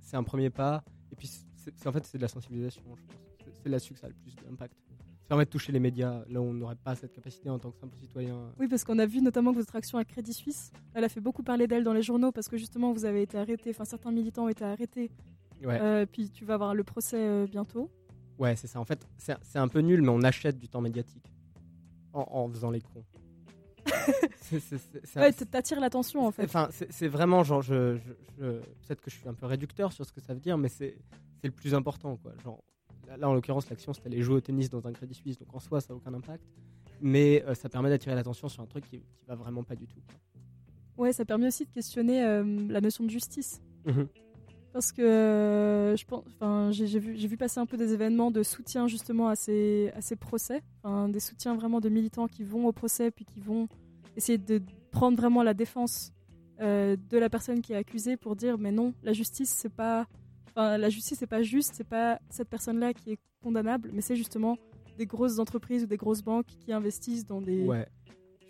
c'est 0.00 0.16
un 0.16 0.22
premier 0.22 0.50
pas. 0.50 0.84
Et 1.10 1.16
puis, 1.16 1.26
c'est 1.26 1.44
c'est- 1.56 1.86
en 1.88 1.92
fait, 1.92 2.04
c'est 2.06 2.16
de 2.18 2.22
la 2.22 2.28
sensibilisation, 2.28 2.82
je 2.94 3.02
pense. 3.02 3.16
C'est- 3.44 3.52
C'est 3.62 3.68
là-dessus 3.68 3.94
que 3.94 3.98
ça 3.98 4.06
a 4.06 4.10
le 4.10 4.14
plus 4.14 4.36
d'impact. 4.36 4.76
Ça 5.26 5.30
permet 5.30 5.44
de 5.44 5.50
toucher 5.50 5.72
les 5.72 5.80
médias, 5.80 6.22
là 6.28 6.40
où 6.40 6.44
on 6.44 6.52
n'aurait 6.52 6.76
pas 6.76 6.94
cette 6.94 7.12
capacité 7.12 7.50
en 7.50 7.58
tant 7.58 7.72
que 7.72 7.78
simple 7.78 7.96
citoyen. 7.98 8.52
Oui, 8.60 8.68
parce 8.68 8.84
qu'on 8.84 8.98
a 9.00 9.06
vu 9.06 9.20
notamment 9.20 9.52
que 9.52 9.58
votre 9.58 9.74
action 9.74 9.98
à 9.98 10.04
Crédit 10.04 10.32
Suisse, 10.32 10.70
elle 10.94 11.02
a 11.02 11.08
fait 11.08 11.20
beaucoup 11.20 11.42
parler 11.42 11.66
d'elle 11.66 11.82
dans 11.82 11.92
les 11.92 12.02
journaux 12.02 12.30
parce 12.30 12.48
que 12.48 12.56
justement 12.56 12.92
vous 12.92 13.04
avez 13.04 13.22
été 13.22 13.36
arrêté, 13.36 13.70
enfin 13.70 13.84
certains 13.84 14.12
militants 14.12 14.44
ont 14.44 14.48
été 14.48 14.64
arrêtés. 14.64 15.10
Ouais. 15.64 15.80
Euh, 15.80 16.06
puis 16.06 16.30
tu 16.30 16.44
vas 16.44 16.54
avoir 16.54 16.76
le 16.76 16.84
procès 16.84 17.16
euh, 17.18 17.46
bientôt. 17.50 17.90
Ouais, 18.38 18.54
c'est 18.54 18.68
ça. 18.68 18.78
En 18.78 18.84
fait, 18.84 19.04
c'est 19.18 19.58
un 19.58 19.66
peu 19.68 19.80
nul, 19.80 20.00
mais 20.02 20.10
on 20.10 20.22
achète 20.22 20.58
du 20.58 20.68
temps 20.68 20.80
médiatique 20.80 21.32
en, 22.12 22.20
en 22.30 22.48
faisant 22.48 22.70
les 22.70 22.80
cons. 22.82 23.04
Ouais, 25.16 25.32
t'attires 25.32 25.80
l'attention 25.80 26.24
en 26.24 26.30
fait. 26.30 26.44
Enfin, 26.44 26.68
c'est 26.70 27.08
vraiment 27.08 27.42
genre, 27.42 27.62
je, 27.62 27.96
je- 27.96 28.12
je- 28.38 28.44
peut-être 28.86 29.00
que 29.00 29.10
je 29.10 29.16
suis 29.16 29.28
un 29.28 29.34
peu 29.34 29.46
réducteur 29.46 29.92
sur 29.92 30.04
ce 30.06 30.12
que 30.12 30.20
ça 30.20 30.34
veut 30.34 30.40
dire, 30.40 30.56
mais 30.56 30.68
c'est 30.68 30.96
c'est 31.40 31.48
le 31.48 31.52
plus 31.52 31.74
important, 31.74 32.16
quoi. 32.16 32.32
Genre, 32.44 32.62
là, 33.18 33.28
en 33.28 33.34
l'occurrence, 33.34 33.68
l'action, 33.70 33.92
c'était 33.92 34.08
aller 34.08 34.22
jouer 34.22 34.36
au 34.36 34.40
tennis 34.40 34.70
dans 34.70 34.86
un 34.86 34.92
crédit 34.92 35.14
suisse, 35.14 35.38
donc 35.38 35.54
en 35.54 35.60
soi, 35.60 35.80
ça 35.80 35.92
n'a 35.92 35.96
aucun 35.96 36.14
impact. 36.14 36.44
Mais 37.00 37.44
euh, 37.46 37.54
ça 37.54 37.68
permet 37.68 37.90
d'attirer 37.90 38.14
l'attention 38.14 38.48
sur 38.48 38.62
un 38.62 38.66
truc 38.66 38.84
qui, 38.84 38.98
qui 38.98 39.26
va 39.26 39.34
vraiment 39.34 39.62
pas 39.62 39.74
du 39.74 39.86
tout. 39.86 40.00
Ouais, 40.96 41.12
ça 41.12 41.24
permet 41.24 41.48
aussi 41.48 41.64
de 41.64 41.70
questionner 41.70 42.24
euh, 42.24 42.42
la 42.68 42.80
notion 42.80 43.04
de 43.04 43.10
justice. 43.10 43.60
Mhm. 43.84 44.08
Parce 44.72 44.92
que 44.92 45.02
euh, 45.02 45.96
je 45.96 46.04
pense, 46.04 46.24
enfin, 46.26 46.70
j'ai 46.70 46.98
vu, 46.98 47.36
passer 47.38 47.60
un 47.60 47.64
peu 47.64 47.78
des 47.78 47.94
événements 47.94 48.30
de 48.30 48.42
soutien 48.42 48.88
justement 48.88 49.28
à 49.28 49.34
ces, 49.34 49.90
à 49.94 50.02
ces 50.02 50.16
procès, 50.16 50.62
des 51.08 51.20
soutiens 51.20 51.54
vraiment 51.54 51.80
de 51.80 51.88
militants 51.88 52.28
qui 52.28 52.44
vont 52.44 52.66
au 52.66 52.72
procès 52.72 53.10
puis 53.10 53.24
qui 53.24 53.40
vont 53.40 53.68
essayer 54.16 54.36
de 54.36 54.60
prendre 54.90 55.16
vraiment 55.16 55.42
la 55.42 55.54
défense 55.54 56.12
euh, 56.60 56.96
de 57.10 57.18
la 57.18 57.28
personne 57.28 57.60
qui 57.60 57.74
est 57.74 57.76
accusée 57.76 58.16
pour 58.16 58.34
dire 58.36 58.56
mais 58.58 58.72
non, 58.72 58.94
la 59.02 59.12
justice 59.12 59.50
c'est 59.50 59.72
pas, 59.72 60.06
enfin, 60.56 60.78
la 60.78 60.88
justice 60.88 61.18
c'est 61.18 61.26
pas 61.26 61.42
juste, 61.42 61.74
c'est 61.74 61.84
pas 61.88 62.18
cette 62.30 62.48
personne-là 62.48 62.94
qui 62.94 63.12
est 63.12 63.18
condamnable, 63.42 63.90
mais 63.92 64.00
c'est 64.00 64.16
justement 64.16 64.56
des 64.98 65.06
grosses 65.06 65.38
entreprises 65.38 65.82
ou 65.84 65.86
des 65.86 65.96
grosses 65.98 66.22
banques 66.22 66.46
qui 66.46 66.72
investissent 66.72 67.26
dans 67.26 67.40
des 67.42 67.64
Ouais. 67.64 67.86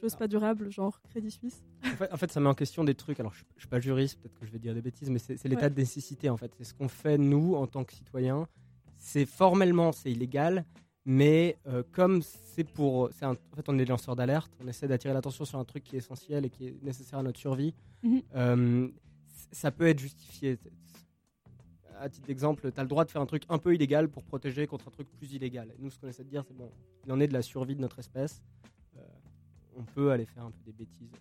choses 0.01 0.15
pas 0.15 0.29
durables, 0.29 0.71
genre 0.71 1.01
Crédit 1.11 1.31
Suisse. 1.33 1.65
En 1.85 1.89
fait, 1.97 2.13
en 2.13 2.17
fait, 2.17 2.31
ça 2.31 2.41
met 2.41 2.49
en 2.49 2.55
question 2.55 2.85
des 2.85 2.95
trucs. 2.95 3.19
Alors, 3.21 3.35
je, 3.35 3.43
je 3.57 3.63
suis 3.63 3.69
pas 3.69 3.81
juriste, 3.81 4.21
peut-être 4.21 4.39
que 4.39 4.47
je 4.47 4.53
vais 4.53 4.59
dire 4.59 4.75
des 4.75 4.83
bêtises, 4.83 5.11
mais 5.11 5.19
c'est 5.19 5.43
l'état 5.49 5.63
Ouais. 5.63 5.71
de 5.71 5.77
nécessité 5.81 6.31
en 6.31 6.37
fait. 6.37 6.53
C'est 6.57 6.65
ce 6.65 6.75
qu'on 6.75 6.89
fait 6.89 7.19
nous 7.19 7.55
en 7.57 7.67
tant 7.67 7.83
que 7.85 7.93
citoyens. 7.93 8.47
C'est 8.99 9.27
formellement 9.27 9.93
c'est 9.93 10.11
illégal, 10.11 10.65
mais 11.05 11.59
euh, 11.67 11.83
comme 11.93 12.23
c'est 12.23 12.65
pour, 12.65 13.11
un- 13.23 13.33
en 13.33 13.57
fait, 13.57 13.69
on 13.69 13.75
est 13.75 13.79
des 13.79 13.85
lanceurs 13.87 14.17
d'alerte. 14.17 14.51
On 14.63 14.69
essaie 14.69 14.89
d'attirer 14.89 15.13
l'attention 15.15 15.45
sur 15.45 15.59
un 15.59 15.65
truc 15.65 15.85
qui 15.85 15.97
est 15.97 15.99
essentiel 15.99 16.45
et 16.47 16.51
qui 16.51 16.69
est 16.69 16.83
nécessaire 16.83 17.19
à 17.19 17.23
notre 17.23 17.39
survie. 17.39 17.75
Mhm. 18.03 18.23
Euh, 18.37 18.89
ça 19.53 19.71
peut 19.71 19.87
être 19.87 19.99
justifié. 20.01 20.59
À 21.99 22.09
titre 22.09 22.27
d'exemple, 22.27 22.71
tu 22.71 22.81
as 22.81 22.83
le 22.83 22.89
droit 22.89 23.05
de 23.05 23.11
faire 23.11 23.23
un 23.23 23.27
truc 23.27 23.45
un 23.49 23.59
peu 23.59 23.75
illégal 23.75 24.09
pour 24.09 24.23
protéger 24.23 24.67
contre 24.67 24.89
un 24.89 24.91
truc 24.91 25.09
plus 25.11 25.33
illégal. 25.33 25.71
Et 25.71 25.83
nous, 25.83 25.91
ce 25.91 25.99
qu'on 25.99 26.09
essaie 26.09 26.25
de 26.25 26.29
dire, 26.29 26.45
c'est 26.47 26.57
bon, 26.57 26.71
il 27.05 27.13
en 27.13 27.21
est 27.21 27.29
de 27.29 27.33
la 27.33 27.43
survie 27.43 27.75
de 27.75 27.81
notre 27.81 27.99
espèce. 27.99 28.43
Euh, 28.97 29.01
on 29.77 29.83
peut 29.83 30.11
aller 30.11 30.27
faire 30.27 30.45
un 30.45 30.51
peu 30.51 30.63
des 30.65 30.73
bêtises 30.73 31.13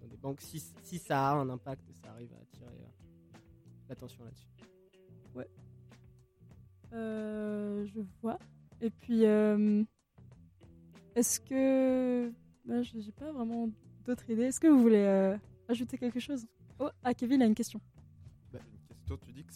dans 0.00 0.06
des 0.06 0.16
banques 0.16 0.40
si, 0.40 0.62
si 0.82 0.98
ça 0.98 1.30
a 1.30 1.34
un 1.34 1.48
impact 1.48 1.88
et 1.90 1.94
ça 1.94 2.10
arrive 2.12 2.32
à 2.32 2.40
attirer 2.42 2.66
euh, 2.66 3.38
l'attention 3.88 4.24
là-dessus. 4.24 4.48
Ouais. 5.34 5.48
Euh, 6.92 7.86
je 7.86 8.00
vois. 8.20 8.38
Et 8.80 8.90
puis, 8.90 9.24
euh, 9.24 9.84
est-ce 11.14 11.40
que. 11.40 12.30
Bah, 12.64 12.82
j'ai 12.82 13.00
j'ai 13.00 13.12
pas 13.12 13.32
vraiment 13.32 13.68
d'autres 14.04 14.28
idées. 14.30 14.44
Est-ce 14.44 14.60
que 14.60 14.66
vous 14.66 14.80
voulez 14.80 15.04
euh, 15.04 15.36
ajouter 15.68 15.98
quelque 15.98 16.20
chose? 16.20 16.46
Oh, 16.78 16.88
ah, 17.02 17.14
Kevin 17.14 17.42
a 17.42 17.46
une 17.46 17.54
question. 17.54 17.80
Bah, 18.52 18.58
une 18.72 18.86
question, 18.88 19.16
tu 19.18 19.32
dis 19.32 19.44
que 19.44 19.52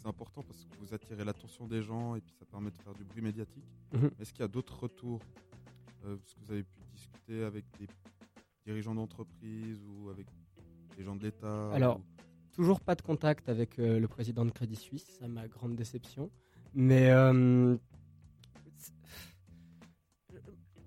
c'est 0.00 0.06
important 0.08 0.42
parce 0.42 0.64
que 0.64 0.76
vous 0.80 0.94
attirez 0.94 1.24
l'attention 1.24 1.66
des 1.66 1.82
gens 1.82 2.14
et 2.14 2.20
puis 2.20 2.32
ça 2.38 2.44
permet 2.44 2.70
de 2.70 2.76
faire 2.78 2.94
du 2.94 3.04
bruit 3.04 3.22
médiatique. 3.22 3.64
Mhm. 3.92 4.10
Est-ce 4.20 4.32
qu'il 4.32 4.40
y 4.40 4.44
a 4.44 4.48
d'autres 4.48 4.78
retours 4.78 5.20
euh, 6.04 6.16
Parce 6.16 6.34
que 6.34 6.40
vous 6.40 6.52
avez 6.52 6.62
pu 6.62 6.80
discuter 6.94 7.42
avec 7.44 7.64
des 7.78 7.86
dirigeants 8.64 8.94
d'entreprise 8.94 9.82
ou 9.86 10.08
avec 10.10 10.26
des 10.96 11.02
gens 11.04 11.16
de 11.16 11.22
l'État 11.24 11.72
Alors, 11.72 11.98
ou- 11.98 12.02
toujours 12.52 12.80
pas 12.80 12.94
de 12.94 13.02
contact 13.02 13.48
avec 13.48 13.78
euh, 13.78 13.98
le 13.98 14.08
président 14.08 14.44
de 14.44 14.50
Crédit 14.50 14.76
Suisse, 14.76 15.18
à 15.22 15.28
ma 15.28 15.46
grande 15.48 15.74
déception. 15.74 16.30
Mais 16.74 17.10
euh, 17.10 17.76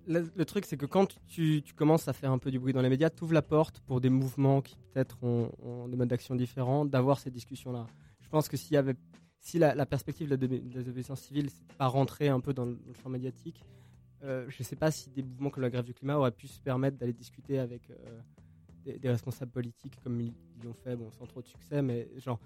le, 0.07 0.31
le 0.35 0.45
truc, 0.45 0.65
c'est 0.65 0.77
que 0.77 0.85
quand 0.85 1.15
tu, 1.27 1.61
tu 1.63 1.73
commences 1.73 2.07
à 2.07 2.13
faire 2.13 2.31
un 2.31 2.37
peu 2.37 2.51
du 2.51 2.59
bruit 2.59 2.73
dans 2.73 2.81
les 2.81 2.89
médias, 2.89 3.09
tu 3.09 3.23
ouvres 3.23 3.33
la 3.33 3.41
porte 3.41 3.79
pour 3.81 4.01
des 4.01 4.09
mouvements 4.09 4.61
qui 4.61 4.75
peut-être 4.93 5.17
ont, 5.23 5.51
ont 5.63 5.87
des 5.87 5.95
modes 5.95 6.09
d'action 6.09 6.35
différents, 6.35 6.85
d'avoir 6.85 7.19
ces 7.19 7.29
discussions-là. 7.31 7.87
Je 8.31 8.37
pense 8.37 8.47
que 8.47 8.55
si 8.55 9.59
la, 9.59 9.85
perspective 9.85 10.29
de 10.29 10.47
la, 10.47 10.47
désobéissance 10.47 11.19
civile 11.19 11.47
n'était 11.47 11.73
pas 11.77 11.87
rentrée 11.87 12.29
un 12.29 12.39
peu 12.39 12.53
dans 12.53 12.63
le, 12.63 12.75
dans 12.75 12.93
champ 12.93 13.09
médiatique, 13.09 13.61
euh, 14.23 14.45
je 14.47 14.55
ne 14.61 14.63
sais 14.63 14.77
pas 14.77 14.89
si 14.89 15.09
des 15.09 15.21
mouvements 15.21 15.49
comme 15.49 15.63
la 15.63 15.69
grève 15.69 15.83
du 15.83 15.93
climat 15.93 16.17
auraient 16.17 16.31
pu 16.31 16.47
se 16.47 16.61
permettre 16.61 16.95
d'aller 16.95 17.11
discuter 17.11 17.59
avec 17.59 17.89
euh, 17.89 18.21
des, 18.85 19.09
responsables 19.09 19.51
politiques 19.51 19.99
comme 20.01 20.21
ils 20.21 20.33
l'ont 20.63 20.73
fait, 20.73 20.95
bon, 20.95 21.11
sans 21.11 21.25
trop 21.25 21.41
de 21.41 21.47
succès, 21.47 21.81
mais 21.81 22.07
genre, 22.19 22.39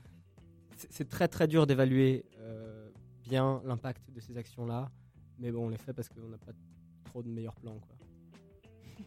c'est 0.75 1.07
très 1.07 1.27
très 1.27 1.47
dur 1.47 1.67
d'évaluer 1.67 2.25
euh, 2.39 2.89
bien 3.23 3.61
l'impact 3.63 4.09
de 4.09 4.19
ces 4.19 4.39
actions-là, 4.39 4.89
mais 5.37 5.51
bon, 5.51 5.67
on 5.67 5.69
les 5.69 5.77
fait 5.77 5.93
parce 5.93 6.09
qu'on 6.09 6.29
n'a 6.29 6.39
pas 6.39 6.53
trop 7.03 7.21
de 7.21 7.29
meilleurs 7.29 7.57
plans, 7.57 7.77
quoi. 7.77 7.95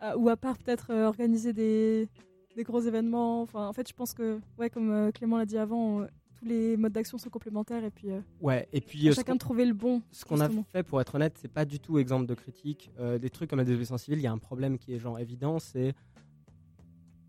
Ah, 0.00 0.16
ou 0.16 0.30
à 0.30 0.36
part 0.36 0.56
peut-être 0.58 0.92
organiser 0.92 1.52
des, 1.52 2.08
des 2.54 2.62
gros 2.64 2.80
événements. 2.80 3.42
Enfin, 3.42 3.66
en 3.68 3.72
fait, 3.72 3.88
je 3.88 3.94
pense 3.94 4.12
que, 4.14 4.40
ouais, 4.58 4.70
comme 4.70 4.90
euh, 4.90 5.10
Clément 5.10 5.36
l'a 5.38 5.46
dit 5.46 5.58
avant, 5.58 6.00
euh, 6.02 6.06
tous 6.38 6.44
les 6.46 6.76
modes 6.76 6.92
d'action 6.92 7.18
sont 7.18 7.30
complémentaires 7.30 7.84
et 7.84 7.90
puis. 7.90 8.10
euh, 8.10 8.20
Ouais, 8.40 8.68
et 8.72 8.80
puis 8.80 9.08
euh, 9.08 9.12
chacun 9.12 9.36
trouver 9.36 9.64
le 9.64 9.74
bon. 9.74 10.02
Ce 10.12 10.24
qu'on 10.24 10.40
a 10.40 10.48
fait, 10.72 10.82
pour 10.82 11.00
être 11.00 11.14
honnête, 11.14 11.36
c'est 11.40 11.48
pas 11.52 11.64
du 11.64 11.80
tout 11.80 11.98
exemple 11.98 12.26
de 12.26 12.34
critique. 12.34 12.90
Euh, 12.98 13.18
des 13.18 13.30
trucs 13.30 13.50
comme 13.50 13.58
la 13.58 13.64
désobéissance 13.64 14.02
civile, 14.02 14.18
il 14.20 14.22
y 14.22 14.26
a 14.26 14.32
un 14.32 14.38
problème 14.38 14.78
qui 14.78 14.94
est 14.94 14.98
genre 14.98 15.18
évident, 15.18 15.58
c'est 15.58 15.94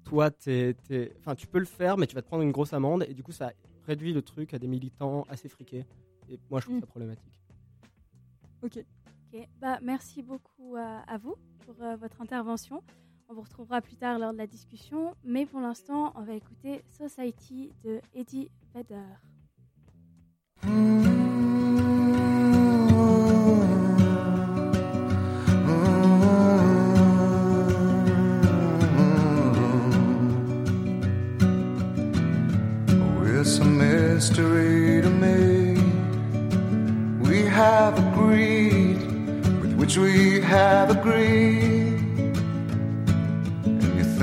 toi, 0.03 0.30
t'es- 0.30 0.76
t'es- 0.88 1.13
enfin, 1.19 1.34
tu 1.36 1.47
peux 1.47 1.59
le 1.59 1.65
faire, 1.65 1.97
mais 1.97 2.05
tu 2.07 2.13
vas 2.15 2.21
te 2.21 2.28
prendre 2.28 2.43
une 2.43 2.51
grosse 2.51 2.73
amende, 2.73 3.05
et 3.09 3.13
du 3.13 3.23
coup, 3.23 3.32
ça 3.32 3.51
réduit 3.88 4.13
le 4.13 4.21
truc 4.21 4.53
à 4.53 4.59
des 4.59 4.67
militants 4.67 5.26
assez 5.30 5.49
friqués. 5.49 5.86
Et 6.30 6.39
moi, 6.49 6.59
je 6.59 6.65
trouve 6.65 6.80
ça 6.80 6.86
problématique. 6.86 7.39
Ok. 8.63 8.84
Ok, 9.34 9.47
bah, 9.59 9.80
merci 9.82 10.21
beaucoup 10.21 10.76
à, 10.78 10.99
à 11.07 11.17
vous 11.17 11.36
pour 11.65 11.76
euh, 11.82 11.95
votre 11.97 12.21
intervention. 12.21 12.82
On 13.28 13.34
vous 13.34 13.41
retrouvera 13.41 13.82
plus 13.82 13.95
tard 13.95 14.19
lors 14.19 14.34
de 14.34 14.38
la 14.38 14.47
discussion, 14.47 15.15
mais 15.23 15.45
pour 15.45 15.59
l'instant, 15.59 16.13
on 16.15 16.21
va 16.21 16.34
écouter 16.34 16.84
Society 16.89 17.71
de 17.84 17.99
Eddie 18.13 18.49
Vedder. 18.73 19.01
It's 33.47 33.59
a 33.59 33.63
mystery 33.63 35.03
to 35.03 35.09
me. 35.09 35.78
We 37.21 37.43
have 37.43 37.93
agreed 37.99 38.97
with 39.61 39.73
which 39.76 39.97
we 39.99 40.41
have 40.41 40.89
agreed. 40.89 41.74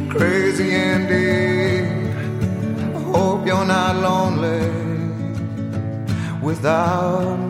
crazy 0.09 0.75
indeed. 0.75 1.85
I 2.97 3.01
hope 3.13 3.47
you're 3.47 3.67
not 3.67 3.97
lonely 3.97 4.71
without 6.41 7.37
me. 7.39 7.46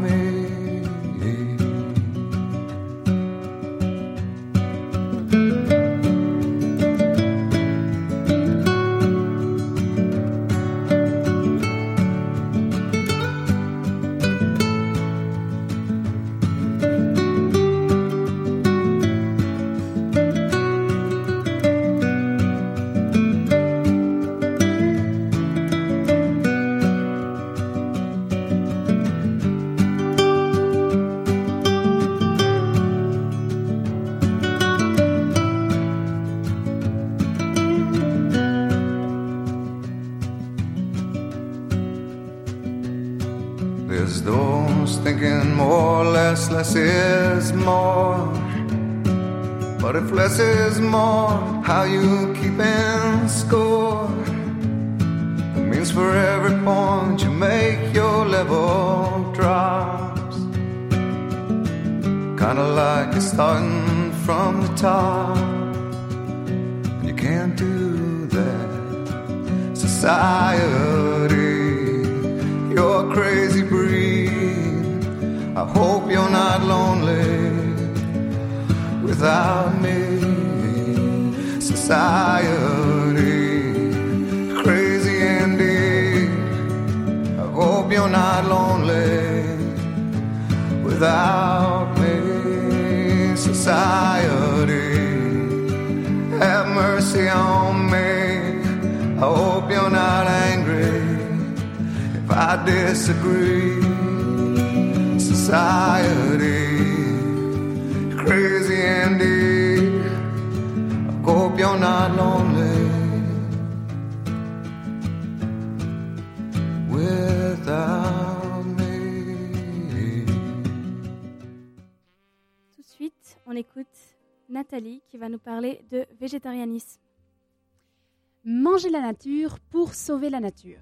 Manger 128.49 128.90
la 128.90 129.01
nature 129.01 129.59
pour 129.59 129.92
sauver 129.92 130.30
la 130.30 130.38
nature. 130.38 130.78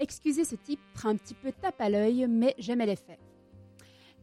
Excusez 0.00 0.44
ce 0.44 0.56
titre 0.56 1.06
un 1.06 1.14
petit 1.14 1.34
peu 1.34 1.52
tape 1.52 1.80
à 1.80 1.88
l'œil, 1.88 2.26
mais 2.28 2.56
j'aimais 2.58 2.86
les 2.86 2.96
faits. 2.96 3.20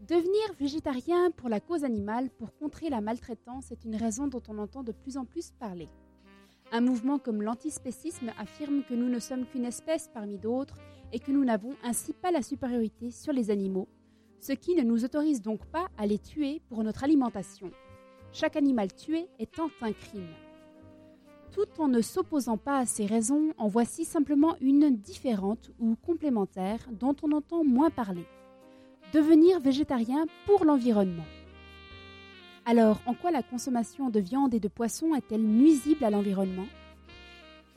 Devenir 0.10 0.54
végétarien 0.60 1.32
pour 1.32 1.48
la 1.48 1.62
cause 1.62 1.86
animale, 1.86 2.30
pour 2.32 2.54
contrer 2.58 2.90
la 2.90 3.00
maltraitance, 3.00 3.72
est 3.72 3.86
une 3.86 3.96
raison 3.96 4.28
dont 4.28 4.44
on 4.50 4.58
entend 4.58 4.84
de 4.84 4.92
plus 4.92 5.16
en 5.16 5.24
plus 5.24 5.52
parler. 5.52 5.88
Un 6.74 6.82
mouvement 6.82 7.18
comme 7.18 7.42
l'antispécisme 7.42 8.34
affirme 8.38 8.84
que 8.84 8.94
nous 8.94 9.08
ne 9.08 9.20
sommes 9.20 9.46
qu'une 9.46 9.64
espèce 9.64 10.10
parmi 10.14 10.38
d'autres 10.38 10.76
et 11.14 11.20
que 11.20 11.32
nous 11.32 11.46
n'avons 11.46 11.78
ainsi 11.82 12.12
pas 12.12 12.32
la 12.32 12.42
supériorité 12.42 13.10
sur 13.12 13.32
les 13.32 13.52
animaux, 13.52 13.88
ce 14.42 14.52
qui 14.52 14.76
ne 14.76 14.84
nous 14.84 15.06
autorise 15.06 15.42
donc 15.42 15.66
pas 15.68 15.88
à 15.98 16.06
les 16.06 16.20
tuer 16.20 16.62
pour 16.68 16.84
notre 16.84 17.06
alimentation. 17.06 17.72
Chaque 18.34 18.58
animal 18.58 18.94
tué 18.94 19.30
étant 19.40 19.70
un 19.80 19.94
crime. 19.94 20.28
Tout 21.54 21.68
en 21.78 21.88
ne 21.88 22.02
s'opposant 22.02 22.58
pas 22.58 22.80
à 22.80 22.86
ces 22.88 23.06
raisons, 23.06 23.54
en 23.60 23.68
voici 23.68 24.06
simplement 24.06 24.56
une 24.60 24.90
différente 24.90 25.70
ou 25.80 25.96
complémentaire 25.96 26.80
dont 26.92 27.16
on 27.22 27.32
entend 27.32 27.64
moins 27.64 27.92
parler. 27.92 28.26
Devenir 29.14 29.60
végétarien 29.60 30.26
pour 30.48 30.66
l'environnement. 30.66 31.26
Alors, 32.66 33.02
en 33.06 33.14
quoi 33.14 33.30
la 33.30 33.44
consommation 33.44 34.10
de 34.10 34.20
viande 34.20 34.56
et 34.56 34.60
de 34.60 34.68
poisson 34.68 35.14
est-elle 35.14 35.44
nuisible 35.44 36.04
à 36.04 36.10
l'environnement? 36.10 36.66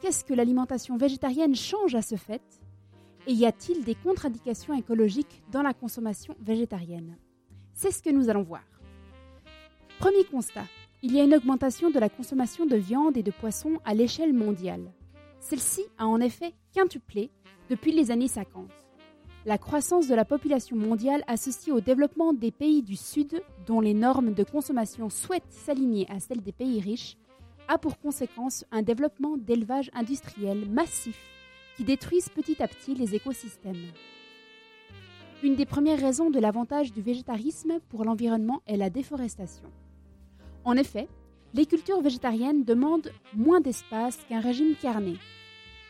Qu'est-ce 0.00 0.24
que 0.24 0.32
l'alimentation 0.32 0.96
végétarienne 0.96 1.54
change 1.54 1.94
à 1.94 2.00
ce 2.00 2.16
fait? 2.16 2.42
Et 3.26 3.32
y 3.32 3.44
a-t-il 3.44 3.84
des 3.84 3.96
contradictions 3.96 4.72
écologiques 4.72 5.42
dans 5.52 5.62
la 5.62 5.74
consommation 5.74 6.34
végétarienne? 6.40 7.18
C'est 7.74 7.90
ce 7.90 8.02
que 8.02 8.10
nous 8.10 8.30
allons 8.30 8.42
voir. 8.42 8.62
Premier 9.98 10.24
constat, 10.24 10.64
il 11.02 11.14
y 11.14 11.20
a 11.20 11.24
une 11.24 11.34
augmentation 11.34 11.90
de 11.90 11.98
la 11.98 12.08
consommation 12.08 12.66
de 12.66 12.76
viande 12.76 13.16
et 13.16 13.22
de 13.22 13.30
poisson 13.30 13.78
à 13.84 13.94
l'échelle 13.94 14.32
mondiale. 14.32 14.92
Celle-ci 15.40 15.82
a 15.98 16.06
en 16.06 16.20
effet 16.20 16.54
quintuplé 16.74 17.30
depuis 17.68 17.92
les 17.92 18.10
années 18.10 18.28
50. 18.28 18.68
La 19.44 19.58
croissance 19.58 20.08
de 20.08 20.14
la 20.14 20.24
population 20.24 20.76
mondiale 20.76 21.22
associée 21.28 21.72
au 21.72 21.80
développement 21.80 22.32
des 22.32 22.50
pays 22.50 22.82
du 22.82 22.96
Sud, 22.96 23.42
dont 23.66 23.80
les 23.80 23.94
normes 23.94 24.32
de 24.32 24.42
consommation 24.42 25.10
souhaitent 25.10 25.44
s'aligner 25.50 26.06
à 26.10 26.18
celles 26.18 26.42
des 26.42 26.52
pays 26.52 26.80
riches, 26.80 27.16
a 27.68 27.78
pour 27.78 27.98
conséquence 27.98 28.64
un 28.72 28.82
développement 28.82 29.36
d'élevage 29.36 29.90
industriel 29.94 30.68
massif 30.68 31.18
qui 31.76 31.84
détruisent 31.84 32.30
petit 32.30 32.60
à 32.62 32.68
petit 32.68 32.94
les 32.94 33.14
écosystèmes. 33.14 33.92
Une 35.42 35.56
des 35.56 35.66
premières 35.66 36.00
raisons 36.00 36.30
de 36.30 36.40
l'avantage 36.40 36.92
du 36.92 37.02
végétarisme 37.02 37.80
pour 37.90 38.04
l'environnement 38.04 38.62
est 38.66 38.78
la 38.78 38.88
déforestation. 38.88 39.70
En 40.66 40.76
effet, 40.76 41.06
les 41.54 41.64
cultures 41.64 42.02
végétariennes 42.02 42.64
demandent 42.64 43.12
moins 43.34 43.60
d'espace 43.60 44.18
qu'un 44.28 44.40
régime 44.40 44.74
carné. 44.74 45.14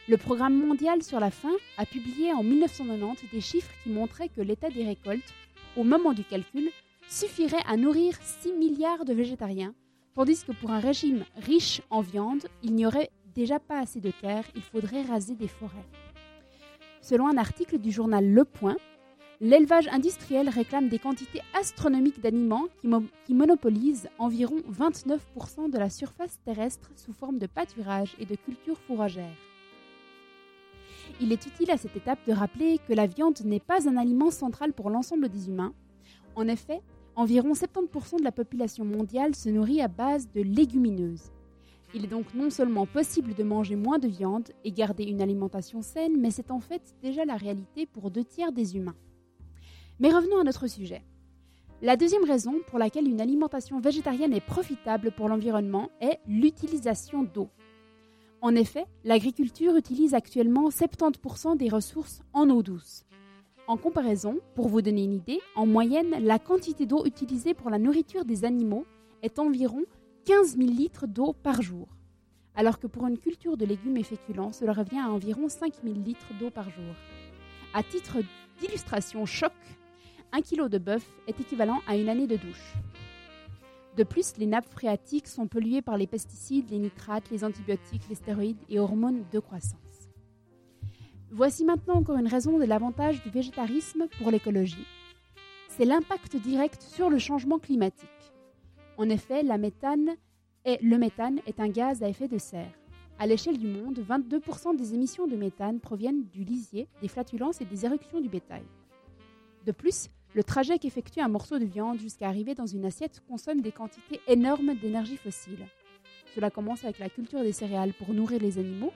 Le 0.07 0.19
Programme 0.19 0.55
mondial 0.55 1.03
sur 1.03 1.19
la 1.19 1.31
faim 1.31 1.57
a 1.79 1.87
publié 1.87 2.35
en 2.35 2.43
1990 2.43 3.25
des 3.33 3.41
chiffres 3.41 3.73
qui 3.83 3.89
montraient 3.89 4.29
que 4.29 4.43
l'état 4.43 4.69
des 4.69 4.85
récoltes, 4.85 5.33
au 5.79 5.83
moment 5.83 6.13
du 6.13 6.25
calcul, 6.25 6.69
suffirait 7.09 7.65
à 7.67 7.79
nourrir 7.79 8.19
6 8.21 8.53
milliards 8.53 9.07
de 9.07 9.15
végétariens, 9.15 9.75
tandis 10.15 10.45
que 10.45 10.53
pour 10.53 10.71
un 10.71 10.79
régime 10.79 11.25
riche 11.37 11.81
en 11.89 12.03
viande, 12.03 12.47
il 12.63 12.75
n'y 12.75 12.85
aurait 12.85 13.11
déjà 13.35 13.59
pas 13.59 13.81
assez 13.81 14.01
de 14.01 14.11
terre, 14.11 14.45
il 14.55 14.63
faudrait 14.63 15.03
raser 15.03 15.37
des 15.37 15.49
forêts. 15.49 15.89
Selon 17.01 17.29
un 17.29 17.39
article 17.39 17.79
du 17.79 17.91
journal 17.91 18.31
Le 18.31 18.45
Point, 18.45 18.77
L'élevage 19.41 19.89
industriel 19.89 20.49
réclame 20.49 20.89
des 20.89 20.99
quantités 20.99 21.43
astronomiques 21.59 22.21
d'aliments 22.23 22.69
qui, 22.81 22.89
mo- 22.89 23.03
qui 23.27 23.35
monopolisent 23.35 24.09
environ 24.19 24.57
29% 24.73 25.71
de 25.71 25.79
la 25.79 25.91
surface 25.91 26.39
terrestre 26.45 26.91
sous 26.97 27.13
forme 27.13 27.39
de 27.39 27.47
pâturage 27.47 28.17
et 28.19 28.25
de 28.25 28.35
cultures 28.35 28.79
fourragères. 28.79 29.37
Il 31.21 31.33
est 31.33 31.47
utile 31.47 31.71
à 31.71 31.77
cette 31.77 31.97
étape 31.97 32.19
de 32.27 32.33
rappeler 32.33 32.79
que 32.89 32.95
la 32.95 33.07
viande 33.07 33.39
n'est 33.45 33.61
pas 33.61 33.87
un 33.89 33.97
aliment 33.99 34.31
central 34.31 34.73
pour 34.73 34.89
l'ensemble 34.89 35.29
des 35.29 35.49
humains. 35.49 35.75
En 36.35 36.49
effet, 36.49 36.81
environ 37.15 37.53
70% 37.53 38.19
de 38.19 38.25
la 38.25 38.33
population 38.33 38.85
mondiale 38.87 39.35
se 39.35 39.51
nourrit 39.51 39.83
à 39.83 39.89
base 39.89 40.29
de 40.35 40.41
légumineuses. 40.41 41.31
Il 41.95 42.05
est 42.05 42.09
donc 42.09 42.35
non 42.35 42.51
seulement 42.51 42.87
possible 42.87 43.35
de 43.35 43.43
manger 43.45 43.77
moins 43.77 43.99
de 43.99 44.09
viande 44.09 44.49
et 44.65 44.73
garder 44.73 45.05
une 45.05 45.21
alimentation 45.23 45.83
saine, 45.83 46.19
mais 46.19 46.31
c'est 46.31 46.51
en 46.51 46.61
fait 46.61 46.83
déjà 47.03 47.25
la 47.27 47.37
réalité 47.37 47.87
pour 47.87 48.11
deux 48.11 48.25
tiers 48.25 48.53
des 48.53 48.77
humains. 48.77 48.97
Mais 49.99 50.13
revenons 50.13 50.39
à 50.39 50.45
notre 50.45 50.67
sujet. 50.67 51.03
La 51.83 51.97
deuxième 51.97 52.25
raison 52.25 52.55
pour 52.67 52.79
laquelle 52.79 53.09
une 53.09 53.21
alimentation 53.21 53.81
végétarienne 53.81 54.33
est 54.33 54.45
profitable 54.45 55.11
pour 55.11 55.29
l'environnement 55.29 55.91
est 56.01 56.19
l'utilisation 56.27 57.23
d'eau. 57.23 57.49
En 58.43 58.55
effet, 58.55 58.85
l'agriculture 59.05 59.77
utilise 59.77 60.15
actuellement 60.15 60.69
70% 60.69 61.57
des 61.57 61.69
ressources 61.69 62.21
en 62.33 62.51
eau 62.51 62.63
douce. 62.63 63.05
En 63.69 63.77
comparaison, 63.77 64.39
pour 64.55 64.69
vous 64.69 64.83
donner 64.83 65.05
une 65.05 65.15
idée, 65.15 65.41
en 65.55 65.67
moyenne, 65.67 66.15
la 66.21 66.39
quantité 66.39 66.87
d'eau 66.87 67.05
utilisée 67.05 67.55
pour 67.55 67.71
la 67.71 67.79
nourriture 67.79 68.25
des 68.25 68.45
animaux 68.45 68.87
est 69.23 69.39
environ 69.39 69.83
15 70.27 70.57
000 70.59 70.71
litres 70.71 71.07
d'eau 71.07 71.33
par 71.33 71.63
jour, 71.63 71.89
alors 72.55 72.79
que 72.79 72.87
pour 72.87 73.07
une 73.07 73.19
culture 73.19 73.57
de 73.57 73.65
légumes 73.65 73.97
et 73.97 74.03
féculents, 74.03 74.53
cela 74.53 74.73
revient 74.73 74.99
à 74.99 75.11
environ 75.11 75.49
5 75.49 75.75
000 75.83 75.95
litres 75.97 76.33
d'eau 76.39 76.51
par 76.51 76.71
jour. 76.71 76.95
À 77.75 77.83
titre 77.83 78.19
d'illustration 78.61 79.27
choc, 79.27 79.53
un 80.33 80.41
kilo 80.41 80.69
de 80.69 80.79
bœuf 80.79 81.07
est 81.27 81.41
équivalent 81.41 81.81
à 81.87 81.97
une 81.97 82.09
année 82.09 82.27
de 82.27 82.37
douche. 82.37 82.75
De 83.97 84.05
plus, 84.05 84.37
les 84.37 84.47
nappes 84.47 84.69
phréatiques 84.69 85.27
sont 85.27 85.47
polluées 85.47 85.83
par 85.83 85.97
les 85.97 86.07
pesticides, 86.07 86.71
les 86.71 86.79
nitrates, 86.79 87.31
les 87.31 87.45
antibiotiques, 87.45 88.09
les 88.09 88.15
stéroïdes 88.15 88.61
et 88.69 88.79
hormones 88.79 89.25
de 89.33 89.39
croissance. 89.39 89.81
Voici 91.31 91.65
maintenant 91.65 91.95
encore 91.95 92.19
une 92.19 92.29
raison 92.29 92.59
de 92.59 92.65
l'avantage 92.65 93.23
du 93.23 93.31
végétarisme 93.31 94.07
pour 94.19 94.31
l'écologie. 94.31 94.87
C'est 95.69 95.85
l'impact 95.85 96.37
direct 96.37 96.83
sur 96.83 97.11
le 97.11 97.19
changement 97.19 97.59
climatique. 97.59 98.09
En 98.99 99.09
effet, 99.09 99.43
la 99.43 99.59
méthane 99.59 100.17
le 100.83 100.99
méthane 100.99 101.41
est 101.47 101.61
un 101.61 101.69
gaz 101.69 102.03
à 102.03 102.09
effet 102.09 102.27
de 102.27 102.39
serre. 102.39 102.73
À 103.19 103.27
l'échelle 103.27 103.57
du 103.57 103.69
monde, 103.69 103.99
22% 103.99 104.77
des 104.77 104.95
émissions 104.95 105.27
de 105.27 105.37
méthane 105.37 105.81
proviennent 105.81 106.25
du 106.25 106.43
lisier, 106.43 106.89
des 107.01 107.09
flatulences 107.09 107.61
et 107.61 107.65
des 107.65 107.85
éruptions 107.85 108.21
du 108.21 108.29
bétail. 108.29 108.65
De 109.65 109.73
plus, 109.73 110.09
le 110.37 110.45
trajet 110.45 110.79
qu'effectue 110.79 111.21
un 111.21 111.29
morceau 111.29 111.59
de 111.59 111.65
viande 111.65 111.99
jusqu'à 111.99 112.29
arriver 112.29 112.55
dans 112.55 112.67
une 112.67 112.85
assiette 112.85 113.23
consomme 113.27 113.63
des 113.63 113.73
quantités 113.73 114.21
énormes 114.29 114.75
d'énergie 114.75 115.17
fossile. 115.17 115.67
Cela 116.35 116.51
commence 116.51 116.85
avec 116.85 116.99
la 116.99 117.09
culture 117.09 117.41
des 117.41 117.53
céréales 117.53 117.95
pour 117.95 118.13
nourrir 118.13 118.39
les 118.39 118.59
animaux, 118.59 118.93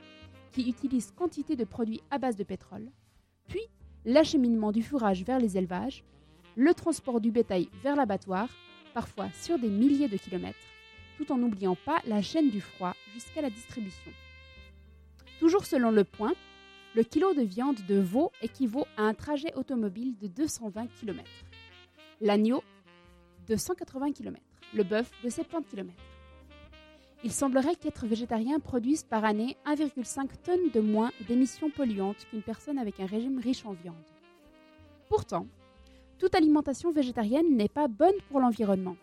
qui 0.52 0.68
utilisent 0.68 1.14
quantité 1.16 1.56
de 1.56 1.64
produits 1.64 2.02
à 2.10 2.18
base 2.18 2.36
de 2.36 2.44
pétrole, 2.44 2.90
puis 3.48 3.62
l'acheminement 4.04 4.70
du 4.70 4.82
fourrage 4.82 5.24
vers 5.24 5.38
les 5.38 5.56
élevages, 5.56 6.04
le 6.56 6.74
transport 6.74 7.22
du 7.22 7.30
bétail 7.30 7.70
vers 7.82 7.96
l'abattoir, 7.96 8.50
parfois 8.92 9.30
sur 9.32 9.58
des 9.58 9.70
milliers 9.70 10.08
de 10.08 10.18
kilomètres, 10.18 10.58
tout 11.16 11.32
en 11.32 11.38
n'oubliant 11.38 11.76
pas 11.86 12.02
la 12.06 12.20
chaîne 12.20 12.50
du 12.50 12.60
froid 12.60 12.92
jusqu'à 13.14 13.40
la 13.40 13.48
distribution. 13.48 14.12
Toujours 15.38 15.64
selon 15.64 15.90
le 15.90 16.04
point, 16.04 16.34
le 16.96 17.04
kilo 17.04 17.34
de 17.34 17.42
viande 17.42 17.78
de 17.88 18.00
veau 18.00 18.32
équivaut 18.42 18.86
à 18.96 19.02
un 19.02 19.14
trajet 19.14 19.54
automobile 19.54 20.16
de 20.18 20.26
220 20.26 20.88
km. 20.98 21.24
L'agneau 22.20 22.64
de 23.46 23.54
180 23.54 24.12
km. 24.12 24.42
Le 24.74 24.82
bœuf 24.82 25.10
de 25.22 25.30
70 25.30 25.68
km. 25.70 25.94
Il 27.22 27.32
semblerait 27.32 27.76
qu'être 27.76 28.06
végétarien 28.06 28.58
produise 28.58 29.04
par 29.04 29.24
année 29.24 29.56
1,5 29.66 30.28
tonnes 30.42 30.70
de 30.72 30.80
moins 30.80 31.12
d'émissions 31.28 31.70
polluantes 31.70 32.26
qu'une 32.28 32.42
personne 32.42 32.78
avec 32.78 32.98
un 32.98 33.06
régime 33.06 33.38
riche 33.38 33.64
en 33.66 33.72
viande. 33.72 33.94
Pourtant, 35.08 35.46
toute 36.18 36.34
alimentation 36.34 36.90
végétarienne 36.90 37.56
n'est 37.56 37.68
pas 37.68 37.88
bonne 37.88 38.14
pour 38.30 38.40
l'environnement. 38.40 38.96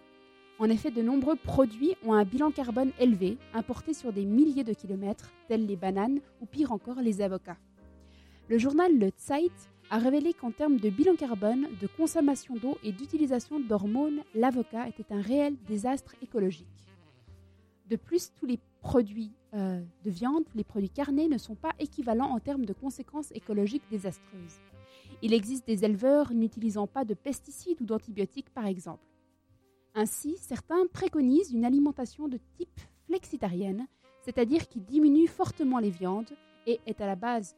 En 0.59 0.69
effet, 0.69 0.91
de 0.91 1.01
nombreux 1.01 1.35
produits 1.35 1.95
ont 2.03 2.13
un 2.13 2.25
bilan 2.25 2.51
carbone 2.51 2.91
élevé, 2.99 3.37
importés 3.53 3.93
sur 3.93 4.11
des 4.11 4.25
milliers 4.25 4.63
de 4.63 4.73
kilomètres, 4.73 5.31
tels 5.47 5.65
les 5.65 5.75
bananes 5.75 6.19
ou 6.41 6.45
pire 6.47 6.71
encore 6.71 6.99
les 7.01 7.21
avocats. 7.21 7.57
Le 8.49 8.57
journal 8.57 8.97
Le 8.97 9.11
Zeit 9.17 9.51
a 9.89 9.97
révélé 9.97 10.33
qu'en 10.33 10.51
termes 10.51 10.77
de 10.77 10.89
bilan 10.89 11.17
carbone, 11.17 11.67
de 11.81 11.87
consommation 11.87 12.55
d'eau 12.55 12.77
et 12.81 12.93
d'utilisation 12.93 13.59
d'hormones, 13.59 14.21
l'avocat 14.33 14.87
était 14.87 15.13
un 15.13 15.21
réel 15.21 15.57
désastre 15.67 16.15
écologique. 16.21 16.65
De 17.89 17.97
plus, 17.97 18.31
tous 18.39 18.45
les 18.45 18.57
produits 18.79 19.33
euh, 19.53 19.81
de 20.05 20.09
viande, 20.09 20.45
les 20.55 20.63
produits 20.63 20.89
carnés 20.89 21.27
ne 21.27 21.37
sont 21.37 21.55
pas 21.55 21.73
équivalents 21.77 22.29
en 22.29 22.39
termes 22.39 22.65
de 22.65 22.71
conséquences 22.71 23.31
écologiques 23.31 23.83
désastreuses. 23.91 24.61
Il 25.21 25.33
existe 25.33 25.67
des 25.67 25.83
éleveurs 25.83 26.33
n'utilisant 26.33 26.87
pas 26.87 27.03
de 27.03 27.15
pesticides 27.15 27.81
ou 27.81 27.85
d'antibiotiques, 27.85 28.49
par 28.51 28.65
exemple. 28.65 29.03
Ainsi, 29.93 30.37
certains 30.37 30.87
préconisent 30.93 31.51
une 31.51 31.65
alimentation 31.65 32.29
de 32.29 32.39
type 32.57 32.79
flexitarienne, 33.07 33.87
c'est-à-dire 34.21 34.69
qui 34.69 34.79
diminue 34.79 35.27
fortement 35.27 35.79
les 35.79 35.89
viandes 35.89 36.31
et 36.65 36.79
est 36.85 37.01
à 37.01 37.07
la 37.07 37.15
base 37.15 37.57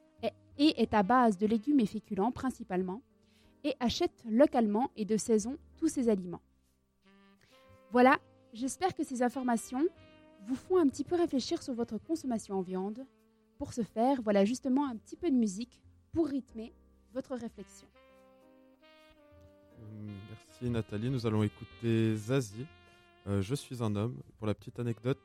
et 0.59 0.81
est 0.81 0.93
à 0.93 1.01
base 1.01 1.37
de 1.37 1.47
légumes 1.47 1.79
et 1.79 1.85
féculents 1.85 2.31
principalement, 2.31 3.01
et 3.63 3.73
achète 3.79 4.23
localement 4.29 4.91
et 4.95 5.05
de 5.05 5.17
saison 5.17 5.57
tous 5.77 5.87
ces 5.87 6.09
aliments. 6.09 6.41
Voilà, 7.91 8.19
j'espère 8.53 8.93
que 8.93 9.03
ces 9.03 9.23
informations 9.23 9.87
vous 10.47 10.55
font 10.55 10.77
un 10.77 10.87
petit 10.87 11.03
peu 11.03 11.15
réfléchir 11.15 11.63
sur 11.63 11.73
votre 11.73 11.97
consommation 11.97 12.55
en 12.55 12.61
viande. 12.61 13.05
Pour 13.57 13.73
ce 13.73 13.81
faire, 13.81 14.21
voilà 14.21 14.45
justement 14.45 14.87
un 14.87 14.95
petit 14.95 15.15
peu 15.15 15.29
de 15.31 15.35
musique 15.35 15.81
pour 16.11 16.27
rythmer 16.27 16.73
votre 17.13 17.35
réflexion. 17.35 17.87
Euh, 19.79 20.11
Merci 20.29 20.69
Nathalie. 20.69 21.09
Nous 21.09 21.25
allons 21.25 21.43
écouter 21.43 22.15
Zazie. 22.15 22.65
Euh, 23.27 23.41
je 23.41 23.55
suis 23.55 23.83
un 23.83 23.95
homme. 23.95 24.21
Pour 24.37 24.47
la 24.47 24.53
petite 24.53 24.79
anecdote, 24.79 25.19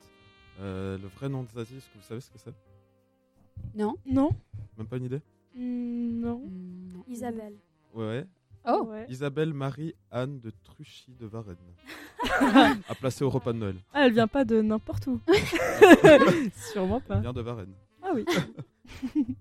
euh, 0.61 0.99
le 0.99 1.09
vrai 1.09 1.28
nom 1.28 1.43
de 1.43 1.51
Zazie, 1.51 1.76
est-ce 1.76 1.89
que 1.89 1.99
vous 1.99 2.05
savez 2.05 2.20
ce 2.20 2.30
que 2.30 2.39
c'est? 2.39 2.55
Non 3.74 3.96
Non. 4.07 4.30
Même 4.76 4.86
pas 4.86 4.96
une 4.96 5.05
idée 5.05 5.20
non. 5.57 6.42
Isabelle. 7.09 7.55
Ouais, 7.94 8.05
ouais. 8.05 8.26
Oh. 8.66 8.86
Ouais. 8.88 9.07
Isabelle 9.09 9.52
Marie 9.52 9.94
Anne 10.11 10.40
de 10.40 10.50
Truchy 10.64 11.14
de 11.14 11.26
Varennes. 11.26 11.57
à 12.88 12.94
placer 12.94 13.24
au 13.24 13.30
repas 13.30 13.52
de 13.52 13.59
Noël. 13.59 13.76
Ah, 13.92 14.07
elle 14.07 14.14
vient 14.14 14.26
pas 14.26 14.44
de 14.44 14.62
n'importe 14.62 15.07
où. 15.07 15.20
Sûrement 16.72 17.00
pas. 17.00 17.16
Elle 17.16 17.22
vient 17.22 17.32
de 17.32 17.42
Varennes. 17.42 17.74
Ah 18.02 18.12
oui. 18.14 18.24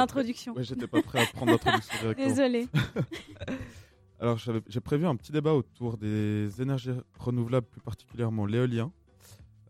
Belle 0.00 0.06
pas 0.06 0.12
introduction. 0.20 0.52
prêt- 0.52 0.58
Ouais, 0.58 0.64
j'étais 0.64 0.86
pas 0.86 1.02
prêt 1.02 1.22
à 1.22 1.26
prendre 1.26 1.52
l'introduction 1.52 1.94
directement. 2.00 2.26
Désolé. 2.28 2.68
Alors, 4.20 4.38
j'ai 4.38 4.80
prévu 4.80 5.06
un 5.06 5.16
petit 5.16 5.32
débat 5.32 5.54
autour 5.54 5.96
des 5.96 6.50
énergies 6.60 6.90
renouvelables, 7.18 7.66
plus 7.66 7.80
particulièrement 7.80 8.44
l'éolien. 8.44 8.92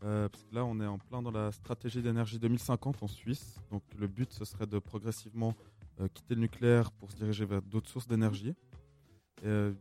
Euh, 0.03 0.28
parce 0.28 0.43
que 0.45 0.55
là, 0.55 0.64
on 0.64 0.81
est 0.81 0.87
en 0.87 0.99
plein 0.99 1.22
dans 1.22 1.31
la 1.31 1.53
stratégie 1.53 2.03
d'énergie 2.03 2.39
2050 2.39 3.03
en 3.03 3.07
Suisse. 3.07 3.57
Donc, 3.70 3.83
le 3.99 4.09
but, 4.09 4.33
ce 4.33 4.45
serait 4.45 4.66
de 4.66 4.78
progressivement 4.81 5.55
euh, 6.01 6.09
quitter 6.12 6.35
le 6.35 6.41
nucléaire 6.41 6.91
pour 6.91 7.11
se 7.12 7.16
diriger 7.16 7.45
vers 7.45 7.62
d'autres 7.62 7.89
sources 7.91 8.09
d'énergie. 8.09 8.55
Euh, 9.45 9.72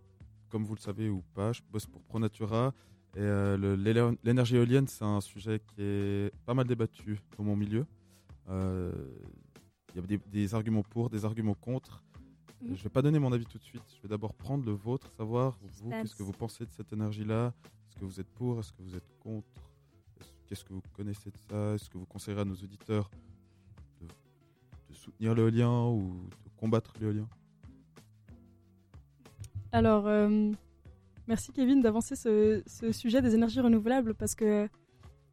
comme 0.50 0.66
vous 0.66 0.76
le 0.76 0.82
savez 0.82 1.10
ou 1.10 1.24
pas, 1.34 1.52
je 1.54 1.62
bosse 1.72 1.86
pour 1.88 2.02
ProNatura. 2.04 2.74
Et 3.16 3.22
l'énergie 4.24 4.56
éolienne, 4.56 4.88
c'est 4.88 5.04
un 5.04 5.20
sujet 5.20 5.60
qui 5.66 5.82
est 5.82 6.32
pas 6.45 6.54
mal 6.54 6.68
débattu 6.68 7.18
dans 7.38 7.43
mon 7.43 7.56
milieu. 7.56 7.88
Il 9.95 10.01
y 10.01 10.03
a 10.03 10.07
des, 10.07 10.17
des 10.17 10.53
arguments 10.55 10.83
pour, 10.83 11.09
des 11.09 11.25
arguments 11.25 11.53
contre. 11.55 12.03
Mhm. 12.61 12.75
Je 12.75 12.83
vais 12.83 12.89
pas 12.89 13.01
donner 13.01 13.19
mon 13.19 13.31
avis 13.31 13.45
tout 13.45 13.57
de 13.57 13.63
suite. 13.63 13.83
Je 13.95 14.01
vais 14.01 14.07
d'abord 14.09 14.33
prendre 14.33 14.65
le 14.65 14.71
vôtre, 14.73 15.09
savoir 15.17 15.57
vous, 15.81 15.89
qu'est-ce 15.89 16.15
que 16.15 16.23
vous 16.23 16.31
pensez 16.33 16.65
de 16.65 16.71
cette 16.71 16.91
énergie-là? 16.93 17.53
Est-ce 17.89 17.95
que 17.99 18.05
vous 18.05 18.19
êtes 18.19 18.29
pour? 18.29 18.59
Est-ce 18.59 18.71
que 18.73 18.81
vous 18.81 18.95
êtes 18.95 19.17
contre? 19.19 19.47
Est-ce- 20.19 20.29
Qu'est-ce 20.47 20.65
que 20.65 20.73
vous 20.73 20.81
connaissez 20.93 21.29
de 21.31 21.37
ça? 21.49 21.73
Est-ce 21.75 21.89
que 21.89 21.97
vous 21.97 22.05
conseillerez 22.05 22.41
à 22.41 22.45
nos 22.45 22.55
auditeurs 22.55 23.09
de, 24.01 24.07
de 24.89 24.93
soutenir 24.93 25.33
l'éolien 25.35 25.85
ou 25.87 26.27
de 26.45 26.49
combattre 26.59 26.93
l'éolien? 26.99 27.27
Alors, 29.71 30.07
euh, 30.07 30.51
merci 31.27 31.51
Kevin 31.51 31.81
d'avancer 31.81 32.15
ce, 32.15 32.63
ce 32.65 32.91
sujet 32.91 33.21
des 33.21 33.35
énergies 33.35 33.61
renouvelables 33.61 34.15
parce 34.15 34.35
que 34.35 34.67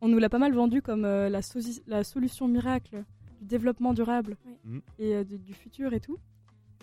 on 0.02 0.08
nous 0.08 0.18
l'a 0.18 0.28
pas 0.28 0.38
mal 0.38 0.52
vendu 0.52 0.82
comme 0.82 1.04
euh, 1.06 1.30
la 1.30 2.04
solution 2.04 2.46
miracle 2.48 3.02
du 3.38 3.44
développement 3.44 3.92
durable 3.94 4.36
Mhm. 4.64 4.80
et 4.98 5.14
euh, 5.14 5.24
du, 5.24 5.38
du 5.38 5.54
futur 5.54 5.92
et 5.92 6.00
tout. 6.00 6.18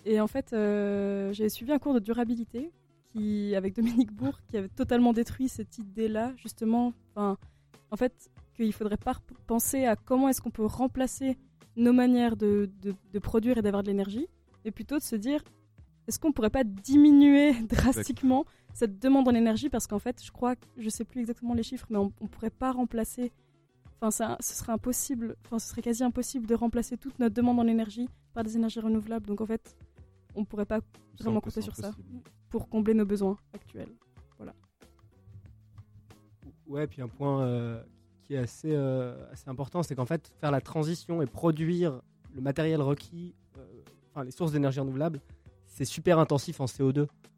Et 0.05 0.19
en 0.19 0.27
fait, 0.27 0.53
euh, 0.53 1.31
j'ai 1.33 1.47
suivi 1.49 1.71
un 1.71 1.79
cours 1.79 1.93
de 1.93 1.99
durabilité 1.99 2.71
qui, 3.11 3.55
avec 3.55 3.75
Dominique 3.75 4.11
Bourg 4.11 4.39
qui 4.49 4.57
avait 4.57 4.67
totalement 4.69 5.13
détruit 5.13 5.47
cette 5.49 5.77
idée-là, 5.77 6.33
justement. 6.37 6.93
Enfin, 7.15 7.37
en 7.91 7.95
fait, 7.95 8.29
qu'il 8.55 8.73
faudrait 8.73 8.97
pas 8.97 9.15
penser 9.47 9.85
à 9.85 9.95
comment 9.95 10.29
est-ce 10.29 10.41
qu'on 10.41 10.51
peut 10.51 10.65
remplacer 10.65 11.37
nos 11.75 11.93
manières 11.93 12.35
de, 12.35 12.69
de- 12.81 12.95
de 13.13 13.19
produire 13.19 13.57
et 13.57 13.61
d'avoir 13.61 13.81
de 13.83 13.87
l'énergie, 13.87 14.27
mais 14.65 14.71
plutôt 14.71 14.97
de 14.97 15.03
se 15.03 15.15
dire 15.15 15.43
est-ce 16.07 16.19
qu'on 16.19 16.31
pourrait 16.33 16.49
pas 16.49 16.63
diminuer 16.65 17.53
drastiquement 17.69 18.45
cette 18.73 18.99
demande 18.99 19.27
en 19.29 19.33
énergie? 19.33 19.69
Parce 19.69 19.87
qu'en 19.87 19.99
fait, 19.99 20.21
je 20.23 20.31
crois, 20.31 20.55
que- 20.55 20.65
je 20.77 20.89
sais 20.89 21.05
plus 21.05 21.21
exactement 21.21 21.53
les 21.53 21.63
chiffres, 21.63 21.87
mais 21.89 21.97
on, 21.97 22.11
on 22.19 22.27
pourrait 22.27 22.49
pas 22.49 22.71
remplacer. 22.73 23.31
Enfin, 24.03 24.11
ça, 24.11 24.37
ce 24.41 24.53
serait 24.53 24.73
impossible. 24.73 25.37
Enfin, 25.45 25.59
ce 25.59 25.69
serait 25.69 25.81
quasi 25.81 26.03
impossible 26.03 26.45
de 26.45 26.55
remplacer 26.55 26.97
toute 26.97 27.17
notre 27.19 27.33
demande 27.33 27.57
en 27.61 27.67
énergie 27.67 28.09
par 28.33 28.43
des 28.43 28.57
énergies 28.57 28.81
renouvelables. 28.81 29.25
Donc 29.25 29.39
en 29.39 29.45
fait, 29.45 29.77
on 30.35 30.43
pourrait 30.43 30.65
pas 30.65 30.79
Ça, 30.79 31.23
vraiment 31.23 31.39
compter 31.39 31.61
sur 31.61 31.73
ça 31.73 31.95
pour 32.49 32.67
combler 32.67 32.95
nos 32.95 33.05
besoins 33.05 33.37
actuels. 33.53 33.95
Voilà. 34.37 34.53
Ouais, 36.67 36.85
puis 36.85 37.01
un 37.01 37.07
point 37.07 37.43
euh, 37.43 37.81
qui 38.23 38.33
est 38.33 38.39
assez, 38.39 38.73
euh, 38.73 39.15
assez 39.31 39.49
important, 39.49 39.83
c'est 39.83 39.95
qu'en 39.95 40.05
fait, 40.05 40.33
faire 40.41 40.51
la 40.51 40.59
transition 40.59 41.21
et 41.21 41.25
produire 41.25 42.01
le 42.35 42.41
matériel 42.41 42.81
requis, 42.81 43.33
euh, 43.57 43.63
enfin 44.11 44.25
les 44.25 44.31
sources 44.31 44.51
d'énergie 44.51 44.81
renouvelable, 44.81 45.21
c'est 45.65 45.85
super 45.85 46.19
intensif 46.19 46.59
en 46.59 46.65
CO2. 46.65 46.93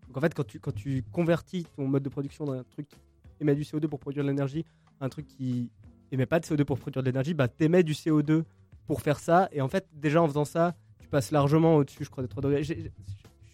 Donc 0.08 0.18
en 0.18 0.20
fait, 0.20 0.34
quand 0.34 0.48
tu, 0.48 0.60
quand 0.60 0.74
tu 0.74 1.04
convertis 1.12 1.68
ton 1.76 1.88
mode 1.88 2.02
de 2.02 2.10
production 2.10 2.46
d'un 2.46 2.64
truc 2.64 2.88
qui 2.88 2.98
émet 3.40 3.54
du 3.54 3.62
CO2 3.62 3.88
pour 3.88 4.00
produire 4.00 4.24
de 4.24 4.30
l'énergie 4.30 4.66
un 5.00 5.10
truc 5.10 5.28
qui 5.28 5.70
émet 6.12 6.26
pas 6.26 6.40
de 6.40 6.46
CO2 6.46 6.64
pour 6.66 6.80
produire 6.80 7.02
de 7.04 7.08
l'énergie, 7.10 7.34
bah 7.34 7.48
t'émets 7.48 7.84
du 7.84 7.94
CO2 7.94 8.44
pour 8.88 9.02
faire 9.02 9.20
ça. 9.20 9.50
Et 9.52 9.62
en 9.62 9.68
fait, 9.68 9.88
déjà 9.94 10.22
en 10.22 10.28
faisant 10.28 10.46
ça, 10.46 10.76
tu 11.00 11.08
passes 11.08 11.32
largement 11.32 11.76
au-dessus, 11.78 12.04
je 12.06 12.10
crois, 12.10 12.24
des 12.24 12.30
3 12.30 12.42
degrés. 12.44 12.64
Je 12.64 12.74
suis 12.74 12.92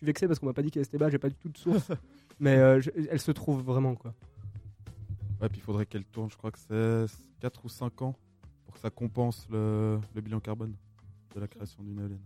vexé 0.02 0.28
parce 0.28 0.39
qu'on 0.39 0.45
m'a 0.47 0.54
pas 0.54 0.62
dit 0.64 0.72
qu'elle 0.72 0.84
était 0.84 0.97
bas, 0.97 1.10
j'ai 1.10 1.20
pas 1.20 1.30
du 1.30 1.36
tout 1.36 1.49
de 1.49 1.58
source. 1.58 1.91
mais 2.39 2.58
euh, 2.58 2.82
je- 2.82 2.89
elle 3.10 3.20
se 3.20 3.32
trouve 3.32 3.62
vraiment, 3.64 3.95
quoi. 3.95 4.14
Ouais, 5.41 5.49
puis 5.49 5.60
il 5.60 5.64
faudrait 5.64 5.86
qu'elle 5.86 6.06
tourne, 6.06 6.30
je 6.30 6.38
crois 6.38 6.52
que 6.52 6.60
c'est 6.60 7.06
4 7.39 7.66
ou 7.66 7.70
5 7.70 8.02
ans 8.04 8.16
pour 8.66 8.74
que 8.76 8.80
ça 8.80 8.89
compense 8.89 9.47
le, 9.49 9.99
le 10.14 10.22
bilan 10.22 10.39
carbone 10.39 10.76
de 11.36 11.39
la 11.39 11.47
création 11.47 11.82
d'une 11.84 11.99
éolienne. 11.99 12.20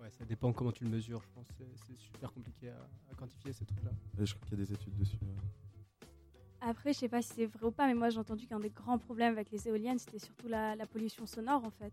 Ouais, 0.00 0.10
ça 0.10 0.24
dépend 0.24 0.52
comment 0.52 0.72
tu 0.72 0.84
le 0.84 0.90
mesures, 0.90 1.22
je 1.22 1.28
pense. 1.34 1.46
C'est- 1.56 1.64
C'est 1.86 1.96
super 1.96 2.32
compliqué 2.32 2.68
à, 2.70 2.74
à 3.10 3.14
quantifier 3.14 3.52
ces 3.52 3.64
trucs-là. 3.64 3.90
Et 4.20 4.26
je 4.26 4.34
crois 4.34 4.46
qu'il 4.48 4.58
y 4.58 4.62
a 4.62 4.64
des 4.64 4.72
études 4.72 4.96
dessus. 4.96 5.16
euh. 5.22 5.67
Après, 6.60 6.92
je 6.92 6.98
sais 6.98 7.08
pas 7.08 7.22
si 7.22 7.32
c'est 7.34 7.46
vrai 7.46 7.66
ou 7.66 7.70
pas, 7.70 7.86
mais 7.86 7.94
moi 7.94 8.10
j'ai 8.10 8.18
entendu 8.18 8.46
qu'un 8.46 8.58
des 8.60 8.70
grands 8.70 8.98
problèmes 8.98 9.32
avec 9.32 9.50
les 9.50 9.68
éoliennes, 9.68 9.98
c'était 9.98 10.18
surtout 10.18 10.48
la, 10.48 10.74
la 10.74 10.86
pollution 10.86 11.24
sonore 11.26 11.64
en 11.64 11.70
fait. 11.70 11.92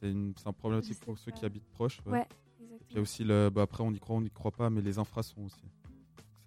C'est 0.00 0.46
un 0.46 0.52
problématique 0.52 0.98
pour 1.00 1.16
ceux 1.18 1.30
qui 1.30 1.44
habitent 1.44 1.68
proches. 1.70 2.00
Ouais, 2.06 2.26
Puis 2.56 2.64
il 2.64 2.66
y 2.66 2.72
a 2.72 2.74
exactement. 2.74 3.02
aussi 3.02 3.24
le. 3.24 3.50
Bah 3.50 3.62
après, 3.62 3.82
on 3.84 3.92
y 3.92 3.98
croit, 4.00 4.16
on 4.16 4.20
n'y 4.20 4.30
croit 4.30 4.50
pas, 4.50 4.68
mais 4.70 4.80
les 4.80 4.98
infrasons 4.98 5.44
aussi. 5.44 5.62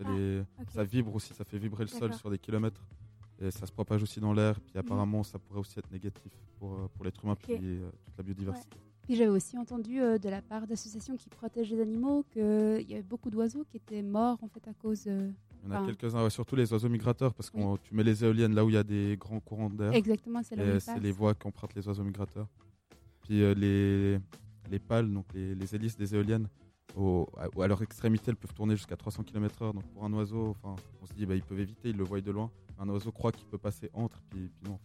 Ah, 0.03 0.11
les. 0.11 0.43
Ça 0.73 0.83
vibre 0.83 1.15
aussi, 1.15 1.33
ça 1.33 1.45
fait 1.45 1.57
vibrer 1.57 1.83
le 1.85 1.89
sol 1.89 2.13
sur 2.13 2.29
des 2.29 2.37
kilomètres. 2.39 2.85
Et 3.39 3.51
ça 3.51 3.65
se 3.65 3.71
propage 3.71 4.01
aussi 4.03 4.19
dans 4.19 4.33
l'air. 4.33 4.59
Puis 4.61 4.77
apparemment, 4.77 5.23
ça 5.23 5.39
pourrait 5.39 5.59
aussi 5.59 5.77
être 5.79 5.91
négatif 5.91 6.31
pour, 6.57 6.73
euh, 6.73 6.87
pour 6.93 7.03
l'être 7.05 7.21
humain, 7.23 7.33
Ok. 7.33 7.39
puis 7.43 7.57
euh, 7.61 7.89
toute 8.05 8.17
la 8.17 8.23
biodiversité. 8.23 8.77
Puis 9.03 9.15
j'avais 9.15 9.29
aussi 9.29 9.57
entendu 9.57 9.99
euh, 10.01 10.17
de 10.17 10.29
la 10.29 10.41
part 10.41 10.65
d'associations 10.67 11.15
qui 11.15 11.29
protègent 11.29 11.71
les 11.71 11.81
animaux 11.81 12.23
qu'il 12.31 12.41
y 12.89 12.93
avait 12.93 13.03
beaucoup 13.03 13.29
d'oiseaux 13.29 13.63
qui 13.65 13.77
étaient 13.77 14.01
morts 14.01 14.39
en 14.41 14.47
fait 14.47 14.67
à 14.67 14.73
cause. 14.73 15.03
euh, 15.07 15.29
Il 15.65 15.69
y 15.69 15.71
en 15.71 15.77
a 15.77 15.81
enfin, 15.81 15.93
quelques-uns, 15.93 16.23
ouais, 16.23 16.29
surtout 16.29 16.55
les 16.55 16.71
oiseaux 16.71 16.89
migrateurs, 16.89 17.33
parce 17.33 17.49
que 17.49 17.57
tu 17.77 17.95
mets 17.95 18.03
les 18.03 18.23
éoliennes 18.23 18.53
là 18.53 18.63
où 18.63 18.69
il 18.69 18.73
y 18.73 18.77
a 18.77 18.83
des 18.83 19.17
grands 19.19 19.39
courants 19.39 19.69
d'air. 19.69 19.93
Exactement, 19.93 20.41
c'est 20.43 20.55
là 20.55 20.63
c'est 20.79 20.99
les 20.99 21.11
voies 21.11 21.33
qu'empruntent 21.33 21.73
les 21.75 21.87
oiseaux 21.87 22.03
migrateurs. 22.03 22.47
Puis 23.23 23.41
euh, 23.41 23.53
les, 23.55 24.19
les 24.69 24.79
pales, 24.79 25.11
donc 25.11 25.25
les, 25.33 25.55
les 25.55 25.75
hélices 25.75 25.97
des 25.97 26.13
éoliennes, 26.13 26.47
au- 26.95 27.27
à, 27.37 27.63
à 27.63 27.67
leur 27.67 27.81
extrémité, 27.81 28.25
elles 28.29 28.35
peuvent 28.37 28.53
tourner 28.53 28.75
jusqu'à 28.75 28.95
300 28.95 29.23
km/h. 29.23 29.73
Donc 29.73 29.83
pour 29.91 30.05
un 30.05 30.13
oiseau, 30.13 30.49
enfin, 30.61 30.75
on 31.01 31.05
se 31.07 31.13
dit, 31.13 31.25
bah, 31.25 31.33
ils 31.35 31.41
peuvent 31.43 31.59
éviter, 31.59 31.89
ils 31.89 31.97
le 31.97 32.03
voient 32.03 32.21
de 32.21 32.31
loin. 32.31 32.51
Un 32.77 32.87
oiseau 32.89 33.11
croit 33.11 33.31
qu'il 33.31 33.47
peut 33.47 33.57
passer 33.57 33.89
entre, 33.93 34.21
puis, 34.29 34.49
puis 34.49 34.69
non. 34.69 34.79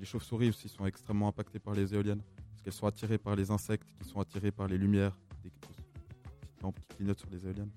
Les 0.00 0.04
chauves-souris 0.04 0.48
aussi 0.48 0.68
sont 0.68 0.84
extrêmement 0.86 1.28
impactées 1.28 1.58
par 1.60 1.74
les 1.74 1.94
éoliennes, 1.94 2.22
parce 2.50 2.62
qu'elles 2.62 2.72
sont 2.72 2.86
attirées 2.86 3.18
par 3.18 3.36
les 3.36 3.50
insectes, 3.50 3.88
qui 4.00 4.08
sont 4.08 4.20
attirés 4.20 4.50
par 4.50 4.66
les 4.66 4.78
lumières, 4.78 5.16
des 5.44 5.50
petites 5.50 5.76
lampes 6.62 6.78
qui 6.80 6.96
clignotent 6.96 7.20
sur 7.20 7.30
les 7.30 7.44
éoliennes. 7.46 7.70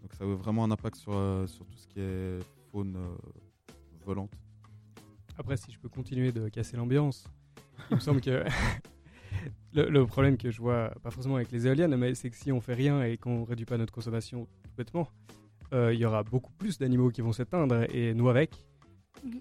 Donc 0.00 0.14
ça 0.14 0.24
a 0.24 0.26
vraiment 0.26 0.64
un 0.64 0.70
impact 0.70 0.96
sur, 0.96 1.12
euh, 1.14 1.46
sur 1.46 1.66
tout 1.66 1.78
ce 1.78 1.86
qui 1.86 2.00
est 2.00 2.38
faune 2.72 2.96
euh, 2.96 3.16
volante. 4.04 4.32
Après, 5.36 5.56
si 5.56 5.72
je 5.72 5.78
peux 5.78 5.88
continuer 5.88 6.32
de 6.32 6.48
casser 6.48 6.76
l'ambiance, 6.76 7.24
il 7.90 7.96
me 7.96 8.00
semble 8.00 8.20
que 8.20 8.44
le, 9.72 9.88
le 9.88 10.06
problème 10.06 10.36
que 10.36 10.50
je 10.50 10.60
vois, 10.60 10.90
pas 11.02 11.10
forcément 11.10 11.36
avec 11.36 11.50
les 11.50 11.66
éoliennes, 11.66 11.96
mais 11.96 12.14
c'est 12.14 12.30
que 12.30 12.36
si 12.36 12.52
on 12.52 12.60
fait 12.60 12.74
rien 12.74 13.02
et 13.02 13.16
qu'on 13.16 13.44
réduit 13.44 13.66
pas 13.66 13.78
notre 13.78 13.92
consommation 13.92 14.46
tout 14.62 14.70
bêtement, 14.76 15.08
euh, 15.72 15.94
il 15.94 16.00
y 16.00 16.04
aura 16.04 16.22
beaucoup 16.22 16.52
plus 16.52 16.78
d'animaux 16.78 17.10
qui 17.10 17.20
vont 17.20 17.32
s'éteindre 17.32 17.84
et 17.94 18.12
nous 18.14 18.28
avec. 18.28 18.64
Mhm. 19.24 19.40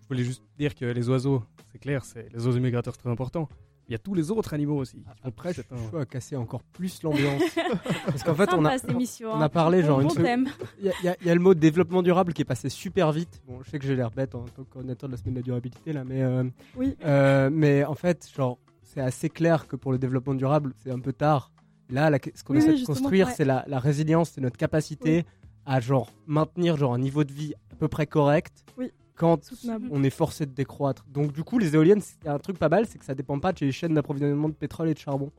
Je 0.00 0.08
voulais 0.08 0.24
juste 0.24 0.42
dire 0.58 0.74
que 0.74 0.84
les 0.84 1.08
oiseaux, 1.08 1.42
c'est 1.70 1.78
clair, 1.78 2.04
c'est 2.04 2.32
les 2.32 2.46
oiseaux 2.46 2.60
migrateurs 2.60 2.94
c'est 2.94 3.00
très 3.00 3.10
important. 3.10 3.48
Il 3.92 3.96
y 3.96 3.96
a 3.96 3.98
tous 3.98 4.14
les 4.14 4.30
autres 4.30 4.54
animaux 4.54 4.78
aussi. 4.78 4.96
qui 4.96 5.02
vont 5.04 5.10
Après, 5.22 5.52
je 5.52 5.60
suis 5.60 5.96
à 6.00 6.06
casser 6.06 6.34
encore 6.34 6.62
plus 6.62 7.02
l'ambiance. 7.02 7.42
Parce 8.06 8.22
qu'en 8.22 8.34
fait, 8.34 8.48
on 8.54 8.64
a, 8.64 8.78
cette 8.78 8.90
émission, 8.90 9.32
on 9.34 9.40
a 9.42 9.50
parlé 9.50 9.82
genre 9.82 9.96
Bon 9.98 10.02
une 10.04 10.08
bon 10.08 10.14
seconde- 10.14 10.24
thème. 10.24 10.48
Il 10.80 10.86
y, 10.86 11.08
a- 11.08 11.16
il 11.20 11.28
y 11.28 11.34
le 11.34 11.40
mot 11.40 11.52
développement 11.52 12.02
durable 12.02 12.32
qui 12.32 12.40
est 12.40 12.46
passé 12.46 12.70
super 12.70 13.12
vite. 13.12 13.42
Bon, 13.46 13.58
je 13.62 13.68
sais 13.68 13.78
que 13.78 13.84
j'ai 13.84 13.94
l'air 13.94 14.10
bête 14.10 14.34
en 14.34 14.44
tant 14.46 14.64
que 14.64 14.70
coordinateur 14.70 15.10
de 15.10 15.12
la 15.14 15.18
semaine 15.18 15.34
de 15.34 15.40
la 15.40 15.44
durabilité 15.44 15.92
là, 15.92 16.04
mais 16.04 16.22
euh, 16.22 16.44
oui. 16.74 16.96
euh, 17.04 17.50
mais 17.52 17.84
en 17.84 17.94
fait, 17.94 18.26
genre, 18.34 18.56
c'est 18.82 19.02
assez 19.02 19.28
clair 19.28 19.68
que 19.68 19.76
pour 19.76 19.92
le 19.92 19.98
développement 19.98 20.32
durable, 20.32 20.72
c'est 20.82 20.90
un 20.90 20.98
peu 21.00 21.12
tard. 21.12 21.52
Là, 21.90 22.08
la- 22.08 22.16
ce 22.34 22.42
qu'on 22.44 22.54
Oui, 22.54 22.60
essaie 22.60 22.80
de 22.80 22.86
construire, 22.86 23.26
ouais. 23.26 23.34
c'est 23.36 23.44
la, 23.44 23.62
la 23.66 23.78
résilience, 23.78 24.30
c'est 24.30 24.40
notre 24.40 24.56
capacité 24.56 25.26
à 25.66 25.80
genre 25.80 26.10
maintenir 26.26 26.78
genre 26.78 26.94
un 26.94 26.98
niveau 26.98 27.24
de 27.24 27.32
vie 27.34 27.52
à 27.70 27.74
peu 27.76 27.88
près 27.88 28.06
correct. 28.06 28.64
Oui. 28.78 28.90
Quand 29.14 29.44
Soutenable. 29.44 29.88
on 29.90 30.02
est 30.02 30.10
forcé 30.10 30.46
de 30.46 30.52
décroître. 30.52 31.04
Donc 31.08 31.32
du 31.32 31.44
coup, 31.44 31.58
les 31.58 31.74
éoliennes, 31.74 32.00
a 32.26 32.32
un 32.34 32.38
truc 32.38 32.58
pas 32.58 32.68
mal, 32.68 32.86
c'est 32.86 32.98
que 32.98 33.04
ça 33.04 33.14
dépend 33.14 33.38
pas 33.38 33.52
de 33.52 33.60
les 33.60 33.70
chaînes 33.72 33.94
d'approvisionnement 33.94 34.48
de 34.48 34.54
pétrole 34.54 34.88
et 34.88 34.94
de 34.94 34.98
charbon. 34.98 35.30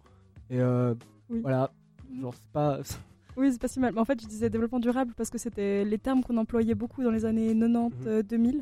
Et 0.50 0.60
euh, 0.60 0.94
Oui. 1.30 1.42
voilà, 1.42 1.72
genre 2.22 2.34
c'est 2.36 2.52
pas. 2.52 2.80
Oui, 3.36 3.52
c'est 3.52 3.60
pas 3.60 3.68
si 3.68 3.80
mal. 3.80 3.94
Mais 3.96 4.00
en 4.00 4.06
fait, 4.06 4.22
je 4.22 4.28
disais 4.28 4.48
développement 4.52 4.80
durable 4.80 5.16
parce 5.18 5.32
que 5.32 5.40
c'était 5.40 5.84
les 5.86 5.98
termes 5.98 6.24
qu'on 6.24 6.38
employait 6.38 6.76
beaucoup 6.76 7.02
dans 7.02 7.10
les 7.10 7.26
années 7.26 7.48
90, 7.58 8.06
euh, 8.06 8.22
2000. 8.22 8.62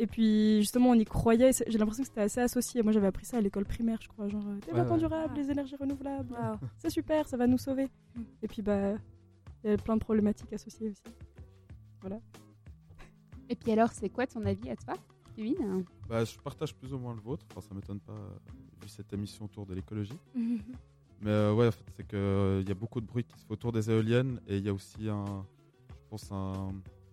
Et 0.00 0.08
puis, 0.08 0.56
justement, 0.58 0.90
on 0.90 0.94
y 0.94 1.04
croyait. 1.04 1.50
et 1.50 1.52
c'est- 1.52 1.70
J'ai 1.70 1.78
l'impression 1.78 2.02
que 2.02 2.08
c'était 2.08 2.22
assez 2.22 2.40
associé. 2.40 2.82
Moi, 2.82 2.90
j'avais 2.90 3.06
appris 3.06 3.24
ça 3.26 3.36
à 3.36 3.40
l'école 3.40 3.64
primaire, 3.64 3.98
je 4.02 4.08
crois. 4.08 4.26
Genre, 4.26 4.42
euh, 4.44 4.58
développement 4.66 4.94
ouais. 4.94 4.98
durable, 4.98 5.34
les 5.36 5.48
énergies 5.52 5.76
renouvelables. 5.76 6.34
C'est 6.78 6.90
super, 6.90 7.28
ça 7.28 7.36
va 7.36 7.46
nous 7.46 7.58
sauver. 7.58 7.86
Et 8.42 8.48
puis, 8.48 8.60
bah, 8.60 8.94
il 9.62 9.70
y 9.70 9.72
a 9.74 9.76
plein 9.76 9.94
de 9.94 10.00
problématiques 10.00 10.52
associées 10.52 10.88
aussi. 10.90 11.02
Voilà. 12.00 12.18
Et 13.52 13.54
puis 13.54 13.70
alors, 13.72 13.92
c'est 13.92 14.08
quoi 14.08 14.26
ton 14.26 14.46
avis 14.46 14.70
à 14.70 14.76
toi, 14.76 14.94
Kevin? 15.36 15.84
Bah, 16.08 16.24
je 16.24 16.38
partage 16.38 16.74
plus 16.74 16.94
ou 16.94 16.98
moins 16.98 17.14
le 17.14 17.20
vôtre. 17.20 17.44
Enfin, 17.50 17.60
ça 17.60 17.74
m'étonne 17.74 18.00
pas, 18.00 18.14
euh, 18.14 18.28
vu 18.80 18.88
cette 18.88 19.12
émission 19.12 19.44
autour 19.44 19.66
de 19.66 19.74
l'écologie. 19.74 20.16
Mais 21.20 21.28
euh, 21.30 21.52
ouais, 21.52 21.66
en 21.68 21.70
fait, 21.70 21.84
c'est 21.94 22.06
qu'il 22.08 22.66
y 22.66 22.70
a 22.70 22.74
beaucoup 22.74 23.02
de 23.02 23.06
bruit 23.06 23.24
qui 23.24 23.38
se 23.38 23.44
fait 23.44 23.52
autour 23.52 23.70
des 23.70 23.90
éoliennes 23.90 24.40
et 24.48 24.56
il 24.56 24.64
y 24.64 24.70
a 24.70 24.72
aussi, 24.72 25.06
un, 25.10 25.44
je 25.90 26.08
pense, 26.08 26.32
un- 26.32 26.72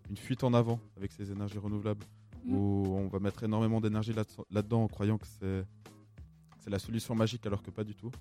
une 0.09 0.15
fuite 0.15 0.45
en 0.45 0.53
avant 0.53 0.79
avec 0.95 1.11
ces 1.11 1.29
énergies 1.29 1.57
renouvelables 1.57 2.05
Mhm. 2.45 2.55
où 2.55 2.85
on 2.95 3.07
va 3.09 3.19
mettre 3.19 3.43
énormément 3.43 3.81
d'énergie 3.81 4.13
là- 4.13 4.23
là-dedans 4.49 4.83
en 4.83 4.87
croyant 4.87 5.17
que 5.17 5.27
c'est 5.27 5.65
c'est 6.61 6.69
la 6.69 6.79
solution 6.79 7.15
magique 7.15 7.45
alors 7.45 7.61
que 7.61 7.69
pas 7.69 7.83
du 7.83 7.95
tout. 7.95 8.11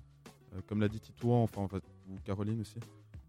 Euh, 0.53 0.61
comme 0.67 0.81
l'a 0.81 0.89
dit 0.89 0.99
Titouan, 0.99 1.41
enfin, 1.43 1.61
on 1.61 1.65
va- 1.67 1.79
ou 2.09 2.15
Caroline 2.25 2.59
aussi, 2.61 2.77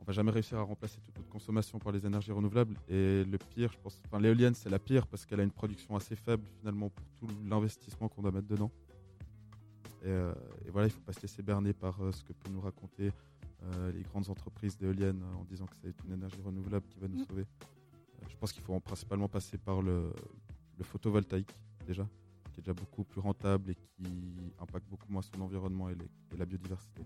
on 0.00 0.04
va 0.04 0.12
jamais 0.12 0.30
réussir 0.30 0.58
à 0.58 0.62
remplacer 0.62 0.98
toute 1.00 1.16
notre 1.16 1.28
consommation 1.28 1.78
par 1.78 1.92
les 1.92 2.04
énergies 2.06 2.32
renouvelables. 2.32 2.74
Et 2.88 3.24
le 3.24 3.38
pire, 3.38 3.70
je 3.72 3.78
pense, 3.78 4.00
enfin, 4.06 4.18
l'éolienne, 4.18 4.54
c'est 4.54 4.70
la 4.70 4.78
pire 4.78 5.06
parce 5.06 5.26
qu'elle 5.26 5.40
a 5.40 5.42
une 5.42 5.50
production 5.52 5.94
assez 5.96 6.16
faible 6.16 6.44
finalement 6.58 6.88
pour 6.90 7.06
tout 7.18 7.28
l'investissement 7.48 8.08
qu'on 8.08 8.22
doit 8.22 8.32
mettre 8.32 8.48
dedans. 8.48 8.70
Et, 10.02 10.06
euh, 10.08 10.32
et 10.66 10.70
voilà, 10.70 10.86
il 10.88 10.90
faut 10.90 11.00
pas 11.02 11.12
se 11.12 11.20
laisser 11.20 11.42
berner 11.42 11.72
par 11.74 12.00
euh, 12.02 12.10
ce 12.12 12.24
que 12.24 12.32
peuvent 12.32 12.52
nous 12.52 12.60
raconter 12.62 13.12
euh, 13.62 13.92
les 13.92 14.02
grandes 14.02 14.30
entreprises 14.30 14.76
d'éoliennes 14.78 15.22
en 15.38 15.44
disant 15.44 15.66
que 15.66 15.74
c'est 15.82 15.94
une 16.06 16.14
énergie 16.14 16.40
renouvelable 16.42 16.86
qui 16.88 16.98
va 16.98 17.06
nous 17.08 17.20
Mm. 17.20 17.26
sauver. 17.26 17.46
Je 18.28 18.36
pense 18.36 18.52
qu'il 18.52 18.62
faut 18.62 18.72
en- 18.72 18.80
principalement 18.80 19.28
passer 19.28 19.58
par 19.58 19.82
le, 19.82 20.10
le 20.78 20.84
photovoltaïque 20.84 21.54
déjà, 21.86 22.08
qui 22.54 22.60
est 22.60 22.62
déjà 22.62 22.72
beaucoup 22.72 23.04
plus 23.04 23.20
rentable 23.20 23.70
et 23.70 23.74
qui 23.74 24.06
impacte 24.58 24.88
beaucoup 24.88 25.10
moins 25.12 25.20
son 25.22 25.38
environnement 25.42 25.90
et, 25.90 25.94
les- 25.94 26.10
et 26.34 26.38
la 26.38 26.46
biodiversité. 26.46 27.02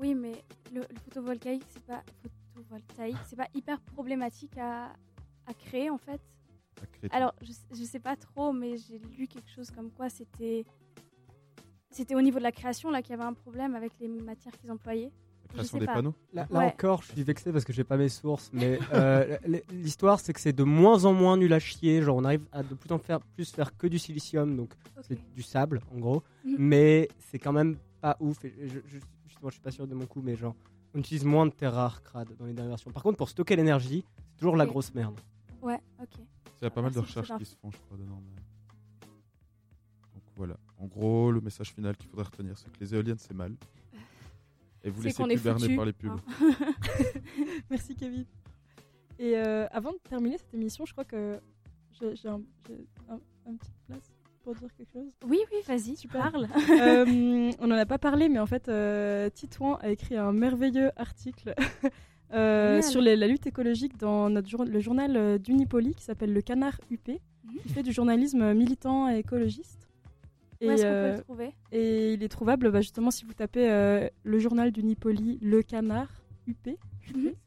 Oui, 0.00 0.14
mais 0.14 0.32
le, 0.72 0.80
le 0.80 0.98
photovoltaïque, 1.04 1.62
c'est 1.68 1.84
pas 1.84 2.02
photovoltaïque, 2.54 3.16
c'est 3.26 3.36
pas 3.36 3.48
hyper 3.54 3.80
problématique 3.80 4.56
à, 4.58 4.92
à 5.46 5.54
créer 5.54 5.90
en 5.90 5.98
fait. 5.98 6.20
À 6.82 6.86
créer. 6.86 7.10
Alors, 7.12 7.34
je, 7.42 7.52
je 7.78 7.84
sais 7.84 8.00
pas 8.00 8.16
trop, 8.16 8.52
mais 8.52 8.76
j'ai 8.78 8.98
lu 9.16 9.26
quelque 9.28 9.50
chose 9.50 9.70
comme 9.70 9.90
quoi 9.90 10.08
c'était 10.08 10.64
c'était 11.90 12.14
au 12.14 12.22
niveau 12.22 12.38
de 12.38 12.44
la 12.44 12.52
création 12.52 12.90
là 12.90 13.02
qu'il 13.02 13.10
y 13.10 13.14
avait 13.14 13.24
un 13.24 13.32
problème 13.32 13.74
avec 13.74 13.92
les 14.00 14.08
matières 14.08 14.56
qu'ils 14.58 14.70
employaient. 14.70 15.10
Je 15.48 15.54
création 15.54 15.78
des 15.78 15.86
pas. 15.86 15.94
panneaux 15.94 16.14
Là, 16.32 16.46
là 16.48 16.58
Ouais. 16.60 16.64
encore, 16.66 17.02
je 17.02 17.10
suis 17.10 17.24
vexé 17.24 17.50
parce 17.52 17.64
que 17.64 17.72
j'ai 17.72 17.82
pas 17.82 17.96
mes 17.96 18.08
sources, 18.08 18.50
mais 18.52 18.78
euh, 18.94 19.36
l'histoire 19.72 20.20
c'est 20.20 20.32
que 20.32 20.40
c'est 20.40 20.52
de 20.52 20.62
moins 20.62 21.04
en 21.04 21.12
moins 21.12 21.36
nul 21.36 21.52
à 21.52 21.58
chier. 21.58 22.00
Genre, 22.02 22.16
on 22.16 22.24
arrive 22.24 22.46
à 22.52 22.62
de 22.62 22.74
plus 22.74 22.92
en 22.92 22.98
faire 22.98 23.20
plus 23.20 23.50
faire 23.50 23.76
que 23.76 23.88
du 23.88 23.98
silicium, 23.98 24.56
donc 24.56 24.72
c'est 25.02 25.18
du 25.34 25.42
sable 25.42 25.80
en 25.92 25.98
gros. 25.98 26.22
Mhm. 26.44 26.54
Mais 26.58 27.08
c'est 27.18 27.40
quand 27.40 27.52
même 27.52 27.76
pas 28.00 28.16
ouf. 28.20 28.44
Et 28.44 28.54
je, 28.68 28.78
je- 28.86 28.98
justement, 29.40 29.48
je 29.50 29.54
suis 29.54 29.62
pas 29.62 29.70
sûr 29.70 29.86
de 29.86 29.94
mon 29.94 30.04
coup, 30.06 30.20
mais 30.22 30.36
genre, 30.36 30.54
on 30.94 30.98
utilise 30.98 31.24
moins 31.24 31.46
de 31.46 31.50
terres 31.52 31.72
rares 31.72 32.02
crades 32.02 32.36
dans 32.38 32.44
les 32.44 32.52
dernières 32.52 32.72
versions. 32.72 32.90
Par 32.90 33.02
contre, 33.02 33.16
pour 33.16 33.28
stocker 33.30 33.56
l'énergie, 33.56 34.04
c'est 34.28 34.36
toujours 34.36 34.56
la 34.56 34.66
grosse 34.66 34.92
merde. 34.94 35.18
Ouais, 35.62 35.80
ok. 36.00 36.08
Il 36.60 36.64
y 36.64 36.66
a 36.66 36.70
pas 36.70 36.82
mal 36.82 36.90
de 36.90 36.96
pour 36.96 37.04
recherches 37.06 37.34
qui 37.38 37.44
se 37.46 37.56
font, 37.56 37.70
je 37.70 37.78
crois, 37.78 37.96
dedans. 37.96 38.20
mais- 38.22 39.06
Donc 40.14 40.22
voilà. 40.36 40.56
En 40.78 40.86
gros, 40.86 41.30
le 41.32 41.40
message 41.40 41.72
final 41.72 41.96
qu'il 41.96 42.08
faudrait 42.08 42.26
retenir, 42.26 42.56
c'est 42.58 42.70
que 42.70 42.80
les 42.80 42.94
éoliennes, 42.94 43.18
c'est 43.18 43.32
mal. 43.34 43.54
Et 44.84 44.90
vous 44.90 45.00
C'est 45.02 45.08
laissez 45.08 45.22
qu'on 45.22 45.42
berner 45.42 45.76
par 45.76 45.84
les 45.86 45.92
pubs. 45.94 46.10
hein. 46.10 46.18
Merci 47.70 47.94
Kevin. 47.94 48.24
Et 49.18 49.36
euh, 49.36 49.66
avant 49.70 49.92
de 49.92 49.98
terminer 50.08 50.36
cette 50.38 50.52
émission, 50.54 50.84
je 50.86 50.92
crois 50.92 51.04
que 51.04 51.38
j'ai 51.92 52.14
j'ai 52.16 52.28
un, 52.28 52.40
j'ai 52.66 52.86
un- 53.08 53.20
un 53.50 53.56
petite 53.56 53.74
place 53.86 54.10
pour 54.42 54.54
dire 54.54 54.68
quelque 54.76 54.92
chose? 54.92 55.12
Oui, 55.26 55.38
oui, 55.52 55.58
vas-y, 55.66 55.94
tu 55.94 56.08
parles. 56.08 56.48
Euh, 56.80 57.50
on 57.58 57.66
n'en 57.66 57.76
a 57.76 57.86
pas 57.86 57.98
parlé, 57.98 58.28
mais 58.28 58.38
en 58.38 58.46
fait, 58.46 58.68
euh, 58.68 59.28
Titouan 59.30 59.74
a 59.76 59.90
écrit 59.90 60.16
un 60.16 60.32
merveilleux 60.32 60.90
article 60.96 61.54
euh, 62.32 62.80
sur 62.82 63.00
les- 63.00 63.16
la 63.16 63.26
lutte 63.26 63.46
écologique 63.46 63.96
dans 63.98 64.30
notre 64.30 64.48
jour- 64.48 64.64
le 64.64 64.80
journal 64.80 65.16
euh, 65.16 65.38
d'Unipoli 65.38 65.94
qui 65.94 66.02
s'appelle 66.04 66.32
Le 66.32 66.40
Canard 66.42 66.80
UP, 66.90 67.10
qui 67.62 67.68
fait 67.68 67.82
du 67.82 67.92
journalisme 67.92 68.54
militant 68.54 69.10
et 69.10 69.18
écologiste. 69.18 69.88
Où 70.62 70.70
est-ce 70.70 70.82
qu'on 70.84 70.88
peut 70.92 71.16
le 71.16 71.22
trouver? 71.22 71.54
Et 71.72 72.12
il 72.14 72.22
est 72.22 72.28
trouvable 72.28 72.70
bah, 72.70 72.80
justement 72.82 73.10
si 73.10 73.24
vous 73.24 73.32
tapez 73.34 73.70
euh, 73.70 74.08
le 74.24 74.38
journal 74.38 74.70
d'Unipoli, 74.70 75.38
Le 75.42 75.62
Canard 75.62 76.08
UP. 76.46 76.68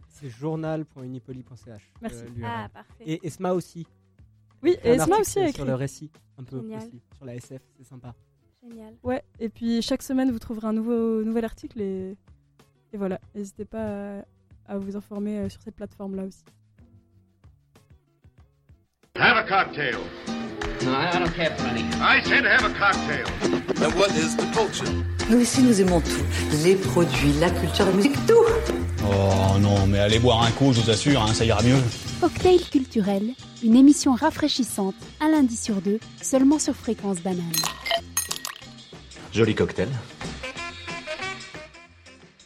C'est 0.09 0.29
journal.unipoli.ch. 0.29 1.91
Merci. 2.01 2.23
Ah, 2.43 2.69
parfait. 2.73 3.03
Et 3.05 3.25
Esma 3.25 3.53
aussi. 3.53 3.87
Oui, 4.63 4.75
et 4.83 4.89
Esma 4.91 5.17
aussi 5.19 5.39
a 5.39 5.47
sur 5.47 5.49
écrit. 5.49 5.65
le 5.65 5.75
récit, 5.75 6.11
un 6.37 6.43
peu 6.43 6.61
Génial. 6.61 6.79
aussi, 6.79 7.01
sur 7.17 7.25
la 7.25 7.35
SF, 7.35 7.61
c'est 7.77 7.85
sympa. 7.85 8.13
Génial. 8.67 8.93
Ouais, 9.03 9.23
et 9.39 9.49
puis 9.49 9.81
chaque 9.81 10.01
semaine 10.01 10.31
vous 10.31 10.39
trouverez 10.39 10.67
un 10.67 10.73
nouveau, 10.73 11.21
nouvel 11.23 11.43
article 11.45 11.81
et, 11.81 12.15
et 12.93 12.97
voilà, 12.97 13.19
n'hésitez 13.35 13.65
pas 13.65 14.19
à, 14.19 14.25
à 14.67 14.77
vous 14.77 14.95
informer 14.95 15.37
euh, 15.39 15.49
sur 15.49 15.61
cette 15.61 15.75
plateforme-là 15.75 16.23
aussi. 16.23 16.43
Have 19.15 19.37
a 19.37 19.43
cocktail. 19.43 19.97
No, 20.83 20.91
I, 20.91 21.09
I 21.13 21.19
don't 21.19 21.33
care 21.35 21.55
for 21.57 21.67
any. 21.67 21.83
I 22.01 22.21
said 22.23 22.45
have 22.45 22.63
a 22.65 22.69
cocktail. 22.73 23.25
And 23.85 23.93
what 23.95 24.09
is 24.15 24.35
the 24.35 24.45
culture? 24.53 24.87
Nous 25.29 25.39
ici, 25.39 25.61
nous 25.61 25.79
aimons 25.79 26.01
tout. 26.01 26.23
Les 26.63 26.75
produits, 26.75 27.31
la 27.39 27.49
culture, 27.49 27.85
la 27.85 27.91
musique, 27.93 28.15
tout. 28.25 28.33
Oh 29.05 29.57
non, 29.59 29.85
mais 29.87 29.99
allez 29.99 30.19
boire 30.19 30.43
un 30.43 30.51
coup, 30.51 30.73
je 30.73 30.81
vous 30.81 30.89
assure, 30.89 31.21
hein, 31.21 31.33
ça 31.33 31.45
ira 31.45 31.61
mieux. 31.63 31.77
Cocktail 32.23 32.61
culturel, 32.69 33.33
une 33.63 33.75
émission 33.75 34.13
rafraîchissante 34.13 34.95
un 35.19 35.29
lundi 35.29 35.57
sur 35.57 35.81
deux, 35.81 35.99
seulement 36.21 36.57
sur 36.57 36.73
Fréquence 36.73 37.19
Banane. 37.19 37.51
Joli 39.33 39.53
cocktail. 39.53 39.89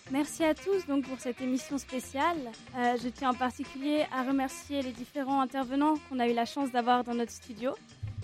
Merci 0.10 0.44
à 0.46 0.56
tous 0.56 0.88
donc 0.88 1.08
pour 1.08 1.20
cette 1.20 1.40
émission 1.42 1.78
spéciale. 1.78 2.38
Euh, 2.76 2.98
je 3.04 3.08
tiens 3.10 3.30
en 3.30 3.34
particulier 3.36 4.06
à 4.12 4.24
remercier 4.24 4.82
les 4.82 4.94
différents 4.94 5.42
intervenants 5.42 5.94
qu'on 6.10 6.18
a 6.18 6.28
eu 6.28 6.34
la 6.34 6.46
chance 6.46 6.72
d'avoir 6.72 7.04
dans 7.04 7.14
notre 7.14 7.32
studio. 7.32 7.76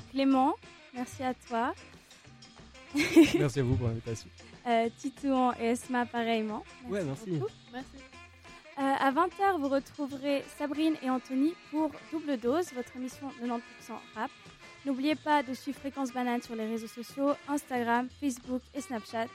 Clément, 0.10 0.56
merci 0.96 1.22
à 1.22 1.36
toi. 1.36 1.76
Merci 3.38 3.60
à 3.60 3.64
vous 3.64 3.76
pour 3.76 3.90
l'invitation. 3.90 4.28
Euh, 4.66 4.90
Titouan 4.98 5.54
et 5.62 5.66
Esma 5.66 6.08
pareillement. 6.08 6.64
Ouais, 6.90 7.04
merci. 7.04 7.30
beaucoup. 7.30 7.52
Merci. 7.72 8.13
Euh, 8.80 8.82
à 8.82 9.12
20h, 9.12 9.60
vous 9.60 9.70
retrouverez 9.70 10.44
Sabrine 10.58 10.96
et 11.04 11.10
Anthony 11.10 11.54
pour 11.70 11.92
Double 12.12 12.38
Dose, 12.38 12.74
votre 12.74 12.96
émission 12.96 13.30
90% 13.40 13.60
rap. 14.16 14.32
N'oubliez 14.86 15.16
pas 15.16 15.44
de 15.44 15.54
suivre 15.54 15.78
Fréquence 15.78 16.12
Banane 16.12 16.42
sur 16.42 16.56
les 16.56 16.66
réseaux 16.66 16.88
sociaux, 16.88 17.34
Instagram, 17.48 18.08
Facebook 18.20 18.62
et 18.74 18.82
Snapchat. 18.82 19.28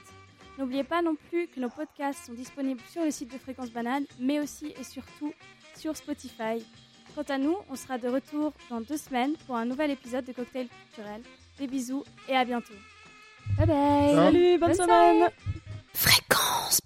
N'oubliez 0.57 0.83
pas 0.83 1.01
non 1.01 1.15
plus 1.15 1.47
que 1.47 1.59
nos 1.61 1.69
podcasts 1.69 2.25
sont 2.25 2.33
disponibles 2.33 2.81
sur 2.91 3.05
le 3.05 3.11
site 3.11 3.31
de 3.31 3.37
Fréquence 3.37 3.71
Banane, 3.71 4.03
mais 4.19 4.41
aussi 4.41 4.73
et 4.77 4.83
surtout 4.83 5.33
sur 5.73 5.95
Spotify. 5.95 6.65
Quant 7.15 7.23
à 7.29 7.37
nous, 7.37 7.55
on 7.69 7.75
sera 7.77 7.97
de 7.97 8.09
retour 8.09 8.51
dans 8.69 8.81
deux 8.81 8.97
semaines 8.97 9.35
pour 9.47 9.55
un 9.55 9.65
nouvel 9.65 9.91
épisode 9.91 10.25
de 10.25 10.33
Cocktail 10.33 10.67
Culturel. 10.67 11.21
Des 11.57 11.67
bisous 11.67 12.03
et 12.27 12.35
à 12.35 12.43
bientôt. 12.43 12.73
Bye 13.57 13.67
bye. 13.67 14.15
Salut, 14.15 14.57
bonne 14.59 14.69
Bonne 14.69 14.75
semaine. 14.75 15.29
Fréquence 15.93 16.81